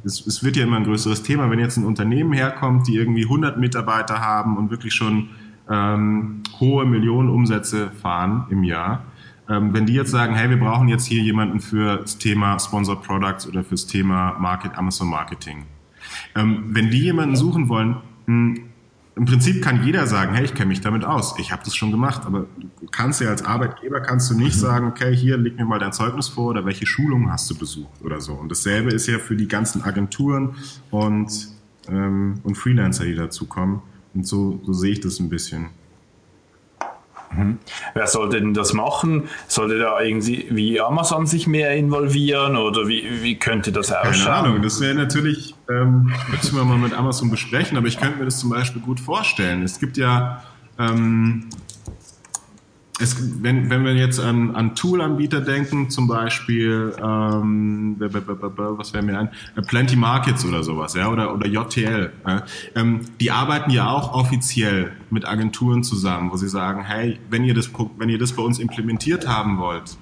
es, 0.07 0.25
es 0.25 0.43
wird 0.43 0.57
ja 0.57 0.63
immer 0.63 0.77
ein 0.77 0.85
größeres 0.85 1.23
Thema, 1.23 1.49
wenn 1.51 1.59
jetzt 1.59 1.77
ein 1.77 1.85
Unternehmen 1.85 2.33
herkommt, 2.33 2.87
die 2.87 2.95
irgendwie 2.95 3.23
100 3.23 3.57
Mitarbeiter 3.57 4.21
haben 4.21 4.57
und 4.57 4.71
wirklich 4.71 4.93
schon 4.93 5.29
ähm, 5.69 6.43
hohe 6.59 6.85
Millionenumsätze 6.85 7.91
fahren 7.91 8.45
im 8.49 8.63
Jahr. 8.63 9.03
Ähm, 9.49 9.73
wenn 9.73 9.85
die 9.85 9.93
jetzt 9.93 10.11
sagen, 10.11 10.35
hey, 10.35 10.49
wir 10.49 10.59
brauchen 10.59 10.87
jetzt 10.87 11.05
hier 11.05 11.21
jemanden 11.21 11.59
für 11.59 11.97
das 11.97 12.17
Thema 12.17 12.59
Sponsored 12.59 13.01
Products 13.01 13.47
oder 13.47 13.63
fürs 13.63 13.87
Thema 13.87 14.35
Market, 14.39 14.77
Amazon 14.77 15.09
Marketing. 15.09 15.65
Ähm, 16.35 16.65
wenn 16.69 16.89
die 16.89 16.99
jemanden 16.99 17.35
suchen 17.35 17.69
wollen, 17.69 17.97
mh, 18.25 18.55
hm, 18.55 18.63
im 19.17 19.25
Prinzip 19.25 19.63
kann 19.63 19.83
jeder 19.83 20.05
sagen, 20.05 20.35
hey, 20.35 20.45
ich 20.45 20.53
kenne 20.53 20.67
mich 20.67 20.81
damit 20.81 21.03
aus, 21.03 21.39
ich 21.39 21.51
habe 21.51 21.63
das 21.65 21.75
schon 21.75 21.89
gemacht, 21.89 22.21
aber 22.27 22.45
du 22.79 22.87
kannst 22.91 23.19
ja 23.19 23.29
als 23.29 23.43
Arbeitgeber 23.43 23.99
kannst 23.99 24.29
du 24.29 24.35
nicht 24.35 24.55
mhm. 24.55 24.59
sagen, 24.59 24.87
okay, 24.87 25.15
hier 25.15 25.37
leg 25.37 25.57
mir 25.57 25.65
mal 25.65 25.79
dein 25.79 25.91
Zeugnis 25.91 26.27
vor 26.27 26.51
oder 26.51 26.65
welche 26.65 26.85
Schulungen 26.85 27.31
hast 27.31 27.49
du 27.49 27.57
besucht 27.57 28.03
oder 28.03 28.21
so. 28.21 28.33
Und 28.33 28.51
dasselbe 28.51 28.91
ist 28.91 29.07
ja 29.07 29.17
für 29.17 29.35
die 29.35 29.47
ganzen 29.47 29.81
Agenturen 29.81 30.55
und, 30.91 31.31
ähm, 31.89 32.35
und 32.43 32.55
Freelancer, 32.59 33.05
die 33.05 33.15
dazukommen. 33.15 33.81
Und 34.17 34.25
so, 34.25 34.59
so 34.65 34.73
sehe 34.73 34.93
ich 34.93 34.99
das 34.99 35.19
ein 35.19 35.29
bisschen. 35.29 35.67
Mhm. 37.31 37.59
Wer 37.93 38.07
sollte 38.07 38.41
denn 38.41 38.55
das 38.55 38.73
machen? 38.73 39.29
Sollte 39.47 39.77
da 39.77 40.01
irgendwie 40.01 40.47
wie 40.49 40.81
Amazon 40.81 41.27
sich 41.27 41.45
mehr 41.45 41.75
involvieren 41.75 42.55
oder 42.55 42.87
wie, 42.87 43.21
wie 43.21 43.37
könnte 43.37 43.71
das 43.71 43.91
ausschauen? 43.91 44.13
Keine 44.13 44.35
Ahnung, 44.35 44.61
das 44.63 44.81
wäre 44.81 44.95
natürlich, 44.95 45.53
ähm, 45.69 46.11
müssen 46.31 46.55
wir 46.55 46.63
mal 46.63 46.79
mit 46.79 46.93
Amazon 46.93 47.29
besprechen, 47.29 47.77
aber 47.77 47.85
ich 47.85 47.99
könnte 47.99 48.17
mir 48.17 48.25
das 48.25 48.39
zum 48.39 48.49
Beispiel 48.49 48.81
gut 48.81 48.99
vorstellen. 48.99 49.61
Es 49.61 49.79
gibt 49.79 49.97
ja 49.97 50.41
ähm, 50.79 51.47
es, 52.99 53.43
wenn, 53.43 53.69
wenn 53.69 53.83
wir 53.85 53.93
jetzt 53.93 54.19
an, 54.19 54.55
an 54.55 54.75
Tool-Anbieter 54.75 55.41
denken, 55.41 55.89
zum 55.89 56.07
Beispiel, 56.07 56.93
ähm, 56.97 57.95
was 57.99 58.93
wäre 58.93 59.03
mir 59.03 59.19
ein, 59.19 59.29
äh, 59.55 59.61
Plenty 59.61 59.95
Markets 59.95 60.45
oder 60.45 60.63
sowas, 60.63 60.95
ja, 60.95 61.09
oder, 61.09 61.33
oder 61.33 61.47
JTL, 61.47 62.11
äh, 62.25 62.39
ähm, 62.75 63.01
die 63.19 63.31
arbeiten 63.31 63.69
ja 63.71 63.89
auch 63.89 64.13
offiziell 64.13 64.93
mit 65.09 65.27
Agenturen 65.27 65.83
zusammen, 65.83 66.31
wo 66.31 66.37
sie 66.37 66.49
sagen, 66.49 66.83
hey, 66.83 67.19
wenn 67.29 67.43
ihr 67.43 67.53
das, 67.53 67.69
wenn 67.97 68.09
ihr 68.09 68.17
das 68.17 68.33
bei 68.33 68.41
uns 68.41 68.57
implementiert 68.57 69.27
haben 69.27 69.59
wollt, 69.59 69.97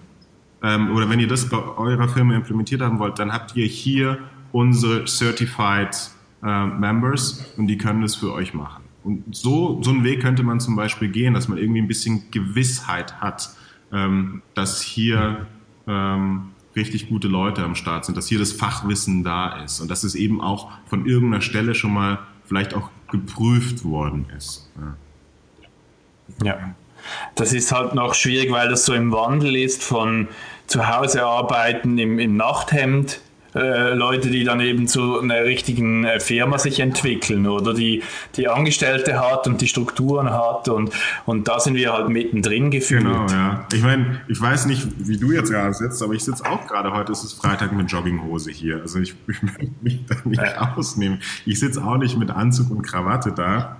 ähm, 0.63 0.95
oder 0.95 1.10
wenn 1.10 1.19
ihr 1.19 1.27
das 1.27 1.49
bei 1.49 1.58
eurer 1.58 2.08
Firma 2.08 2.36
implementiert 2.36 2.81
haben 2.81 2.99
wollt, 2.99 3.19
dann 3.19 3.34
habt 3.34 3.55
ihr 3.55 3.65
hier 3.65 4.19
unsere 4.51 5.05
Certified 5.05 5.95
äh, 6.43 6.65
Members 6.65 7.45
und 7.58 7.67
die 7.67 7.77
können 7.77 8.01
das 8.01 8.15
für 8.15 8.31
euch 8.31 8.53
machen. 8.53 8.85
Und 9.06 9.36
so, 9.36 9.82
so 9.84 9.91
einen 9.91 10.04
Weg 10.04 10.22
könnte 10.22 10.41
man 10.41 10.60
zum 10.60 10.76
Beispiel 10.76 11.10
gehen, 11.10 11.36
dass 11.36 11.48
man 11.48 11.60
irgendwie 11.60 11.80
ein 11.80 11.88
bisschen 11.88 12.32
Gewissheit 12.32 13.22
hat, 13.22 13.52
ähm, 13.94 14.41
dass 14.56 14.82
hier 14.82 15.46
ähm, 15.88 16.48
richtig 16.76 17.08
gute 17.08 17.28
Leute 17.28 17.63
am 17.63 17.76
Start 17.76 18.06
sind, 18.06 18.18
dass 18.18 18.28
hier 18.28 18.39
das 18.39 18.52
Fachwissen 18.52 19.24
da 19.24 19.62
ist 19.63 19.80
und 19.80 19.91
dass 19.91 20.04
es 20.04 20.15
eben 20.15 20.41
auch 20.41 20.72
von 20.88 21.06
irgendeiner 21.06 21.41
Stelle 21.41 21.76
schon 21.76 21.94
mal 21.94 22.18
vielleicht 22.46 22.74
auch 22.74 22.89
geprüft 23.12 23.86
worden 23.86 24.26
ist. 24.36 24.72
Ja. 26.41 26.48
ja. 26.48 26.76
Das 27.36 27.54
ist 27.54 27.72
halt 27.72 27.94
noch 27.94 28.15
schwierig, 28.15 28.52
weil 28.52 28.70
das 28.70 28.86
so 28.86 28.96
im 28.96 29.12
Wandel 29.12 29.56
ist 29.56 29.84
von 29.84 30.28
zu 30.65 30.88
Hause 30.88 31.24
arbeiten 31.24 32.00
im, 32.00 32.18
im 32.18 32.36
Nachthemd 32.38 33.22
äh, 33.56 33.94
Leute, 33.94 34.30
die 34.30 34.44
dann 34.44 34.60
eben 34.60 34.88
zu 34.88 35.20
einer 35.20 35.44
richtigen 35.46 36.04
äh, 36.04 36.20
Firma 36.20 36.60
sich 36.60 36.80
entwickeln 36.82 37.48
oder 37.48 37.74
die, 37.74 38.04
die 38.36 38.48
Angestellte 38.48 39.20
hat 39.20 39.48
und 39.48 39.62
die 39.62 39.68
Strukturen 39.68 40.30
hat 40.30 40.68
und, 40.68 40.91
und 41.26 41.48
da 41.48 41.60
sind 41.60 41.76
wir 41.76 41.94
halt 41.94 42.10
mittendrin 42.10 42.70
gefühlt. 42.70 43.04
Genau, 43.04 43.28
ja. 43.28 43.65
Ich 43.74 43.82
meine, 43.82 44.22
ich 44.28 44.41
weiß 44.41 44.65
nicht, 44.65 44.86
wie 44.98 45.18
du 45.18 45.32
jetzt 45.32 45.52
gerade 45.52 45.74
sitzt, 45.74 46.04
aber 46.04 46.13
ich 46.13 46.24
sitze 46.24 46.46
auch 46.46 46.68
gerade 46.68 46.91
heute, 46.91 47.13
ist 47.13 47.24
es 47.24 47.34
Freitag 47.34 47.72
mit 47.72 47.91
Jogginghose 47.91 48.52
hier. 48.52 48.82
Also 48.82 49.00
ich, 49.00 49.15
ich 49.28 49.41
möchte 49.41 49.72
mich 49.82 50.06
da 50.06 50.15
nicht 50.26 50.41
ja. 50.41 50.76
ausnehmen. 50.76 51.22
Ich 51.46 51.60
sitze 51.60 51.84
auch 51.84 51.98
nicht 51.98 52.18
mit 52.18 52.32
Anzug 52.32 52.72
und 52.72 52.82
Krawatte 52.82 53.32
da. 53.32 53.78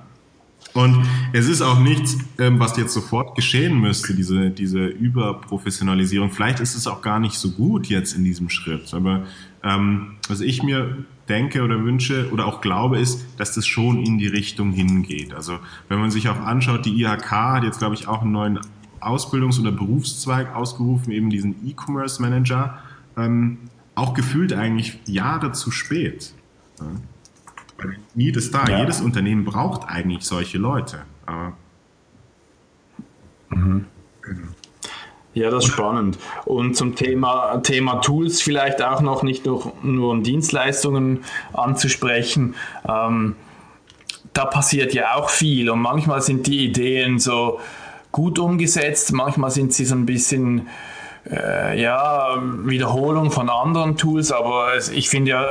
Und 0.74 1.06
es 1.32 1.48
ist 1.48 1.62
auch 1.62 1.80
nichts, 1.80 2.18
ähm, 2.38 2.60
was 2.60 2.76
jetzt 2.76 2.94
sofort 2.94 3.36
geschehen 3.36 3.80
müsste, 3.80 4.14
diese, 4.14 4.50
diese 4.50 4.86
Überprofessionalisierung. 4.86 6.32
Vielleicht 6.32 6.60
ist 6.60 6.76
es 6.76 6.86
auch 6.86 7.02
gar 7.02 7.20
nicht 7.20 7.36
so 7.36 7.52
gut 7.52 7.88
jetzt 7.88 8.14
in 8.14 8.26
diesem 8.26 8.50
Schritt. 8.50 8.94
Aber 8.94 9.24
ähm, 9.66 10.16
was 10.30 10.40
ich 10.40 10.64
mir 10.64 11.06
denke 11.28 11.64
oder 11.64 11.84
wünsche 11.84 12.32
oder 12.32 12.46
auch 12.46 12.62
glaube, 12.62 13.00
ist, 13.00 13.26
dass 13.38 13.54
das 13.54 13.66
schon 13.66 13.98
in 14.04 14.20
die 14.20 14.28
Richtung 14.28 14.72
hingeht. 14.72 15.34
Also 15.34 15.58
wenn 15.90 16.00
man 16.00 16.12
sich 16.12 16.30
auch 16.30 16.40
anschaut, 16.40 16.86
die 16.86 17.02
IHK 17.02 17.32
hat 17.32 17.64
jetzt, 17.64 17.80
glaube 17.80 17.96
ich, 17.96 18.08
auch 18.08 18.22
einen 18.22 18.32
neuen 18.32 18.60
Ausbildungs- 19.02 19.60
oder 19.60 19.72
Berufszweig 19.72 20.56
ausgerufen, 20.56 21.12
eben 21.12 21.30
diesen 21.30 21.56
E-Commerce 21.68 22.22
Manager. 22.22 22.80
Ähm, 23.18 23.58
auch 23.96 24.14
gefühlt 24.14 24.54
eigentlich 24.54 25.00
Jahre 25.06 25.52
zu 25.54 25.72
spät. 25.72 26.34
Ja. 26.80 26.86
Ist 28.16 28.54
da. 28.54 28.66
Ja. 28.68 28.80
Jedes 28.80 29.02
Unternehmen 29.02 29.46
braucht 29.46 29.88
eigentlich 29.88 30.24
solche 30.24 30.58
Leute. 30.58 31.00
Aber 31.26 31.54
mhm. 33.50 33.86
Ja, 35.36 35.50
das 35.50 35.66
ist 35.66 35.72
spannend. 35.72 36.18
Und 36.46 36.78
zum 36.78 36.96
Thema, 36.96 37.58
Thema 37.58 37.96
Tools 37.96 38.42
vielleicht 38.42 38.82
auch 38.82 39.02
noch 39.02 39.22
nicht 39.22 39.46
nur, 39.46 39.74
nur 39.84 40.12
um 40.12 40.24
Dienstleistungen 40.24 41.26
anzusprechen. 41.52 42.56
Ähm, 42.88 43.36
da 44.32 44.46
passiert 44.46 44.94
ja 44.94 45.16
auch 45.16 45.30
viel 45.30 45.70
und 45.70 45.80
manchmal 45.80 46.22
sind 46.22 46.48
die 46.48 46.66
Ideen 46.66 47.20
so 47.20 47.60
gut 48.14 48.40
umgesetzt, 48.40 49.12
manchmal 49.12 49.52
sind 49.52 49.74
sie 49.74 49.84
so 49.84 49.96
ein 49.96 50.06
bisschen 50.06 50.68
äh, 51.30 51.82
ja, 51.82 52.38
Wiederholung 52.64 53.30
von 53.30 53.50
anderen 53.50 53.98
Tools, 53.98 54.32
aber 54.32 54.70
ich 54.94 55.10
finde 55.10 55.32
ja 55.32 55.46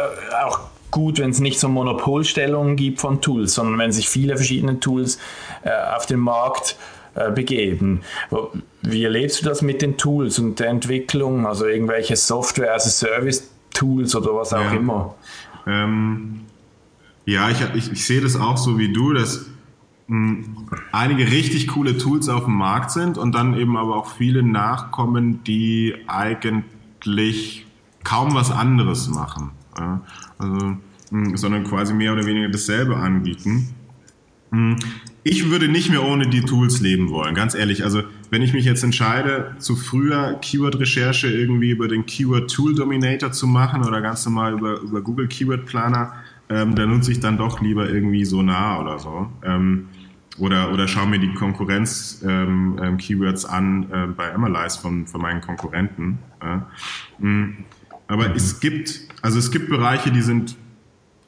auch 0.46 0.60
gut, 0.90 1.18
wenn 1.18 1.30
es 1.30 1.40
nicht 1.40 1.60
so 1.60 1.68
Monopolstellungen 1.68 2.76
gibt 2.76 3.00
von 3.00 3.20
Tools, 3.20 3.54
sondern 3.54 3.78
wenn 3.78 3.92
sich 3.92 4.08
viele 4.08 4.36
verschiedene 4.36 4.80
Tools 4.80 5.18
äh, 5.62 5.70
auf 5.94 6.06
den 6.06 6.20
Markt 6.20 6.72
äh, 6.72 6.93
begeben. 7.34 8.00
Wie 8.82 9.04
erlebst 9.04 9.40
du 9.40 9.44
das 9.44 9.62
mit 9.62 9.82
den 9.82 9.96
Tools 9.96 10.38
und 10.38 10.58
der 10.58 10.68
Entwicklung, 10.68 11.46
also 11.46 11.66
irgendwelche 11.66 12.16
Software 12.16 12.74
as 12.74 12.86
a 12.86 12.90
Service 12.90 13.50
Tools 13.72 14.14
oder 14.14 14.34
was 14.34 14.52
auch 14.52 14.64
ja. 14.64 14.72
immer? 14.72 15.14
Ähm, 15.66 16.40
ja, 17.26 17.50
ich, 17.50 17.58
ich, 17.74 17.92
ich 17.92 18.06
sehe 18.06 18.20
das 18.20 18.36
auch 18.36 18.56
so 18.56 18.78
wie 18.78 18.92
du, 18.92 19.12
dass 19.12 19.46
hm, 20.08 20.56
einige 20.92 21.30
richtig 21.30 21.68
coole 21.68 21.96
Tools 21.96 22.28
auf 22.28 22.44
dem 22.44 22.54
Markt 22.54 22.90
sind 22.90 23.16
und 23.16 23.34
dann 23.34 23.56
eben 23.56 23.76
aber 23.76 23.96
auch 23.96 24.10
viele 24.10 24.42
nachkommen, 24.42 25.42
die 25.44 25.94
eigentlich 26.06 27.66
kaum 28.04 28.34
was 28.34 28.50
anderes 28.50 29.08
machen. 29.08 29.52
Ja? 29.78 30.02
Also, 30.38 30.76
hm, 31.10 31.36
sondern 31.36 31.64
quasi 31.64 31.94
mehr 31.94 32.12
oder 32.12 32.26
weniger 32.26 32.48
dasselbe 32.48 32.96
anbieten. 32.96 33.74
Ich 35.26 35.48
würde 35.48 35.68
nicht 35.68 35.88
mehr 35.88 36.04
ohne 36.04 36.28
die 36.28 36.42
Tools 36.42 36.82
leben 36.82 37.08
wollen, 37.08 37.34
ganz 37.34 37.54
ehrlich. 37.54 37.82
Also 37.82 38.02
wenn 38.28 38.42
ich 38.42 38.52
mich 38.52 38.66
jetzt 38.66 38.84
entscheide, 38.84 39.56
zu 39.58 39.74
früher 39.74 40.34
Keyword-Recherche 40.34 41.28
irgendwie 41.28 41.70
über 41.70 41.88
den 41.88 42.04
Keyword 42.04 42.52
Tool 42.52 42.74
Dominator 42.74 43.32
zu 43.32 43.46
machen 43.46 43.84
oder 43.84 44.02
ganz 44.02 44.26
normal 44.26 44.52
über, 44.52 44.80
über 44.80 45.00
Google 45.00 45.26
Keyword 45.26 45.64
Planner, 45.64 46.12
ähm, 46.50 46.74
da 46.74 46.84
nutze 46.84 47.10
ich 47.10 47.20
dann 47.20 47.38
doch 47.38 47.62
lieber 47.62 47.88
irgendwie 47.88 48.26
Sonar 48.26 48.82
oder 48.82 48.98
so. 48.98 49.30
Ähm, 49.42 49.86
oder, 50.36 50.70
oder 50.70 50.86
schaue 50.88 51.06
mir 51.06 51.18
die 51.18 51.32
Konkurrenz-Keywords 51.32 53.44
ähm, 53.44 53.50
ähm 53.50 53.54
an 53.54 53.86
äh, 53.90 54.08
bei 54.08 54.34
Analyze 54.34 54.78
von, 54.78 55.06
von 55.06 55.22
meinen 55.22 55.40
Konkurrenten. 55.40 56.18
Äh. 56.40 56.58
Aber 58.08 58.28
mhm. 58.28 58.34
es 58.34 58.60
gibt, 58.60 59.08
also 59.22 59.38
es 59.38 59.50
gibt 59.50 59.70
Bereiche, 59.70 60.10
die 60.10 60.20
sind, 60.20 60.54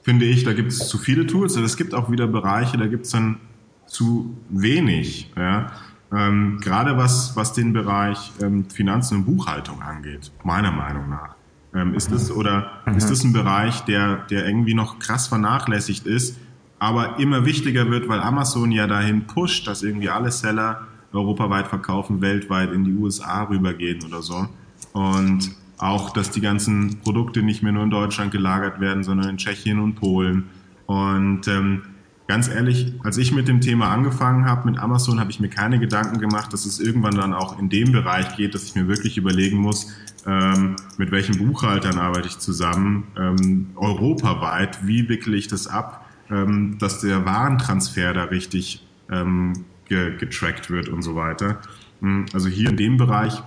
finde 0.03 0.27
ich, 0.27 0.45
da 0.45 0.53
gibt 0.53 0.73
es 0.73 0.87
zu 0.87 0.99
viele 0.99 1.27
Tools, 1.27 1.57
aber 1.57 1.65
es 1.65 1.79
gibt 1.79 1.95
auch 1.95 2.11
wieder 2.11 2.27
Bereiche, 2.27 2.77
da 2.77 2.89
gibt 2.89 3.07
es 3.07 3.13
dann 3.13 3.39
zu 3.87 4.37
wenig. 4.49 5.33
Ja. 5.37 5.73
Ähm, 6.13 6.59
gerade 6.61 6.97
was, 6.97 7.37
was 7.37 7.53
den 7.53 7.73
Bereich 7.73 8.33
ähm, 8.41 8.69
Finanzen 8.71 9.19
und 9.19 9.25
Buchhaltung 9.25 9.83
angeht, 9.83 10.31
meiner 10.45 10.71
Meinung 10.71 11.09
nach. 11.09 11.35
Ähm, 11.75 11.95
ist 11.95 12.13
das 12.13 12.31
oder 12.31 12.71
mhm. 12.87 12.97
ist 12.97 13.11
das 13.11 13.25
ein 13.25 13.33
Bereich, 13.33 13.81
der, 13.81 14.17
der 14.31 14.47
irgendwie 14.47 14.75
noch 14.75 14.99
krass 14.99 15.27
vernachlässigt 15.27 16.07
ist, 16.07 16.39
aber 16.79 17.19
immer 17.19 17.45
wichtiger 17.45 17.91
wird, 17.91 18.09
weil 18.09 18.21
Amazon 18.21 18.71
ja 18.71 18.87
dahin 18.87 19.27
pusht, 19.27 19.67
dass 19.67 19.83
irgendwie 19.83 20.09
alle 20.09 20.31
Seller 20.31 20.83
europaweit 21.13 21.67
verkaufen, 21.67 22.21
weltweit 22.21 22.73
in 22.73 22.85
die 22.85 22.93
USA 22.93 23.45
rübergehen 23.45 24.05
oder 24.05 24.23
so. 24.23 24.47
Und 24.93 25.55
auch, 25.79 26.11
dass 26.11 26.31
die 26.31 26.41
ganzen 26.41 27.01
Produkte 27.01 27.43
nicht 27.43 27.63
mehr 27.63 27.73
nur 27.73 27.83
in 27.83 27.91
Deutschland 27.91 28.33
gelagert 28.33 28.81
werden, 28.81 29.03
sondern 29.05 29.31
in 29.31 29.37
Tschechien 29.37 29.79
und 29.79 29.95
Polen. 29.95 30.45
Und 30.87 31.49
ähm, 31.49 31.83
ganz 32.27 32.49
ehrlich, 32.49 32.93
als 33.03 33.19
ich 33.19 33.33
mit 33.33 33.49
dem 33.49 33.61
Thema 33.61 33.91
angefangen 33.91 34.47
habe, 34.47 34.71
mit 34.71 34.79
Amazon, 34.79 35.21
habe 35.21 35.31
ich 35.31 35.41
mir 35.41 35.49
keine 35.49 35.79
Gedanken 35.79 36.19
gemacht, 36.19 36.53
dass 36.53 36.67
es 36.67 36.81
irgendwann 36.81 37.15
dann 37.15 37.35
auch 37.35 37.59
in 37.59 37.69
dem 37.69 37.93
Bereich 37.93 38.37
geht, 38.37 38.55
dass 38.55 38.65
ich 38.65 38.75
mir 38.75 38.89
wirklich 38.89 39.17
überlegen 39.17 39.59
muss, 39.59 39.93
ähm, 40.27 40.77
mit 40.99 41.13
welchen 41.13 41.39
Buchhaltern 41.39 41.99
arbeite 41.99 42.29
ich 42.29 42.39
zusammen, 42.39 43.05
ähm, 43.17 43.71
europaweit, 43.77 44.87
wie 44.87 45.09
wickle 45.09 45.37
ich 45.37 45.49
das 45.49 45.67
ab, 45.67 46.05
ähm, 46.31 46.77
dass 46.79 47.01
der 47.01 47.25
Warentransfer 47.25 48.13
da 48.13 48.25
richtig 48.25 48.85
ähm, 49.11 49.65
ge 49.89 50.17
getrackt 50.17 50.69
wird 50.71 50.89
und 50.89 51.03
so 51.03 51.15
weiter. 51.15 51.61
Hm, 52.01 52.27
also 52.33 52.49
hier 52.49 52.71
in 52.71 52.77
dem 52.77 52.97
Bereich 52.97 53.41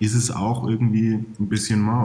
ist 0.00 0.14
es 0.14 0.30
auch 0.30 0.68
irgendwie 0.68 1.14
ein 1.14 1.48
bisschen 1.48 1.80
mau. 1.80 2.02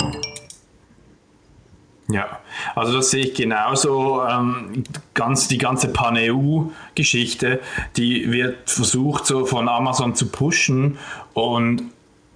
Ja, 2.10 2.40
also 2.76 2.94
das 2.94 3.12
sehe 3.12 3.26
ich 3.26 3.34
genauso. 3.34 4.24
Ähm, 4.24 4.84
ganz, 5.14 5.48
die 5.48 5.58
ganze 5.58 5.88
Pan-EU-Geschichte, 5.88 7.62
die 7.96 8.32
wird 8.32 8.70
versucht 8.70 9.26
so 9.26 9.46
von 9.46 9.70
Amazon 9.70 10.14
zu 10.14 10.28
pushen 10.28 10.98
und 11.34 11.84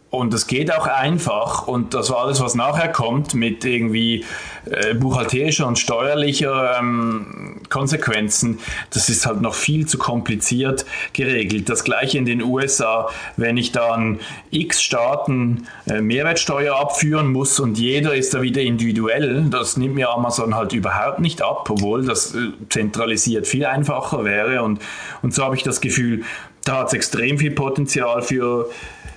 und 0.09 0.33
es 0.33 0.47
geht 0.47 0.73
auch 0.73 0.87
einfach. 0.87 1.67
Und 1.67 1.93
das 1.93 2.09
war 2.09 2.19
alles, 2.19 2.39
was 2.39 2.55
nachher 2.55 2.89
kommt 2.89 3.33
mit 3.33 3.65
irgendwie 3.65 4.23
äh, 4.65 4.93
buchhalterischer 4.93 5.67
und 5.67 5.77
steuerlicher 5.77 6.77
ähm, 6.79 7.61
Konsequenzen, 7.69 8.59
das 8.91 9.09
ist 9.09 9.25
halt 9.25 9.41
noch 9.41 9.53
viel 9.53 9.85
zu 9.85 9.97
kompliziert 9.97 10.85
geregelt. 11.13 11.67
Das 11.69 11.83
gleiche 11.83 12.17
in 12.17 12.25
den 12.25 12.41
USA, 12.41 13.09
wenn 13.35 13.57
ich 13.57 13.73
dann 13.73 14.19
x 14.49 14.81
Staaten 14.81 15.67
äh, 15.87 16.01
Mehrwertsteuer 16.01 16.79
abführen 16.79 17.31
muss 17.31 17.59
und 17.59 17.77
jeder 17.77 18.15
ist 18.15 18.33
da 18.33 18.41
wieder 18.41 18.61
individuell, 18.61 19.47
das 19.49 19.75
nimmt 19.75 19.95
mir 19.95 20.09
Amazon 20.09 20.55
halt 20.55 20.71
überhaupt 20.71 21.19
nicht 21.19 21.41
ab, 21.41 21.69
obwohl 21.69 22.05
das 22.05 22.33
äh, 22.33 22.51
zentralisiert 22.69 23.45
viel 23.45 23.65
einfacher 23.65 24.23
wäre. 24.23 24.63
Und, 24.63 24.79
und 25.21 25.33
so 25.33 25.43
habe 25.43 25.55
ich 25.55 25.63
das 25.63 25.81
Gefühl, 25.81 26.23
da 26.63 26.79
hat 26.79 26.87
es 26.87 26.93
extrem 26.93 27.37
viel 27.37 27.51
Potenzial 27.51 28.21
für 28.21 28.69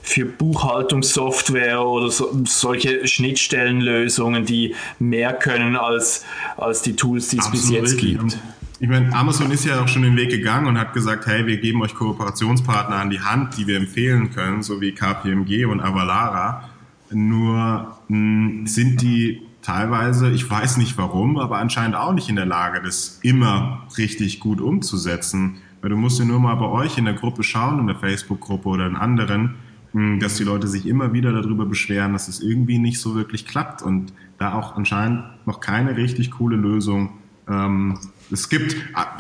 für 0.03 0.25
Buchhaltungssoftware 0.25 1.85
oder 1.85 2.11
so, 2.11 2.31
solche 2.45 3.07
Schnittstellenlösungen, 3.07 4.45
die 4.45 4.75
mehr 4.99 5.33
können 5.33 5.77
als, 5.77 6.25
als 6.57 6.83
die 6.83 6.97
Tools, 6.97 7.29
die 7.29 7.39
es 7.39 7.51
bis 7.51 7.71
jetzt 7.71 7.99
gibt. 7.99 8.39
Ich 8.83 8.89
meine, 8.89 9.15
Amazon 9.15 9.51
ist 9.51 9.67
ja 9.67 9.83
auch 9.83 9.89
schon 9.89 10.03
den 10.03 10.17
Weg 10.17 10.31
gegangen 10.31 10.67
und 10.67 10.79
hat 10.79 10.95
gesagt, 10.95 11.27
hey, 11.27 11.47
wir 11.47 11.59
geben 11.59 11.83
euch 11.83 11.95
Kooperationspartner 11.95 12.97
an 12.97 13.11
die 13.11 13.21
Hand, 13.21 13.59
die 13.59 13.67
wir 13.67 13.77
empfehlen 13.77 14.31
können, 14.31 14.63
so 14.63 14.81
wie 14.81 14.93
KPMG 14.93 15.67
und 15.67 15.83
Avalara. 15.83 16.71
Nur 17.11 17.99
mh, 18.09 18.17
hm, 18.17 18.67
sind 18.67 19.03
die 19.03 19.43
teilweise, 19.61 20.31
ich 20.31 20.49
weiß 20.49 20.79
nicht 20.79 20.97
warum, 20.97 21.39
aber 21.39 21.59
anscheinend 21.59 21.95
auch 21.95 22.15
nicht 22.15 22.31
in 22.31 22.37
der 22.37 22.47
Lage, 22.47 22.81
das 22.83 23.19
immer 23.23 23.87
richtig 23.99 24.41
gut 24.41 24.63
umzusetzen. 24.63 25.59
Weil 25.83 25.91
du 25.91 25.97
musst 25.97 26.19
ja 26.19 26.25
nur 26.25 26.41
mal 26.41 26.55
bei 26.55 26.67
euch 26.67 26.97
in 26.97 27.05
der 27.05 27.15
Gruppe 27.15 27.43
schauen, 27.43 27.81
in 27.81 27.87
der 27.87 27.97
Facebook-Gruppe 27.97 28.69
oder 28.69 28.87
in 28.87 28.97
anderen, 28.97 29.57
dass 29.93 30.37
die 30.37 30.45
Leute 30.45 30.69
sich 30.69 30.87
immer 30.87 31.13
wieder 31.13 31.33
darüber 31.33 31.67
beschweren, 31.67 32.13
dass 32.13 32.29
es 32.29 32.41
irgendwie 32.41 32.79
nicht 32.79 33.01
so 33.01 33.15
wirklich 33.15 33.47
klappt 33.47 33.83
und 33.83 34.13
da 34.39 34.55
auch 34.55 34.77
anscheinend 34.77 35.25
noch 35.47 35.61
keine 35.61 35.97
richtig 35.97 36.31
coole 36.31 36.57
Lösung 36.57 37.19
ähm, 37.51 37.99
es 38.31 38.49
gibt, 38.49 38.77
ah, 38.95 39.19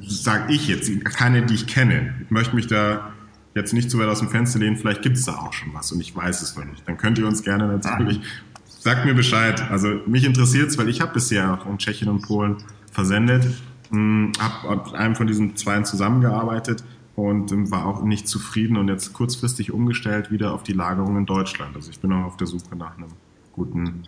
sage 0.00 0.52
ich 0.52 0.68
jetzt, 0.68 1.04
keine, 1.04 1.44
die 1.44 1.54
ich 1.54 1.66
kenne. 1.66 2.14
Ich 2.24 2.30
möchte 2.30 2.56
mich 2.56 2.66
da 2.66 3.12
jetzt 3.54 3.72
nicht 3.72 3.90
zu 3.90 3.98
weit 3.98 4.08
aus 4.08 4.20
dem 4.20 4.28
Fenster 4.28 4.58
lehnen, 4.58 4.76
vielleicht 4.76 5.02
gibt 5.02 5.16
es 5.16 5.24
da 5.24 5.34
auch 5.34 5.52
schon 5.52 5.74
was 5.74 5.92
und 5.92 6.00
ich 6.00 6.14
weiß 6.14 6.42
es 6.42 6.56
noch 6.56 6.64
nicht. 6.64 6.86
Dann 6.86 6.96
könnt 6.96 7.18
ihr 7.18 7.26
uns 7.26 7.42
gerne 7.42 7.66
natürlich, 7.66 8.20
sagt 8.66 9.04
mir 9.04 9.14
Bescheid. 9.14 9.70
Also 9.70 10.00
mich 10.06 10.24
interessiert 10.24 10.68
es, 10.68 10.78
weil 10.78 10.88
ich 10.88 11.00
habe 11.00 11.12
bisher 11.12 11.52
auch 11.52 11.66
in 11.66 11.78
Tschechien 11.78 12.08
und 12.08 12.22
Polen 12.22 12.56
versendet, 12.92 13.46
hm, 13.90 14.32
habe 14.38 14.76
mit 14.84 14.94
einem 14.94 15.16
von 15.16 15.26
diesen 15.26 15.56
zwei 15.56 15.80
zusammengearbeitet 15.82 16.84
und 17.18 17.50
ähm, 17.50 17.70
war 17.72 17.84
auch 17.86 18.02
nicht 18.02 18.28
zufrieden 18.28 18.76
und 18.76 18.86
jetzt 18.86 19.12
kurzfristig 19.12 19.72
umgestellt 19.72 20.30
wieder 20.30 20.54
auf 20.54 20.62
die 20.62 20.72
Lagerung 20.72 21.16
in 21.16 21.26
Deutschland. 21.26 21.74
Also 21.74 21.90
ich 21.90 21.98
bin 21.98 22.12
auch 22.12 22.24
auf 22.24 22.36
der 22.36 22.46
Suche 22.46 22.76
nach 22.76 22.96
einem 22.96 23.08
guten 23.52 24.04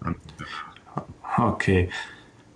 Anbieter. 0.00 0.44
Okay. 1.38 1.88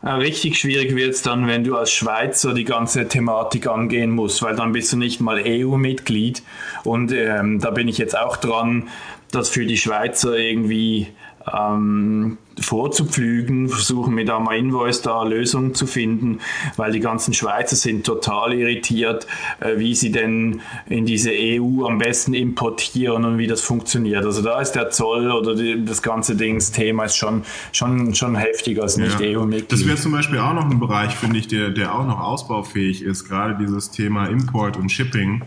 Richtig 0.02 0.58
schwierig 0.58 0.94
wird 0.94 1.14
es 1.14 1.22
dann, 1.22 1.46
wenn 1.46 1.64
du 1.64 1.76
als 1.76 1.92
Schweizer 1.92 2.52
die 2.52 2.64
ganze 2.64 3.08
Thematik 3.08 3.66
angehen 3.66 4.10
musst, 4.10 4.42
weil 4.42 4.54
dann 4.54 4.72
bist 4.72 4.92
du 4.92 4.98
nicht 4.98 5.20
mal 5.20 5.42
EU-Mitglied. 5.42 6.42
Und 6.84 7.12
ähm, 7.12 7.58
da 7.58 7.70
bin 7.70 7.88
ich 7.88 7.96
jetzt 7.96 8.18
auch 8.18 8.36
dran, 8.36 8.88
das 9.30 9.48
für 9.48 9.64
die 9.64 9.76
Schweizer 9.78 10.36
irgendwie 10.36 11.08
ähm, 11.52 12.38
vorzupflügen, 12.60 13.68
versuchen 13.68 14.14
mit 14.14 14.28
Ama 14.28 14.54
Invoice 14.54 15.02
da 15.02 15.22
Lösungen 15.22 15.74
zu 15.74 15.86
finden, 15.86 16.40
weil 16.76 16.92
die 16.92 17.00
ganzen 17.00 17.32
Schweizer 17.32 17.76
sind 17.76 18.04
total 18.04 18.52
irritiert, 18.52 19.26
äh, 19.60 19.78
wie 19.78 19.94
sie 19.94 20.12
denn 20.12 20.60
in 20.86 21.06
diese 21.06 21.30
EU 21.32 21.86
am 21.86 21.98
besten 21.98 22.34
importieren 22.34 23.24
und 23.24 23.38
wie 23.38 23.46
das 23.46 23.62
funktioniert. 23.62 24.24
Also 24.24 24.42
da 24.42 24.60
ist 24.60 24.72
der 24.72 24.90
Zoll 24.90 25.30
oder 25.30 25.54
die, 25.54 25.84
das 25.84 26.02
ganze 26.02 26.36
Dings 26.36 26.72
Thema 26.72 27.04
ist 27.04 27.16
schon, 27.16 27.44
schon, 27.72 28.14
schon 28.14 28.34
heftiger 28.34 28.82
als 28.82 28.96
nicht 28.96 29.18
ja. 29.20 29.38
EU-Mitglied. 29.38 29.72
Das 29.72 29.86
wäre 29.86 29.96
zum 29.96 30.12
Beispiel 30.12 30.38
auch 30.38 30.54
noch 30.54 30.70
ein 30.70 30.80
Bereich, 30.80 31.14
finde 31.14 31.38
ich, 31.38 31.48
der, 31.48 31.70
der 31.70 31.94
auch 31.94 32.06
noch 32.06 32.20
ausbaufähig 32.20 33.02
ist, 33.02 33.28
gerade 33.28 33.56
dieses 33.58 33.90
Thema 33.90 34.26
Import 34.26 34.76
und 34.76 34.90
Shipping. 34.90 35.42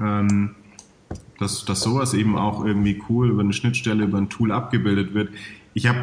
Ähm, 0.00 0.54
dass, 1.42 1.64
dass 1.64 1.82
sowas 1.82 2.14
eben 2.14 2.36
auch 2.36 2.64
irgendwie 2.64 3.02
cool 3.08 3.30
über 3.30 3.42
eine 3.42 3.52
Schnittstelle, 3.52 4.04
über 4.04 4.18
ein 4.18 4.28
Tool 4.28 4.52
abgebildet 4.52 5.12
wird. 5.12 5.30
Ich 5.74 5.86
habe 5.86 5.98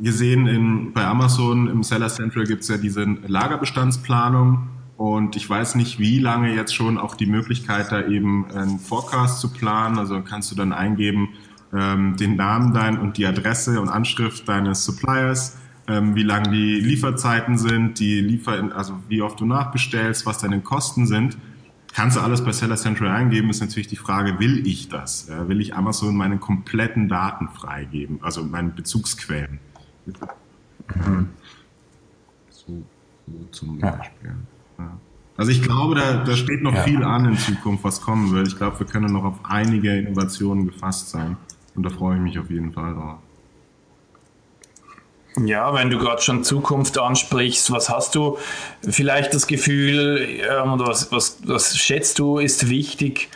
gesehen, 0.00 0.46
in, 0.46 0.92
bei 0.92 1.04
Amazon 1.04 1.68
im 1.68 1.82
Seller 1.82 2.08
Central 2.08 2.44
gibt 2.44 2.62
es 2.62 2.68
ja 2.68 2.78
diese 2.78 3.04
Lagerbestandsplanung 3.04 4.68
und 4.96 5.36
ich 5.36 5.48
weiß 5.48 5.74
nicht, 5.74 5.98
wie 5.98 6.18
lange 6.18 6.54
jetzt 6.54 6.74
schon 6.74 6.98
auch 6.98 7.14
die 7.14 7.26
Möglichkeit, 7.26 7.92
da 7.92 8.06
eben 8.06 8.46
einen 8.50 8.78
Forecast 8.78 9.40
zu 9.40 9.52
planen. 9.52 9.98
Also 9.98 10.20
kannst 10.22 10.50
du 10.50 10.54
dann 10.54 10.72
eingeben, 10.72 11.30
ähm, 11.74 12.16
den 12.16 12.36
Namen 12.36 12.72
dein 12.72 12.98
und 12.98 13.18
die 13.18 13.26
Adresse 13.26 13.80
und 13.80 13.88
Anschrift 13.88 14.48
deines 14.48 14.84
Suppliers 14.84 15.58
ähm, 15.88 16.14
wie 16.14 16.22
lang 16.22 16.50
die 16.50 16.80
Lieferzeiten 16.80 17.58
sind, 17.58 17.98
die 17.98 18.20
Liefer, 18.20 18.70
also 18.74 18.98
wie 19.08 19.22
oft 19.22 19.40
du 19.40 19.46
nachbestellst, 19.46 20.26
was 20.26 20.38
deine 20.38 20.60
Kosten 20.60 21.06
sind. 21.06 21.36
Kannst 21.94 22.16
du 22.16 22.20
alles 22.20 22.44
bei 22.44 22.50
Seller 22.50 22.76
Central 22.76 23.08
eingeben, 23.08 23.50
ist 23.50 23.60
natürlich 23.60 23.86
die 23.86 23.96
Frage, 23.96 24.40
will 24.40 24.66
ich 24.66 24.88
das? 24.88 25.28
Will 25.46 25.60
ich 25.60 25.76
Amazon 25.76 26.16
meine 26.16 26.38
kompletten 26.38 27.08
Daten 27.08 27.48
freigeben, 27.48 28.18
also 28.20 28.42
meine 28.42 28.70
Bezugsquellen? 28.70 29.60
Mhm. 31.06 31.28
So, 32.50 32.82
so 33.26 33.46
zum 33.52 33.78
Beispiel. 33.78 34.34
Ja. 34.76 34.98
Also 35.36 35.52
ich 35.52 35.62
glaube, 35.62 35.94
da, 35.94 36.24
da 36.24 36.34
steht 36.34 36.62
noch 36.62 36.74
ja. 36.74 36.82
viel 36.82 37.04
an 37.04 37.26
in 37.26 37.38
Zukunft, 37.38 37.84
was 37.84 38.00
kommen 38.00 38.32
wird. 38.32 38.48
Ich 38.48 38.56
glaube, 38.56 38.78
wir 38.80 38.86
können 38.86 39.12
noch 39.12 39.24
auf 39.24 39.38
einige 39.44 39.96
Innovationen 39.96 40.66
gefasst 40.66 41.10
sein. 41.10 41.36
Und 41.76 41.84
da 41.84 41.90
freue 41.90 42.16
ich 42.16 42.22
mich 42.22 42.38
auf 42.40 42.50
jeden 42.50 42.72
Fall 42.72 42.94
drauf. 42.94 43.18
Ja, 45.42 45.74
wenn 45.74 45.90
du 45.90 45.98
gerade 45.98 46.22
schon 46.22 46.44
Zukunft 46.44 46.96
ansprichst, 46.96 47.72
was 47.72 47.88
hast 47.88 48.14
du 48.14 48.38
vielleicht 48.88 49.34
das 49.34 49.46
Gefühl 49.46 50.28
ähm, 50.48 50.72
oder 50.74 50.86
was, 50.86 51.10
was, 51.10 51.38
was 51.44 51.76
schätzt 51.76 52.20
du 52.20 52.38
ist 52.38 52.68
wichtig 52.68 53.30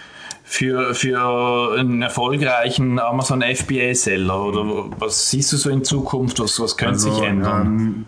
für, 0.45 0.95
für 0.95 1.77
einen 1.77 2.01
erfolgreichen 2.03 3.01
Amazon 3.01 3.43
FBA-Seller 3.43 4.45
oder 4.45 4.91
was 4.99 5.31
siehst 5.31 5.53
du 5.53 5.57
so 5.57 5.71
in 5.71 5.85
Zukunft, 5.85 6.39
was, 6.39 6.61
was 6.61 6.77
könnte 6.77 6.95
also, 6.95 7.15
sich 7.15 7.23
ändern? 7.23 7.67
Ähm, 7.67 8.07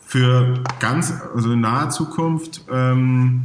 für 0.00 0.62
ganz, 0.78 1.14
also 1.34 1.52
in 1.52 1.60
naher 1.62 1.88
Zukunft, 1.88 2.66
ähm, 2.70 3.44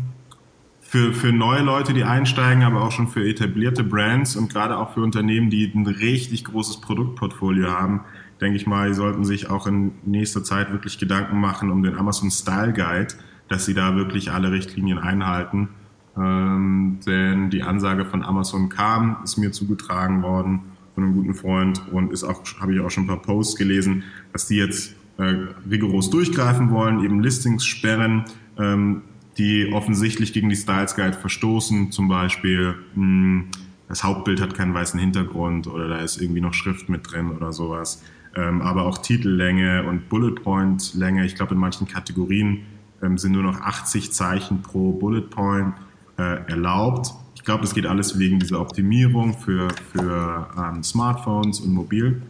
für, 0.82 1.14
für 1.14 1.32
neue 1.32 1.62
Leute, 1.62 1.94
die 1.94 2.04
einsteigen, 2.04 2.64
aber 2.64 2.82
auch 2.82 2.92
schon 2.92 3.08
für 3.08 3.28
etablierte 3.28 3.84
Brands 3.84 4.36
und 4.36 4.54
gerade 4.54 4.78
auch 4.78 4.94
für 4.94 5.02
Unternehmen, 5.02 5.50
die 5.50 5.72
ein 5.74 5.88
richtig 5.88 6.46
großes 6.46 6.82
Produktportfolio 6.82 7.72
haben, 7.72 8.02
denke 8.42 8.58
ich 8.58 8.68
mal, 8.68 8.94
sollten 8.94 9.26
sich 9.26 9.50
auch 9.50 9.68
in 9.68 9.92
nächster 10.06 10.44
Zeit 10.44 10.72
wirklich 10.72 11.00
Gedanken 11.00 11.40
machen 11.40 11.72
um 11.72 11.84
den 11.84 11.96
Amazon 11.96 12.32
Style 12.32 12.74
Guide, 12.74 13.14
dass 13.48 13.66
sie 13.66 13.74
da 13.74 13.96
wirklich 13.96 14.32
alle 14.32 14.52
Richtlinien 14.52 15.00
einhalten. 15.00 15.70
Ähm, 16.18 17.00
denn 17.06 17.50
die 17.50 17.64
Ansage 17.64 18.06
von 18.06 18.24
Amazon 18.24 18.70
kam, 18.70 19.18
ist 19.24 19.38
mir 19.38 19.52
zugetragen 19.52 20.24
worden 20.24 20.62
von 20.96 21.04
einem 21.04 21.14
guten 21.14 21.36
Freund 21.36 21.82
und 21.92 22.12
ist 22.12 22.24
auch, 22.24 22.44
habe 22.60 22.74
ich 22.74 22.80
auch 22.80 22.90
schon 22.90 23.04
ein 23.04 23.08
paar 23.08 23.22
Posts 23.22 23.56
gelesen, 23.56 24.04
dass 24.34 24.48
die 24.48 24.56
jetzt 24.56 24.96
äh, 25.18 25.36
rigoros 25.70 26.10
durchgreifen 26.10 26.72
wollen, 26.72 27.04
eben 27.04 27.22
Listings 27.22 27.66
sperren, 27.66 28.26
ähm, 28.58 29.04
die 29.38 29.72
offensichtlich 29.72 30.34
gegen 30.34 30.50
die 30.50 30.56
Styles 30.56 30.96
Guide 30.96 31.14
verstoßen, 31.14 31.92
zum 31.92 32.08
Beispiel 32.08 32.76
mh, 32.96 33.04
hm, 33.04 33.48
das 33.88 34.04
Hauptbild 34.04 34.42
hat 34.42 34.54
keinen 34.54 34.74
weißen 34.74 35.00
Hintergrund 35.00 35.68
oder 35.68 35.88
da 35.88 36.00
ist 36.00 36.20
irgendwie 36.22 36.42
noch 36.42 36.54
Schrift 36.54 36.90
mit 36.90 37.10
drin 37.10 37.32
oder 37.32 37.54
sowas 37.54 38.04
ähm, 38.38 38.62
aber 38.62 38.86
auch 38.86 39.00
Titellänge 39.00 39.84
und 39.84 40.10
Bullet 40.10 40.36
Point 40.36 40.94
Länge. 40.94 41.26
Ich 41.26 41.36
glaube, 41.36 41.56
in 41.56 41.60
manchen 41.60 41.88
Kategorien 41.88 42.66
ähm, 43.02 43.18
sind 43.18 43.32
nur 43.32 43.44
noch 43.44 43.60
80 43.60 44.14
Zeichen 44.14 44.62
pro 44.62 44.92
Bullet 44.92 45.22
Point 45.22 45.74
äh, 46.18 46.48
erlaubt. 46.48 47.14
Ich 47.36 47.44
glaube, 47.44 47.62
das 47.62 47.74
geht 47.74 47.88
alles 47.88 48.20
wegen 48.20 48.40
dieser 48.40 48.62
Optimierung 48.62 49.34
für, 49.34 49.70
für 49.92 50.48
ähm, 50.58 50.84
Smartphones 50.84 51.62
und 51.62 51.74
mobil. 51.74 52.22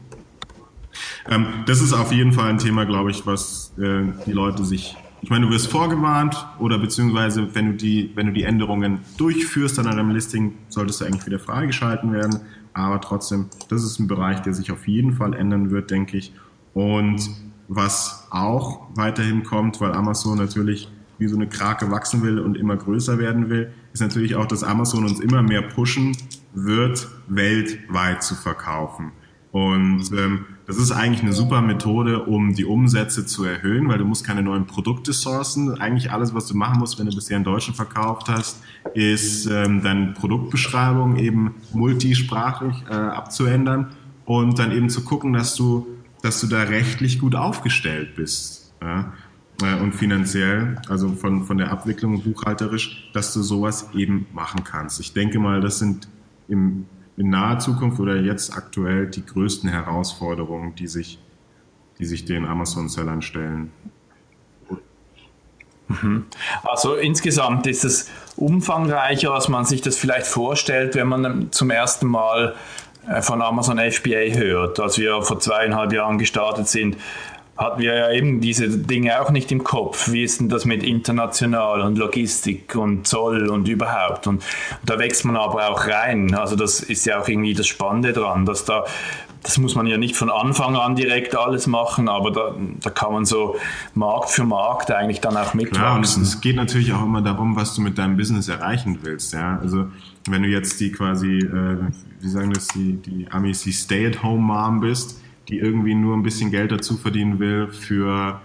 Ähm, 1.27 1.47
das 1.65 1.81
ist 1.81 1.91
auf 1.91 2.13
jeden 2.13 2.31
Fall 2.31 2.49
ein 2.49 2.57
Thema, 2.57 2.85
glaube 2.85 3.11
ich, 3.11 3.25
was 3.25 3.73
äh, 3.77 4.03
die 4.25 4.31
Leute 4.31 4.63
sich 4.63 4.95
ich 5.27 5.29
meine, 5.29 5.45
du 5.45 5.51
wirst 5.51 5.67
vorgewarnt 5.67 6.47
oder 6.57 6.79
beziehungsweise 6.79 7.53
wenn 7.53 7.65
du 7.65 7.73
die, 7.73 8.11
wenn 8.15 8.27
du 8.27 8.31
die 8.31 8.43
Änderungen 8.43 8.99
durchführst 9.17 9.77
an 9.77 9.83
deinem 9.83 10.11
Listing, 10.11 10.53
solltest 10.69 11.01
du 11.01 11.05
eigentlich 11.05 11.25
wieder 11.25 11.37
freigeschalten 11.37 12.13
werden. 12.13 12.39
Aber 12.71 13.01
trotzdem, 13.01 13.47
das 13.67 13.83
ist 13.83 13.99
ein 13.99 14.07
Bereich, 14.07 14.41
der 14.43 14.53
sich 14.53 14.71
auf 14.71 14.87
jeden 14.87 15.11
Fall 15.11 15.33
ändern 15.33 15.69
wird, 15.69 15.91
denke 15.91 16.15
ich. 16.15 16.31
Und 16.73 17.29
was 17.67 18.25
auch 18.29 18.87
weiterhin 18.95 19.43
kommt, 19.43 19.81
weil 19.81 19.91
Amazon 19.91 20.37
natürlich 20.37 20.89
wie 21.17 21.27
so 21.27 21.35
eine 21.35 21.49
Krake 21.49 21.91
wachsen 21.91 22.23
will 22.23 22.39
und 22.39 22.55
immer 22.55 22.77
größer 22.77 23.19
werden 23.19 23.49
will, 23.49 23.73
ist 23.91 23.99
natürlich 23.99 24.37
auch, 24.37 24.45
dass 24.45 24.63
Amazon 24.63 25.03
uns 25.03 25.19
immer 25.19 25.41
mehr 25.43 25.61
pushen 25.61 26.15
wird, 26.53 27.05
weltweit 27.27 28.23
zu 28.23 28.33
verkaufen. 28.33 29.11
Und 29.51 30.11
ähm, 30.11 30.45
das 30.65 30.77
ist 30.77 30.91
eigentlich 30.91 31.23
eine 31.23 31.33
super 31.33 31.61
Methode, 31.61 32.23
um 32.23 32.53
die 32.53 32.65
Umsätze 32.65 33.25
zu 33.25 33.45
erhöhen, 33.45 33.87
weil 33.87 33.97
du 33.97 34.05
musst 34.05 34.25
keine 34.25 34.43
neuen 34.43 34.65
Produkte 34.65 35.13
sourcen. 35.13 35.79
Eigentlich 35.79 36.11
alles, 36.11 36.33
was 36.33 36.47
du 36.47 36.57
machen 36.57 36.79
musst, 36.79 36.99
wenn 36.99 37.07
du 37.07 37.15
bisher 37.15 37.37
in 37.37 37.43
Deutschland 37.43 37.77
verkauft 37.77 38.27
hast, 38.27 38.61
ist 38.93 39.45
ähm, 39.45 39.81
deine 39.81 40.07
Produktbeschreibung 40.07 41.15
eben 41.17 41.55
multisprachig 41.73 42.83
äh, 42.89 42.93
abzuändern 42.93 43.91
und 44.25 44.59
dann 44.59 44.71
eben 44.73 44.89
zu 44.89 45.03
gucken, 45.05 45.31
dass 45.33 45.55
du, 45.55 45.87
dass 46.21 46.41
du 46.41 46.47
da 46.47 46.63
rechtlich 46.63 47.17
gut 47.17 47.33
aufgestellt 47.33 48.15
bist. 48.15 48.73
Ja? 48.81 49.13
Äh, 49.61 49.81
und 49.81 49.95
finanziell, 49.95 50.75
also 50.89 51.13
von, 51.13 51.45
von 51.45 51.57
der 51.57 51.71
Abwicklung 51.71 52.21
buchhalterisch, 52.21 53.09
dass 53.13 53.33
du 53.33 53.41
sowas 53.41 53.89
eben 53.95 54.27
machen 54.33 54.63
kannst. 54.65 54.99
Ich 54.99 55.13
denke 55.13 55.39
mal, 55.39 55.61
das 55.61 55.79
sind 55.79 56.09
im 56.49 56.85
in 57.17 57.31
naher 57.31 57.59
Zukunft 57.59 57.99
oder 57.99 58.15
jetzt 58.15 58.55
aktuell 58.55 59.07
die 59.07 59.25
größten 59.25 59.69
Herausforderungen, 59.69 60.75
die 60.75 60.87
sich, 60.87 61.19
die 61.99 62.05
sich 62.05 62.25
den 62.25 62.45
Amazon-Sellern 62.45 63.21
stellen? 63.21 63.71
Mhm. 65.87 66.25
Also 66.63 66.95
insgesamt 66.95 67.65
ist 67.65 67.83
es 67.83 68.09
umfangreicher, 68.35 69.33
als 69.33 69.47
man 69.47 69.65
sich 69.65 69.81
das 69.81 69.97
vielleicht 69.97 70.27
vorstellt, 70.27 70.95
wenn 70.95 71.07
man 71.07 71.51
zum 71.51 71.71
ersten 71.71 72.07
Mal 72.07 72.55
äh, 73.07 73.21
von 73.21 73.41
Amazon 73.41 73.79
FBA 73.79 74.35
hört. 74.35 74.79
Als 74.79 74.97
wir 74.97 75.21
vor 75.23 75.39
zweieinhalb 75.39 75.93
Jahren 75.93 76.17
gestartet 76.17 76.67
sind, 76.67 76.97
hatten 77.57 77.81
wir 77.81 77.95
ja 77.95 78.11
eben 78.11 78.39
diese 78.39 78.69
Dinge 78.69 79.21
auch 79.21 79.31
nicht 79.31 79.51
im 79.51 79.63
Kopf. 79.63 80.11
Wie 80.11 80.23
ist 80.23 80.39
denn 80.39 80.49
das 80.49 80.65
mit 80.65 80.83
international 80.83 81.81
und 81.81 81.97
Logistik 81.97 82.75
und 82.75 83.07
Zoll 83.07 83.49
und 83.49 83.67
überhaupt? 83.67 84.27
Und, 84.27 84.43
da 84.85 84.99
wächst 84.99 85.25
man 85.25 85.35
aber 85.35 85.69
auch 85.69 85.87
rein. 85.87 86.33
Also 86.35 86.55
das 86.55 86.79
ist 86.81 87.05
ja 87.05 87.19
auch 87.19 87.27
irgendwie 87.27 87.53
das 87.53 87.67
Spannende 87.67 88.13
dran, 88.13 88.45
dass 88.45 88.65
da 88.65 88.85
das 89.43 89.57
muss 89.59 89.75
man 89.75 89.87
ja 89.87 89.97
nicht 89.97 90.17
von 90.17 90.29
Anfang 90.29 90.75
an 90.75 90.95
direkt 90.95 91.35
alles 91.37 91.67
machen, 91.67 92.09
aber 92.09 92.31
da, 92.31 92.55
da 92.81 92.89
kann 92.89 93.13
man 93.13 93.25
so 93.25 93.55
Markt 93.93 94.29
für 94.29 94.43
Markt 94.43 94.91
eigentlich 94.91 95.21
dann 95.21 95.37
auch 95.37 95.53
mitwachsen. 95.53 95.81
Klar, 95.81 95.95
und 95.95 96.03
es 96.05 96.41
geht 96.41 96.57
natürlich 96.57 96.91
auch 96.91 97.03
immer 97.03 97.21
darum, 97.21 97.55
was 97.55 97.73
du 97.73 97.81
mit 97.81 97.97
deinem 97.97 98.17
Business 98.17 98.49
erreichen 98.49 98.99
willst. 99.03 99.33
Ja? 99.33 99.57
Also 99.61 99.87
wenn 100.27 100.43
du 100.43 100.49
jetzt 100.49 100.79
die 100.81 100.91
quasi, 100.91 101.37
äh, 101.37 101.77
wie 102.19 102.29
sagen 102.29 102.51
das, 102.51 102.67
die, 102.69 102.97
die 102.97 103.27
Amis, 103.31 103.61
die 103.61 103.71
Stay-at-home-Mom 103.71 104.81
bist, 104.81 105.21
die 105.49 105.59
irgendwie 105.59 105.95
nur 105.95 106.15
ein 106.15 106.23
bisschen 106.23 106.51
Geld 106.51 106.71
dazu 106.71 106.97
verdienen 106.97 107.39
will 107.39 107.67
für, 107.67 108.41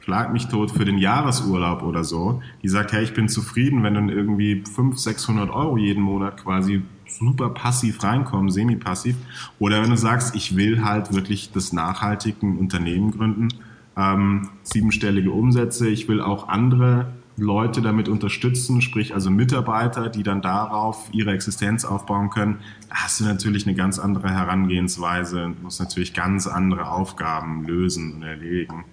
schlag 0.00 0.32
mich 0.32 0.48
tot, 0.48 0.70
für 0.70 0.84
den 0.84 0.98
Jahresurlaub 0.98 1.82
oder 1.82 2.04
so, 2.04 2.42
die 2.62 2.68
sagt, 2.68 2.92
hey, 2.92 3.04
ich 3.04 3.14
bin 3.14 3.28
zufrieden, 3.28 3.82
wenn 3.82 3.94
dann 3.94 4.08
irgendwie 4.08 4.62
500, 4.64 4.98
600 4.98 5.50
Euro 5.50 5.76
jeden 5.76 6.02
Monat 6.02 6.42
quasi 6.42 6.82
super 7.06 7.50
passiv 7.50 8.02
reinkommen, 8.02 8.50
semi-passiv. 8.50 9.16
Oder 9.58 9.82
wenn 9.82 9.90
du 9.90 9.96
sagst, 9.96 10.34
ich 10.34 10.56
will 10.56 10.82
halt 10.82 11.14
wirklich 11.14 11.52
das 11.52 11.72
nachhaltige 11.72 12.46
Unternehmen 12.46 13.10
gründen, 13.10 13.48
ähm, 13.96 14.48
siebenstellige 14.62 15.30
Umsätze, 15.30 15.88
ich 15.88 16.08
will 16.08 16.20
auch 16.20 16.48
andere 16.48 17.12
Leute 17.36 17.80
damit 17.80 18.08
unterstützen, 18.08 18.82
sprich 18.82 19.14
also 19.14 19.30
Mitarbeiter, 19.30 20.08
die 20.08 20.22
dann 20.22 20.42
darauf 20.42 21.08
ihre 21.12 21.32
Existenz 21.32 21.84
aufbauen 21.84 22.30
können, 22.30 22.58
da 22.88 22.96
hast 22.96 23.20
du 23.20 23.24
natürlich 23.24 23.66
eine 23.66 23.74
ganz 23.74 23.98
andere 23.98 24.30
Herangehensweise 24.30 25.44
und 25.46 25.62
musst 25.62 25.80
natürlich 25.80 26.12
ganz 26.12 26.46
andere 26.46 26.90
Aufgaben 26.90 27.64
lösen 27.66 28.14
und 28.14 28.22
erledigen. 28.22 28.84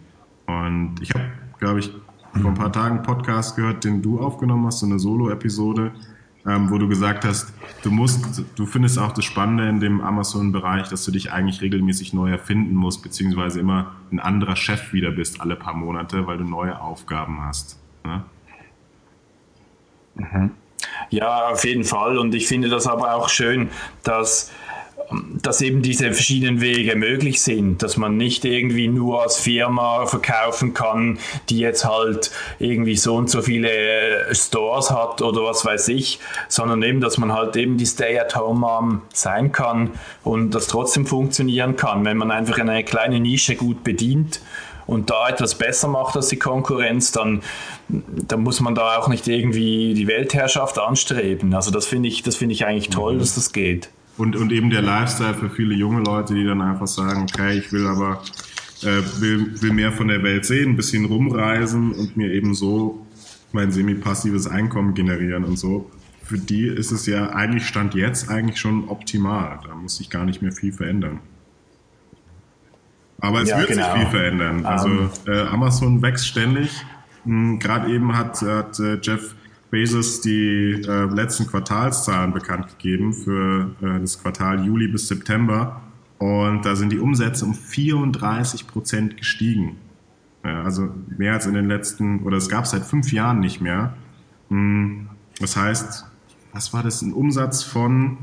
Und 0.47 0.95
ich 1.01 1.13
habe, 1.13 1.25
glaube 1.59 1.79
ich, 1.79 1.91
vor 2.33 2.51
ein 2.51 2.55
paar 2.55 2.71
Tagen 2.71 2.97
einen 2.97 3.03
Podcast 3.03 3.55
gehört, 3.55 3.83
den 3.83 4.01
du 4.01 4.19
aufgenommen 4.19 4.65
hast, 4.65 4.79
so 4.79 4.85
eine 4.85 4.99
Solo-Episode, 4.99 5.91
ähm, 6.45 6.69
wo 6.69 6.77
du 6.77 6.87
gesagt 6.87 7.25
hast, 7.25 7.53
du 7.83 7.91
musst, 7.91 8.43
du 8.55 8.65
findest 8.65 8.97
auch 8.99 9.11
das 9.11 9.25
Spannende 9.25 9.67
in 9.67 9.79
dem 9.79 9.99
Amazon-Bereich, 9.99 10.87
dass 10.87 11.03
du 11.03 11.11
dich 11.11 11.31
eigentlich 11.31 11.61
regelmäßig 11.61 12.13
neu 12.13 12.31
erfinden 12.31 12.75
musst, 12.75 13.03
beziehungsweise 13.03 13.59
immer 13.59 13.95
ein 14.11 14.19
anderer 14.19 14.55
Chef 14.55 14.93
wieder 14.93 15.11
bist 15.11 15.41
alle 15.41 15.55
paar 15.57 15.73
Monate, 15.73 16.25
weil 16.27 16.37
du 16.37 16.45
neue 16.45 16.79
Aufgaben 16.79 17.41
hast. 17.41 17.77
Ne? 18.03 18.23
Mhm. 20.15 20.51
Ja, 21.09 21.49
auf 21.49 21.63
jeden 21.65 21.83
Fall. 21.83 22.17
Und 22.17 22.35
ich 22.35 22.47
finde 22.47 22.69
das 22.69 22.87
aber 22.87 23.15
auch 23.15 23.29
schön, 23.29 23.69
dass 24.03 24.51
dass 25.41 25.61
eben 25.61 25.81
diese 25.81 26.11
verschiedenen 26.11 26.61
Wege 26.61 26.95
möglich 26.95 27.41
sind, 27.41 27.81
dass 27.81 27.97
man 27.97 28.17
nicht 28.17 28.45
irgendwie 28.45 28.87
nur 28.87 29.23
als 29.23 29.37
Firma 29.37 30.05
verkaufen 30.05 30.73
kann, 30.73 31.17
die 31.49 31.57
jetzt 31.59 31.85
halt 31.85 32.31
irgendwie 32.59 32.95
so 32.95 33.15
und 33.15 33.29
so 33.29 33.41
viele 33.41 34.27
Stores 34.33 34.91
hat 34.91 35.21
oder 35.21 35.43
was 35.43 35.65
weiß 35.65 35.87
ich, 35.89 36.19
sondern 36.47 36.83
eben, 36.83 37.01
dass 37.01 37.17
man 37.17 37.33
halt 37.33 37.55
eben 37.55 37.77
die 37.77 37.85
Stay-at-home-Mom 37.85 39.01
sein 39.11 39.51
kann 39.51 39.91
und 40.23 40.51
das 40.51 40.67
trotzdem 40.67 41.07
funktionieren 41.07 41.75
kann, 41.75 42.05
wenn 42.05 42.17
man 42.17 42.29
einfach 42.29 42.59
eine 42.59 42.83
kleine 42.83 43.19
Nische 43.19 43.55
gut 43.55 43.83
bedient 43.83 44.41
und 44.89 45.09
da 45.11 45.29
etwas 45.29 45.55
besser 45.55 45.87
macht 45.87 46.15
als 46.15 46.29
die 46.29 46.39
Konkurrenz, 46.39 47.11
dann, 47.11 47.41
dann 47.87 48.41
muss 48.41 48.59
man 48.59 48.73
da 48.73 48.97
auch 48.97 49.07
nicht 49.07 49.27
irgendwie 49.27 49.93
die 49.93 50.07
Weltherrschaft 50.07 50.79
anstreben. 50.79 51.53
Also 51.53 51.69
das 51.69 51.85
finde 51.85 52.09
ich, 52.09 52.23
das 52.23 52.35
finde 52.35 52.53
ich 52.53 52.65
eigentlich 52.65 52.89
toll, 52.89 53.13
mhm. 53.13 53.19
dass 53.19 53.35
das 53.35 53.51
geht. 53.53 53.89
Und, 54.17 54.35
und 54.35 54.51
eben 54.51 54.69
der 54.69 54.81
Lifestyle 54.81 55.35
für 55.35 55.49
viele 55.49 55.75
junge 55.75 56.01
Leute, 56.01 56.33
die 56.33 56.43
dann 56.43 56.61
einfach 56.61 56.87
sagen, 56.87 57.21
okay, 57.29 57.59
ich 57.59 57.71
will 57.71 57.85
aber 57.85 58.21
äh, 58.81 59.01
will, 59.19 59.61
will 59.61 59.73
mehr 59.73 59.91
von 59.91 60.07
der 60.07 60.23
Welt 60.23 60.45
sehen, 60.45 60.71
ein 60.71 60.75
bisschen 60.75 61.05
rumreisen 61.05 61.93
und 61.93 62.17
mir 62.17 62.33
eben 62.33 62.53
so 62.55 63.05
mein 63.51 63.71
semi-passives 63.71 64.47
Einkommen 64.47 64.95
generieren 64.95 65.45
und 65.45 65.57
so. 65.57 65.89
Für 66.23 66.37
die 66.37 66.67
ist 66.67 66.91
es 66.91 67.05
ja 67.05 67.29
eigentlich 67.29 67.65
Stand 67.65 67.93
jetzt 67.93 68.29
eigentlich 68.29 68.59
schon 68.59 68.89
optimal. 68.89 69.59
Da 69.65 69.75
muss 69.75 69.97
sich 69.97 70.09
gar 70.09 70.25
nicht 70.25 70.41
mehr 70.41 70.51
viel 70.51 70.73
verändern. 70.73 71.19
Aber 73.21 73.41
es 73.41 73.49
ja, 73.49 73.57
wird 73.57 73.69
genau. 73.69 73.91
sich 73.91 74.01
viel 74.01 74.11
verändern. 74.11 74.65
Also 74.65 74.87
um. 74.87 75.09
Ähm. 75.27 75.33
äh, 75.33 75.41
Amazon 75.41 76.01
wächst 76.01 76.27
ständig. 76.27 76.85
Hm, 77.25 77.59
Gerade 77.59 77.91
eben 77.91 78.17
hat, 78.17 78.41
hat 78.41 78.79
äh, 78.79 78.99
Jeff 79.01 79.35
Bezos 79.71 80.21
die 80.21 80.81
äh, 80.87 81.05
letzten 81.05 81.47
Quartalszahlen 81.47 82.33
bekannt 82.33 82.67
gegeben 82.69 83.13
für 83.13 83.75
äh, 83.81 83.99
das 83.99 84.21
Quartal 84.21 84.65
Juli 84.65 84.87
bis 84.87 85.07
September. 85.07 85.81
Und 86.17 86.65
da 86.65 86.75
sind 86.75 86.91
die 86.91 86.99
Umsätze 86.99 87.45
um 87.45 87.53
34 87.53 88.67
Prozent 88.67 89.17
gestiegen. 89.17 89.77
Ja, 90.43 90.63
also 90.63 90.89
mehr 91.17 91.33
als 91.33 91.45
in 91.45 91.53
den 91.53 91.67
letzten, 91.67 92.23
oder 92.23 92.37
es 92.37 92.49
gab 92.49 92.65
seit 92.65 92.83
fünf 92.83 93.11
Jahren 93.11 93.39
nicht 93.39 93.61
mehr. 93.61 93.93
Hm, 94.49 95.09
das 95.39 95.55
heißt, 95.55 96.05
was 96.53 96.73
war 96.73 96.83
das? 96.83 97.01
Ein 97.01 97.13
Umsatz 97.13 97.63
von 97.63 98.17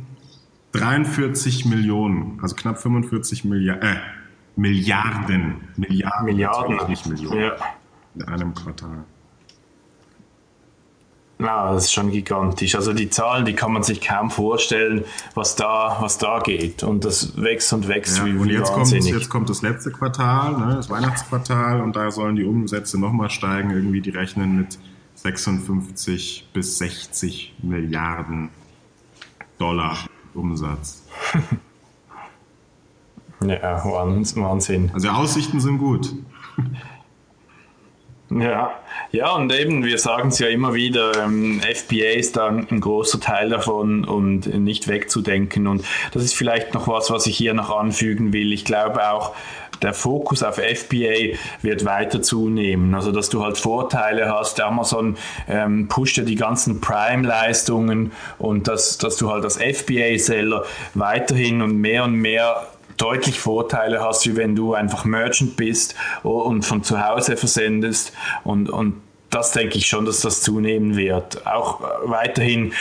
43 0.72 1.64
Millionen, 1.66 2.38
also 2.42 2.54
knapp 2.56 2.80
45 2.80 3.44
Milliarden, 3.44 3.82
äh, 3.82 3.96
Milliarden, 4.56 5.68
Milliarden, 5.76 6.24
Milliarden, 6.24 6.88
nicht 6.88 7.06
Millionen 7.06 7.40
ja. 7.40 7.56
in 8.14 8.24
einem 8.24 8.54
Quartal. 8.54 9.04
Na, 11.38 11.74
das 11.74 11.84
ist 11.84 11.92
schon 11.92 12.10
gigantisch. 12.10 12.74
Also 12.74 12.94
die 12.94 13.10
Zahlen, 13.10 13.44
die 13.44 13.52
kann 13.52 13.70
man 13.70 13.82
sich 13.82 14.00
kaum 14.00 14.30
vorstellen, 14.30 15.04
was 15.34 15.54
da, 15.54 15.98
was 16.00 16.16
da 16.16 16.38
geht. 16.38 16.82
Und 16.82 17.04
das 17.04 17.36
wächst 17.36 17.70
und 17.74 17.88
wächst 17.88 18.16
ja, 18.18 18.24
wie, 18.24 18.32
und 18.32 18.48
jetzt 18.48 18.72
kommt, 18.72 18.90
jetzt 18.90 19.28
kommt 19.28 19.50
das 19.50 19.60
letzte 19.60 19.90
Quartal, 19.90 20.56
ne, 20.56 20.76
das 20.76 20.88
Weihnachtsquartal, 20.88 21.82
und 21.82 21.94
da 21.94 22.10
sollen 22.10 22.36
die 22.36 22.44
Umsätze 22.44 22.98
nochmal 22.98 23.28
steigen. 23.28 23.70
Irgendwie 23.70 24.00
die 24.00 24.10
rechnen 24.10 24.56
mit 24.56 24.78
56 25.16 26.48
bis 26.54 26.78
60 26.78 27.56
Milliarden 27.62 28.48
Dollar 29.58 29.98
Umsatz. 30.32 31.06
ja, 33.44 33.84
Wahnsinn. 33.84 34.90
Also 34.94 35.08
Aussichten 35.08 35.60
sind 35.60 35.78
gut. 35.78 36.12
Ja, 38.30 38.72
ja, 39.12 39.34
und 39.34 39.52
eben, 39.54 39.84
wir 39.84 39.98
sagen 39.98 40.30
es 40.30 40.40
ja 40.40 40.48
immer 40.48 40.74
wieder, 40.74 41.12
ähm, 41.24 41.60
FBA 41.60 42.16
ist 42.16 42.36
dann 42.36 42.66
ein 42.70 42.80
großer 42.80 43.20
Teil 43.20 43.50
davon 43.50 44.04
und 44.04 44.46
nicht 44.46 44.88
wegzudenken. 44.88 45.68
Und 45.68 45.84
das 46.12 46.24
ist 46.24 46.34
vielleicht 46.34 46.74
noch 46.74 46.88
was, 46.88 47.10
was 47.10 47.26
ich 47.26 47.36
hier 47.36 47.54
noch 47.54 47.70
anfügen 47.70 48.32
will. 48.32 48.52
Ich 48.52 48.64
glaube 48.64 49.08
auch, 49.10 49.32
der 49.82 49.94
Fokus 49.94 50.42
auf 50.42 50.56
FBA 50.56 51.36
wird 51.62 51.84
weiter 51.84 52.20
zunehmen. 52.20 52.94
Also, 52.94 53.12
dass 53.12 53.28
du 53.28 53.44
halt 53.44 53.58
Vorteile 53.58 54.32
hast. 54.32 54.60
Amazon 54.60 55.16
ähm, 55.48 55.86
pusht 55.86 56.16
ja 56.16 56.24
die 56.24 56.34
ganzen 56.34 56.80
Prime-Leistungen 56.80 58.12
und 58.38 58.66
dass, 58.66 58.98
dass 58.98 59.16
du 59.16 59.30
halt 59.30 59.44
als 59.44 59.56
FBA-Seller 59.56 60.64
weiterhin 60.94 61.62
und 61.62 61.76
mehr 61.76 62.04
und 62.04 62.14
mehr 62.14 62.66
deutlich 62.96 63.38
Vorteile 63.38 64.02
hast, 64.02 64.26
wie 64.26 64.36
wenn 64.36 64.54
du 64.56 64.74
einfach 64.74 65.04
Merchant 65.04 65.56
bist 65.56 65.94
und 66.22 66.64
von 66.64 66.82
zu 66.82 67.04
Hause 67.06 67.36
versendest 67.36 68.12
und, 68.44 68.70
und 68.70 68.94
das 69.30 69.52
denke 69.52 69.76
ich 69.76 69.86
schon, 69.86 70.04
dass 70.04 70.20
das 70.20 70.42
zunehmen 70.42 70.96
wird. 70.96 71.46
Auch 71.46 71.80
weiterhin 72.04 72.72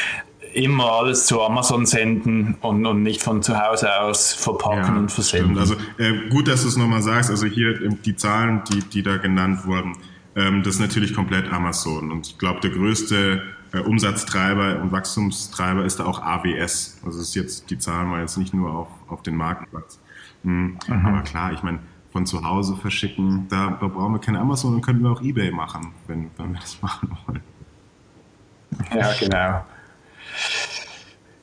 immer 0.54 0.92
alles 0.92 1.26
zu 1.26 1.42
Amazon 1.42 1.86
senden 1.86 2.56
und, 2.62 2.86
und 2.86 3.04
nicht 3.04 3.22
von 3.22 3.44
zu 3.44 3.60
Hause 3.60 4.00
aus 4.00 4.34
verpacken 4.34 4.96
ja, 4.96 4.98
und 4.98 5.12
versenden. 5.12 5.56
Stimmt. 5.56 5.60
Also 5.60 5.76
äh, 5.98 6.30
gut, 6.30 6.48
dass 6.48 6.62
du 6.62 6.70
es 6.70 6.78
nochmal 6.78 7.02
sagst. 7.02 7.30
Also 7.30 7.46
hier 7.46 7.82
ähm, 7.82 8.00
die 8.06 8.16
Zahlen, 8.16 8.62
die, 8.72 8.80
die 8.80 9.04
da 9.04 9.18
genannt 9.18 9.66
wurden, 9.66 9.98
ähm, 10.36 10.64
das 10.64 10.76
ist 10.76 10.82
natürlich 10.82 11.14
komplett 11.14 11.52
Amazon. 11.52 12.12
Und 12.12 12.28
ich 12.28 12.38
glaube, 12.38 12.62
der 12.62 12.70
größte 12.70 13.44
äh, 13.74 13.80
Umsatztreiber 13.80 14.80
und 14.82 14.94
Wachstumstreiber 14.94 15.84
ist 15.84 16.00
da 16.00 16.06
auch 16.06 16.22
AWS. 16.22 17.02
Also 17.06 17.20
ist 17.20 17.36
jetzt, 17.36 17.70
die 17.70 17.78
Zahlen 17.78 18.10
waren 18.12 18.22
jetzt 18.22 18.38
nicht 18.38 18.54
nur 18.54 18.74
auf, 18.74 18.88
auf 19.10 19.24
den 19.24 19.36
Marktplatz. 19.36 20.00
Mhm. 20.46 20.78
Aber 20.88 21.22
klar, 21.22 21.52
ich 21.54 21.64
meine, 21.64 21.80
von 22.12 22.26
zu 22.26 22.44
Hause 22.44 22.78
verschicken, 22.78 23.48
da, 23.50 23.78
da 23.80 23.88
brauchen 23.88 24.14
wir 24.14 24.20
kein 24.20 24.38
Amazon, 24.38 24.74
dann 24.74 24.82
könnten 24.82 25.04
wir 25.04 25.12
auch 25.12 25.22
Ebay 25.22 25.52
machen, 25.52 25.94
wenn, 26.08 26.30
wenn 26.38 26.54
wir 26.54 26.60
das 26.60 26.82
machen 26.82 27.18
wollen. 27.26 27.44
Ja, 28.94 29.12
genau. 29.20 29.66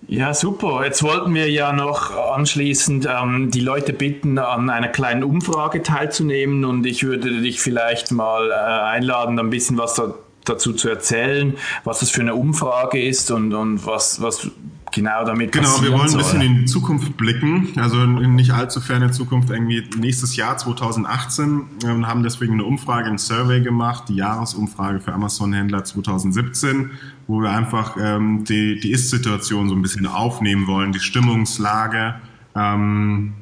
Ja, 0.09 0.35
super. 0.35 0.85
Jetzt 0.85 1.03
wollten 1.03 1.35
wir 1.35 1.51
ja 1.51 1.73
noch 1.73 2.11
anschließend 2.11 3.09
ähm, 3.09 3.51
die 3.51 3.61
Leute 3.61 3.93
bitten, 3.93 4.39
an 4.39 4.69
einer 4.69 4.89
kleinen 4.89 5.25
Umfrage 5.25 5.83
teilzunehmen 5.83 6.65
und 6.65 6.85
ich 6.87 7.05
würde 7.05 7.41
dich 7.41 7.61
vielleicht 7.61 8.11
mal 8.11 8.51
äh, 8.51 8.55
einladen, 8.55 9.39
ein 9.39 9.51
bisschen 9.51 9.79
was 9.79 9.95
da, 9.95 10.15
dazu 10.45 10.73
zu 10.73 10.89
erzählen, 10.89 11.57
was 11.85 12.01
das 12.01 12.11
für 12.11 12.21
eine 12.21 12.35
Umfrage 12.35 13.03
ist 13.03 13.31
und, 13.31 13.55
und 13.55 13.87
was, 13.87 14.21
was 14.21 14.51
genau 14.93 15.25
damit 15.25 15.53
Genau, 15.53 15.83
wir 15.83 15.91
wollen 15.91 16.11
ein 16.11 16.17
bisschen 16.17 16.41
soll. 16.41 16.43
in 16.43 16.55
die 16.61 16.65
Zukunft 16.67 17.17
blicken, 17.17 17.69
also 17.77 18.03
in 18.03 18.35
nicht 18.35 18.53
allzu 18.53 18.81
ferne 18.81 19.11
Zukunft, 19.11 19.51
irgendwie 19.51 19.85
nächstes 19.99 20.37
Jahr 20.37 20.57
2018 20.57 21.63
und 21.85 22.07
haben 22.07 22.23
deswegen 22.23 22.55
eine 22.55 22.65
Umfrage, 22.65 23.09
ein 23.11 23.19
Survey 23.19 23.61
gemacht, 23.61 24.05
die 24.09 24.17
Jahresumfrage 24.17 25.01
für 25.01 25.13
Amazon-Händler 25.13 25.85
2017, 25.85 26.91
wo 27.27 27.41
wir 27.41 27.51
einfach 27.51 27.97
ähm, 27.99 28.45
die, 28.45 28.79
die 28.79 28.93
Ist-Situation 28.93 29.69
so 29.69 29.75
ein 29.75 29.83
bisschen 29.83 30.07
aufnehmen 30.07 30.67
wollen, 30.67 30.93
die 30.93 31.01
Stimmungslage 31.01 32.15
ähm, 32.55 33.33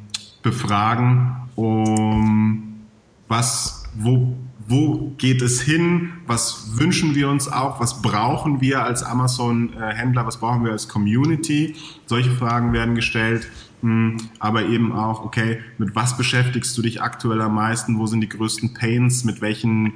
befragen, 0.43 1.37
um 1.57 2.87
was, 3.29 3.85
wo 3.95 4.37
wo 4.71 5.13
geht 5.19 5.43
es 5.43 5.61
hin, 5.61 6.13
was 6.29 6.79
wünschen 6.79 7.17
wir 7.17 7.29
uns 7.29 7.49
auch, 7.49 7.81
was 7.81 8.03
brauchen 8.03 8.61
wir 8.61 8.85
als 8.85 9.03
Amazon-Händler, 9.03 10.27
was 10.27 10.39
brauchen 10.39 10.65
wir 10.65 10.71
als 10.71 10.89
Community. 10.89 11.75
Solche 12.07 12.31
Fragen 12.31 12.73
werden 12.73 12.95
gestellt, 12.95 13.49
hm, 13.81 14.19
aber 14.39 14.67
eben 14.67 14.93
auch, 14.93 15.25
okay, 15.25 15.59
mit 15.79 15.97
was 15.97 16.17
beschäftigst 16.17 16.79
du 16.79 16.83
dich 16.83 17.03
aktuell 17.03 17.41
am 17.41 17.57
meisten, 17.57 17.99
wo 17.99 18.07
sind 18.07 18.21
die 18.21 18.29
größten 18.29 18.73
Pains, 18.73 19.25
mit 19.25 19.41
welchen, 19.41 19.93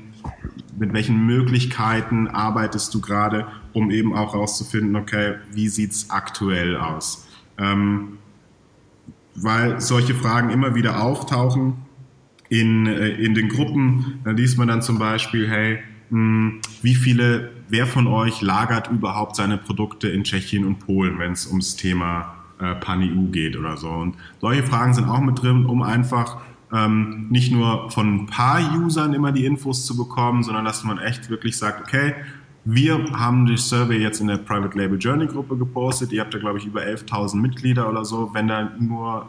mit 0.76 0.92
welchen 0.92 1.24
Möglichkeiten 1.24 2.26
arbeitest 2.26 2.92
du 2.94 3.00
gerade, 3.00 3.46
um 3.74 3.92
eben 3.92 4.12
auch 4.12 4.34
herauszufinden, 4.34 4.96
okay, 4.96 5.36
wie 5.52 5.68
sieht's 5.68 6.10
aktuell 6.10 6.76
aus. 6.76 7.28
Ähm, 7.58 8.18
weil 9.36 9.80
solche 9.80 10.14
Fragen 10.14 10.50
immer 10.50 10.74
wieder 10.74 11.00
auftauchen, 11.00 11.74
in, 12.48 12.86
äh, 12.86 13.08
in 13.08 13.34
den 13.34 13.48
Gruppen, 13.48 14.20
da 14.24 14.30
liest 14.30 14.58
man 14.58 14.68
dann 14.68 14.82
zum 14.82 14.98
Beispiel, 14.98 15.48
hey, 15.48 15.78
hm, 16.10 16.60
wie 16.82 16.94
viele, 16.94 17.52
wer 17.68 17.86
von 17.86 18.06
euch 18.06 18.40
lagert 18.42 18.90
überhaupt 18.90 19.36
seine 19.36 19.58
Produkte 19.58 20.08
in 20.08 20.24
Tschechien 20.24 20.64
und 20.64 20.78
Polen, 20.78 21.18
wenn 21.18 21.32
es 21.32 21.46
ums 21.46 21.76
Thema 21.76 22.34
äh, 22.60 22.74
Pan-EU 22.74 23.30
geht 23.30 23.56
oder 23.56 23.76
so. 23.76 23.90
Und 23.90 24.16
solche 24.40 24.62
Fragen 24.62 24.94
sind 24.94 25.08
auch 25.08 25.20
mit 25.20 25.42
drin, 25.42 25.64
um 25.64 25.82
einfach 25.82 26.38
ähm, 26.72 27.28
nicht 27.30 27.52
nur 27.52 27.90
von 27.90 28.14
ein 28.14 28.26
paar 28.26 28.60
Usern 28.76 29.14
immer 29.14 29.32
die 29.32 29.44
Infos 29.44 29.86
zu 29.86 29.96
bekommen, 29.96 30.42
sondern 30.42 30.64
dass 30.64 30.84
man 30.84 30.98
echt 30.98 31.30
wirklich 31.30 31.56
sagt, 31.56 31.80
okay, 31.80 32.14
wir 32.64 33.04
haben 33.12 33.46
die 33.46 33.58
Survey 33.58 33.98
jetzt 33.98 34.20
in 34.20 34.26
der 34.26 34.38
Private 34.38 34.76
Label 34.76 34.98
Journey 34.98 35.26
Gruppe 35.26 35.56
gepostet. 35.56 36.12
Ihr 36.12 36.22
habt 36.22 36.32
da, 36.32 36.38
glaube 36.38 36.58
ich, 36.58 36.66
über 36.66 36.80
11.000 36.80 37.36
Mitglieder 37.36 37.88
oder 37.88 38.04
so. 38.04 38.30
Wenn 38.32 38.48
da 38.48 38.72
nur 38.78 39.28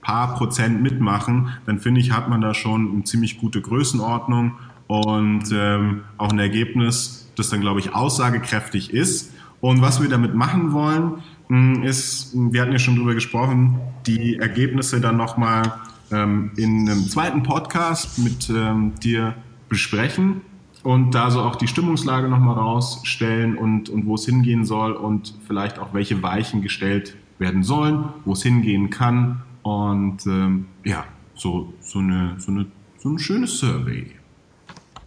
paar 0.00 0.34
Prozent 0.34 0.82
mitmachen, 0.82 1.48
dann 1.66 1.80
finde 1.80 2.00
ich, 2.00 2.12
hat 2.12 2.28
man 2.28 2.40
da 2.40 2.54
schon 2.54 2.92
eine 2.92 3.04
ziemlich 3.04 3.38
gute 3.38 3.60
Größenordnung 3.60 4.52
und 4.86 5.44
ähm, 5.52 6.02
auch 6.18 6.30
ein 6.30 6.38
Ergebnis, 6.38 7.30
das 7.36 7.48
dann, 7.50 7.60
glaube 7.60 7.80
ich, 7.80 7.94
aussagekräftig 7.94 8.92
ist. 8.92 9.32
Und 9.60 9.80
was 9.80 10.02
wir 10.02 10.08
damit 10.08 10.34
machen 10.34 10.72
wollen, 10.72 11.22
hm, 11.48 11.82
ist, 11.82 12.32
wir 12.34 12.60
hatten 12.60 12.72
ja 12.72 12.78
schon 12.78 12.96
drüber 12.96 13.14
gesprochen, 13.14 13.80
die 14.06 14.36
Ergebnisse 14.36 15.00
dann 15.00 15.16
nochmal 15.16 15.74
ähm, 16.10 16.52
in 16.56 16.88
einem 16.88 17.08
zweiten 17.08 17.42
Podcast 17.42 18.18
mit 18.18 18.50
ähm, 18.50 18.92
dir 19.02 19.34
besprechen 19.68 20.42
und 20.82 21.14
da 21.14 21.30
so 21.30 21.40
auch 21.40 21.56
die 21.56 21.66
Stimmungslage 21.66 22.28
nochmal 22.28 22.56
rausstellen 22.56 23.56
und, 23.56 23.88
und 23.88 24.04
wo 24.04 24.16
es 24.16 24.26
hingehen 24.26 24.66
soll 24.66 24.92
und 24.92 25.34
vielleicht 25.46 25.78
auch 25.78 25.94
welche 25.94 26.22
Weichen 26.22 26.60
gestellt 26.60 27.16
werden 27.38 27.62
sollen, 27.62 28.04
wo 28.26 28.34
es 28.34 28.42
hingehen 28.42 28.90
kann 28.90 29.42
und 29.64 30.18
ähm, 30.26 30.66
ja, 30.84 31.04
so, 31.34 31.72
so, 31.80 31.98
eine, 31.98 32.34
so, 32.38 32.52
eine, 32.52 32.66
so 32.98 33.08
ein 33.08 33.18
schönes 33.18 33.58
Survey. 33.58 34.12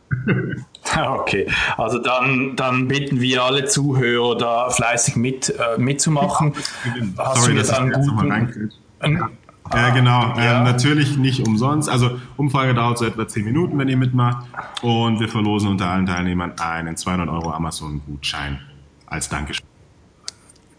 Okay, 0.97 1.45
also 1.75 1.99
dann, 1.99 2.55
dann 2.55 2.87
bitten 2.87 3.19
wir 3.19 3.43
alle 3.43 3.65
Zuhörer 3.65 4.37
da 4.37 4.69
fleißig 4.69 5.17
mit, 5.17 5.49
äh, 5.49 5.77
mitzumachen. 5.77 6.53
Hast 7.17 7.41
Sorry, 7.41 7.53
du 7.53 7.57
jetzt 7.57 7.73
einen 7.73 7.91
guten... 7.91 8.71
Ja. 9.03 9.29
ja, 9.73 9.89
genau. 9.89 10.31
Ähm, 10.31 10.37
ja. 10.37 10.57
Ähm, 10.59 10.63
natürlich 10.63 11.17
nicht 11.17 11.45
umsonst. 11.45 11.89
Also 11.89 12.17
Umfrage 12.37 12.73
dauert 12.73 12.97
so 12.97 13.05
etwa 13.05 13.27
10 13.27 13.43
Minuten, 13.43 13.77
wenn 13.77 13.89
ihr 13.89 13.97
mitmacht. 13.97 14.47
Und 14.81 15.19
wir 15.19 15.27
verlosen 15.27 15.69
unter 15.69 15.87
allen 15.89 16.05
Teilnehmern 16.05 16.53
einen 16.57 16.95
200 16.95 17.29
Euro 17.29 17.51
Amazon-Gutschein 17.51 18.61
als 19.07 19.27
Dankeschön. 19.27 19.66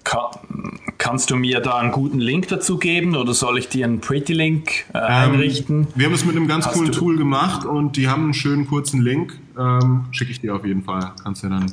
Kann, 0.09 0.81
kannst 0.97 1.31
du 1.31 1.37
mir 1.37 1.61
da 1.61 1.77
einen 1.77 1.93
guten 1.93 2.19
Link 2.19 2.49
dazu 2.49 2.79
geben 2.79 3.15
oder 3.15 3.35
soll 3.35 3.59
ich 3.59 3.69
dir 3.69 3.85
einen 3.85 4.01
Pretty 4.01 4.33
Link 4.33 4.87
äh, 4.95 4.99
ähm, 4.99 5.05
einrichten? 5.05 5.87
wir 5.95 6.07
haben 6.07 6.15
es 6.15 6.25
mit 6.25 6.35
einem 6.35 6.49
ganz 6.49 6.67
Hast 6.67 6.75
coolen 6.75 6.93
Tool 6.93 7.19
gemacht 7.19 7.67
und 7.67 7.97
die 7.97 8.09
haben 8.09 8.25
einen 8.25 8.35
schönen 8.35 8.67
kurzen 8.67 9.03
Link. 9.03 9.39
Ähm, 9.59 10.07
Schicke 10.11 10.31
ich 10.31 10.41
dir 10.41 10.55
auf 10.55 10.65
jeden 10.65 10.83
Fall. 10.83 11.13
Kannst 11.23 11.43
du 11.43 11.49
dann 11.49 11.71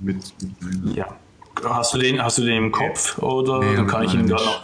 mit. 0.00 0.16
mit 0.40 0.96
ja. 0.96 1.06
Hast 1.64 1.94
du 1.94 1.98
den, 1.98 2.22
hast 2.22 2.38
du 2.38 2.42
den 2.42 2.64
im 2.64 2.72
Kopf 2.72 3.18
oder 3.18 3.60
nee, 3.60 3.86
kann 3.86 4.02
ich 4.02 4.14
ihn 4.14 4.26
gerade 4.26 4.44
noch? 4.44 4.62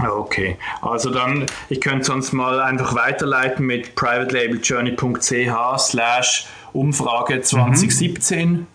Okay, 0.00 0.56
also 0.82 1.10
dann, 1.10 1.46
ich 1.68 1.80
könnte 1.80 2.04
sonst 2.04 2.32
mal 2.32 2.60
einfach 2.60 2.94
weiterleiten 2.94 3.66
mit 3.66 3.94
privatelabeljourney.ch 3.94 5.78
slash 5.78 6.46
Umfrage 6.72 7.40
2017. 7.40 8.50
Mhm. 8.50 8.66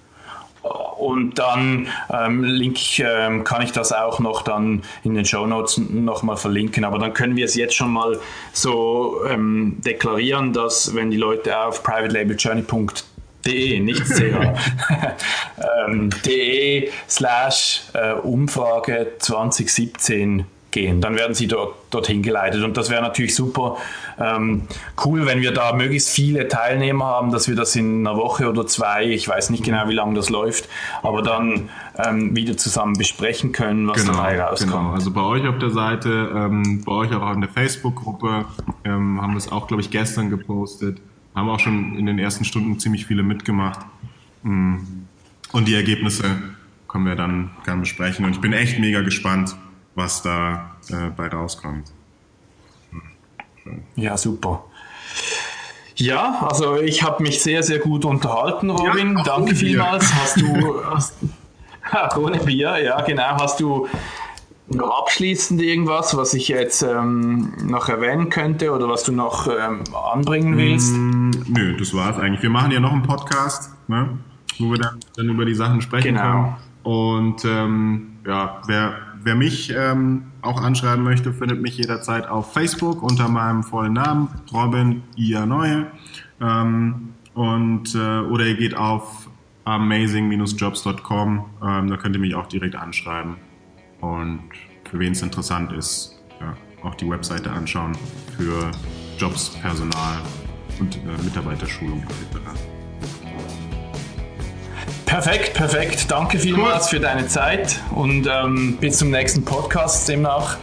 Und 0.63 1.37
dann 1.39 1.87
ähm, 2.09 2.43
link, 2.43 2.99
ähm, 2.99 3.43
kann 3.43 3.61
ich 3.61 3.73
das 3.73 3.91
auch 3.91 4.19
noch 4.19 4.43
dann 4.43 4.83
in 5.03 5.13
den 5.13 5.25
Show 5.25 5.45
Notes 5.45 5.77
nochmal 5.77 6.37
verlinken. 6.37 6.85
Aber 6.85 6.99
dann 6.99 7.13
können 7.13 7.35
wir 7.35 7.43
es 7.45 7.55
jetzt 7.55 7.75
schon 7.75 7.91
mal 7.91 8.17
so 8.53 9.17
ähm, 9.29 9.77
deklarieren, 9.85 10.53
dass 10.53 10.95
wenn 10.95 11.11
die 11.11 11.17
Leute 11.17 11.59
auf 11.59 11.83
privatelabeljourney.de, 11.83 13.79
nicht 13.81 14.05
ch, 14.05 14.21
ähm, 15.87 16.09
de 16.25 16.89
slash 17.09 17.81
äh, 17.93 18.13
Umfrage 18.13 19.11
2017 19.19 20.45
gehen. 20.73 20.99
Dann 20.99 21.15
werden 21.15 21.33
sie 21.33 21.47
dort, 21.47 21.75
dorthin 21.91 22.21
geleitet. 22.21 22.63
Und 22.63 22.75
das 22.75 22.89
wäre 22.89 23.01
natürlich 23.01 23.33
super 23.33 23.77
ähm, 24.19 24.63
cool, 25.05 25.25
wenn 25.25 25.41
wir 25.41 25.53
da 25.53 25.73
möglichst 25.73 26.09
viele 26.09 26.49
Teilnehmer 26.49 27.05
haben, 27.05 27.31
dass 27.31 27.47
wir 27.47 27.55
das 27.55 27.75
in 27.75 28.05
einer 28.05 28.17
Woche 28.17 28.49
oder 28.49 28.67
zwei, 28.67 29.05
ich 29.05 29.27
weiß 29.27 29.49
nicht 29.51 29.63
genau, 29.63 29.87
wie 29.87 29.93
lange 29.93 30.15
das 30.15 30.29
läuft, 30.29 30.67
aber 31.01 31.21
dann 31.21 31.69
ähm, 32.03 32.35
wieder 32.35 32.57
zusammen 32.57 32.93
besprechen 32.93 33.53
können, 33.53 33.87
was 33.87 34.01
genau, 34.01 34.17
dabei 34.17 34.41
rauskommt. 34.41 34.73
Genau, 34.73 34.91
also 34.91 35.11
bei 35.11 35.21
euch 35.21 35.47
auf 35.47 35.59
der 35.59 35.69
Seite, 35.69 36.31
ähm, 36.35 36.83
bei 36.83 36.91
euch 36.91 37.13
auch 37.13 37.33
in 37.33 37.41
der 37.41 37.49
Facebook-Gruppe, 37.49 38.45
ähm, 38.83 39.21
haben 39.21 39.31
wir 39.31 39.37
es 39.37 39.51
auch, 39.51 39.67
glaube 39.67 39.81
ich, 39.81 39.91
gestern 39.91 40.29
gepostet, 40.29 40.99
haben 41.35 41.49
auch 41.49 41.59
schon 41.59 41.97
in 41.97 42.05
den 42.05 42.19
ersten 42.19 42.43
Stunden 42.43 42.79
ziemlich 42.79 43.05
viele 43.05 43.23
mitgemacht. 43.23 43.79
Mm. 44.43 44.77
Und 45.51 45.67
die 45.67 45.75
Ergebnisse 45.75 46.25
können 46.87 47.05
wir 47.05 47.15
dann 47.15 47.51
gerne 47.63 47.81
besprechen. 47.81 48.25
Und 48.25 48.31
ich 48.31 48.41
bin 48.41 48.53
echt 48.53 48.79
mega 48.79 49.01
gespannt, 49.01 49.55
was 49.95 50.21
da 50.21 50.75
äh, 50.89 51.09
bei 51.15 51.27
rauskommt. 51.27 51.91
Ja, 53.95 54.17
super. 54.17 54.65
Ja, 55.95 56.47
also 56.49 56.77
ich 56.77 57.03
habe 57.03 57.23
mich 57.23 57.41
sehr, 57.41 57.63
sehr 57.63 57.79
gut 57.79 58.03
unterhalten, 58.03 58.69
Robin. 58.69 59.17
Ja, 59.17 59.23
Danke 59.23 59.55
vielmals. 59.55 60.13
Hast 60.13 60.41
du 60.41 60.83
hast, 60.89 61.15
ohne 62.17 62.39
Bier, 62.39 62.77
ja 62.83 63.01
genau. 63.01 63.37
Hast 63.39 63.59
du 63.59 63.87
noch 64.69 65.01
abschließend 65.01 65.61
irgendwas, 65.61 66.15
was 66.17 66.33
ich 66.33 66.47
jetzt 66.47 66.81
ähm, 66.81 67.53
noch 67.63 67.89
erwähnen 67.89 68.29
könnte 68.29 68.71
oder 68.71 68.89
was 68.89 69.03
du 69.03 69.11
noch 69.11 69.47
ähm, 69.47 69.83
anbringen 70.11 70.57
willst? 70.57 70.93
Mm, 70.93 71.31
nö, 71.47 71.77
das 71.77 71.93
war 71.93 72.11
es 72.11 72.17
eigentlich. 72.17 72.41
Wir 72.41 72.49
machen 72.49 72.71
ja 72.71 72.79
noch 72.79 72.91
einen 72.91 73.03
Podcast, 73.03 73.71
ne, 73.87 74.17
wo 74.57 74.71
wir 74.71 74.79
dann, 74.79 74.99
dann 75.15 75.29
über 75.29 75.45
die 75.45 75.53
Sachen 75.53 75.81
sprechen 75.81 76.15
genau. 76.15 76.21
können. 76.21 76.55
Und 76.83 77.45
ähm, 77.45 78.17
ja, 78.25 78.61
wer 78.65 78.95
wer 79.23 79.35
mich 79.35 79.73
ähm, 79.75 80.31
auch 80.41 80.61
anschreiben 80.61 81.03
möchte, 81.03 81.33
findet 81.33 81.61
mich 81.61 81.77
jederzeit 81.77 82.27
auf 82.27 82.53
Facebook 82.53 83.01
unter 83.01 83.27
meinem 83.27 83.63
vollen 83.63 83.93
Namen, 83.93 84.29
Robin 84.51 85.03
Ia 85.15 85.45
Neue. 85.45 85.87
Ähm, 86.41 87.13
und, 87.33 87.95
äh, 87.95 88.19
oder 88.19 88.45
ihr 88.45 88.55
geht 88.55 88.75
auf 88.75 89.29
amazing-jobs.com, 89.65 91.45
ähm, 91.63 91.87
da 91.87 91.97
könnt 91.97 92.15
ihr 92.15 92.21
mich 92.21 92.35
auch 92.35 92.47
direkt 92.47 92.75
anschreiben. 92.75 93.35
Und 94.01 94.41
für 94.89 94.99
wen 94.99 95.13
es 95.13 95.21
interessant 95.21 95.71
ist, 95.71 96.21
ja, 96.39 96.55
auch 96.83 96.95
die 96.95 97.09
Webseite 97.09 97.51
anschauen 97.51 97.93
für 98.35 98.71
Jobs, 99.17 99.49
Personal 99.61 100.17
und 100.79 100.97
äh, 100.97 101.23
Mitarbeiterschulung 101.23 102.03
etc. 102.03 102.72
Perfekt, 105.13 105.53
perfekt. 105.53 106.09
Danke 106.09 106.39
vielmals 106.39 106.85
cool. 106.85 106.89
für 106.89 106.99
deine 106.99 107.27
Zeit 107.27 107.79
und 107.93 108.25
ähm, 108.25 108.77
bis 108.81 108.97
zum 108.97 109.11
nächsten 109.11 109.45
Podcast 109.45 110.09
demnach. 110.09 110.57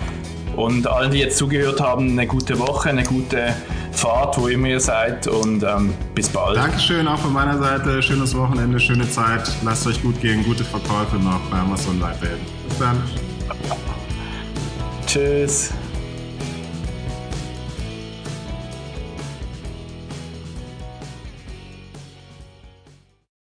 Und 0.57 0.89
allen, 0.89 1.13
die 1.13 1.19
jetzt 1.19 1.39
zugehört 1.39 1.81
haben, 1.81 2.11
eine 2.11 2.27
gute 2.27 2.59
Woche, 2.59 2.89
eine 2.89 3.05
gute 3.05 3.55
Fahrt, 3.93 4.37
wo 4.39 4.49
immer 4.49 4.67
ihr 4.67 4.81
seid 4.81 5.29
und 5.29 5.63
ähm, 5.63 5.95
bis 6.17 6.29
bald. 6.29 6.57
Dankeschön 6.57 7.07
auch 7.07 7.21
von 7.21 7.33
meiner 7.33 7.59
Seite. 7.59 8.03
Schönes 8.03 8.37
Wochenende, 8.37 8.81
schöne 8.81 9.09
Zeit. 9.09 9.49
Lasst 9.65 9.87
euch 9.87 10.03
gut 10.03 10.21
gehen, 10.21 10.43
gute 10.43 10.65
Verkäufe 10.65 11.15
noch 11.15 11.39
bei 11.49 11.59
Amazon 11.59 12.01
weiterhin. 12.01 12.41
Bis 12.67 12.79
dann. 12.81 13.01
Tschüss. 15.07 15.71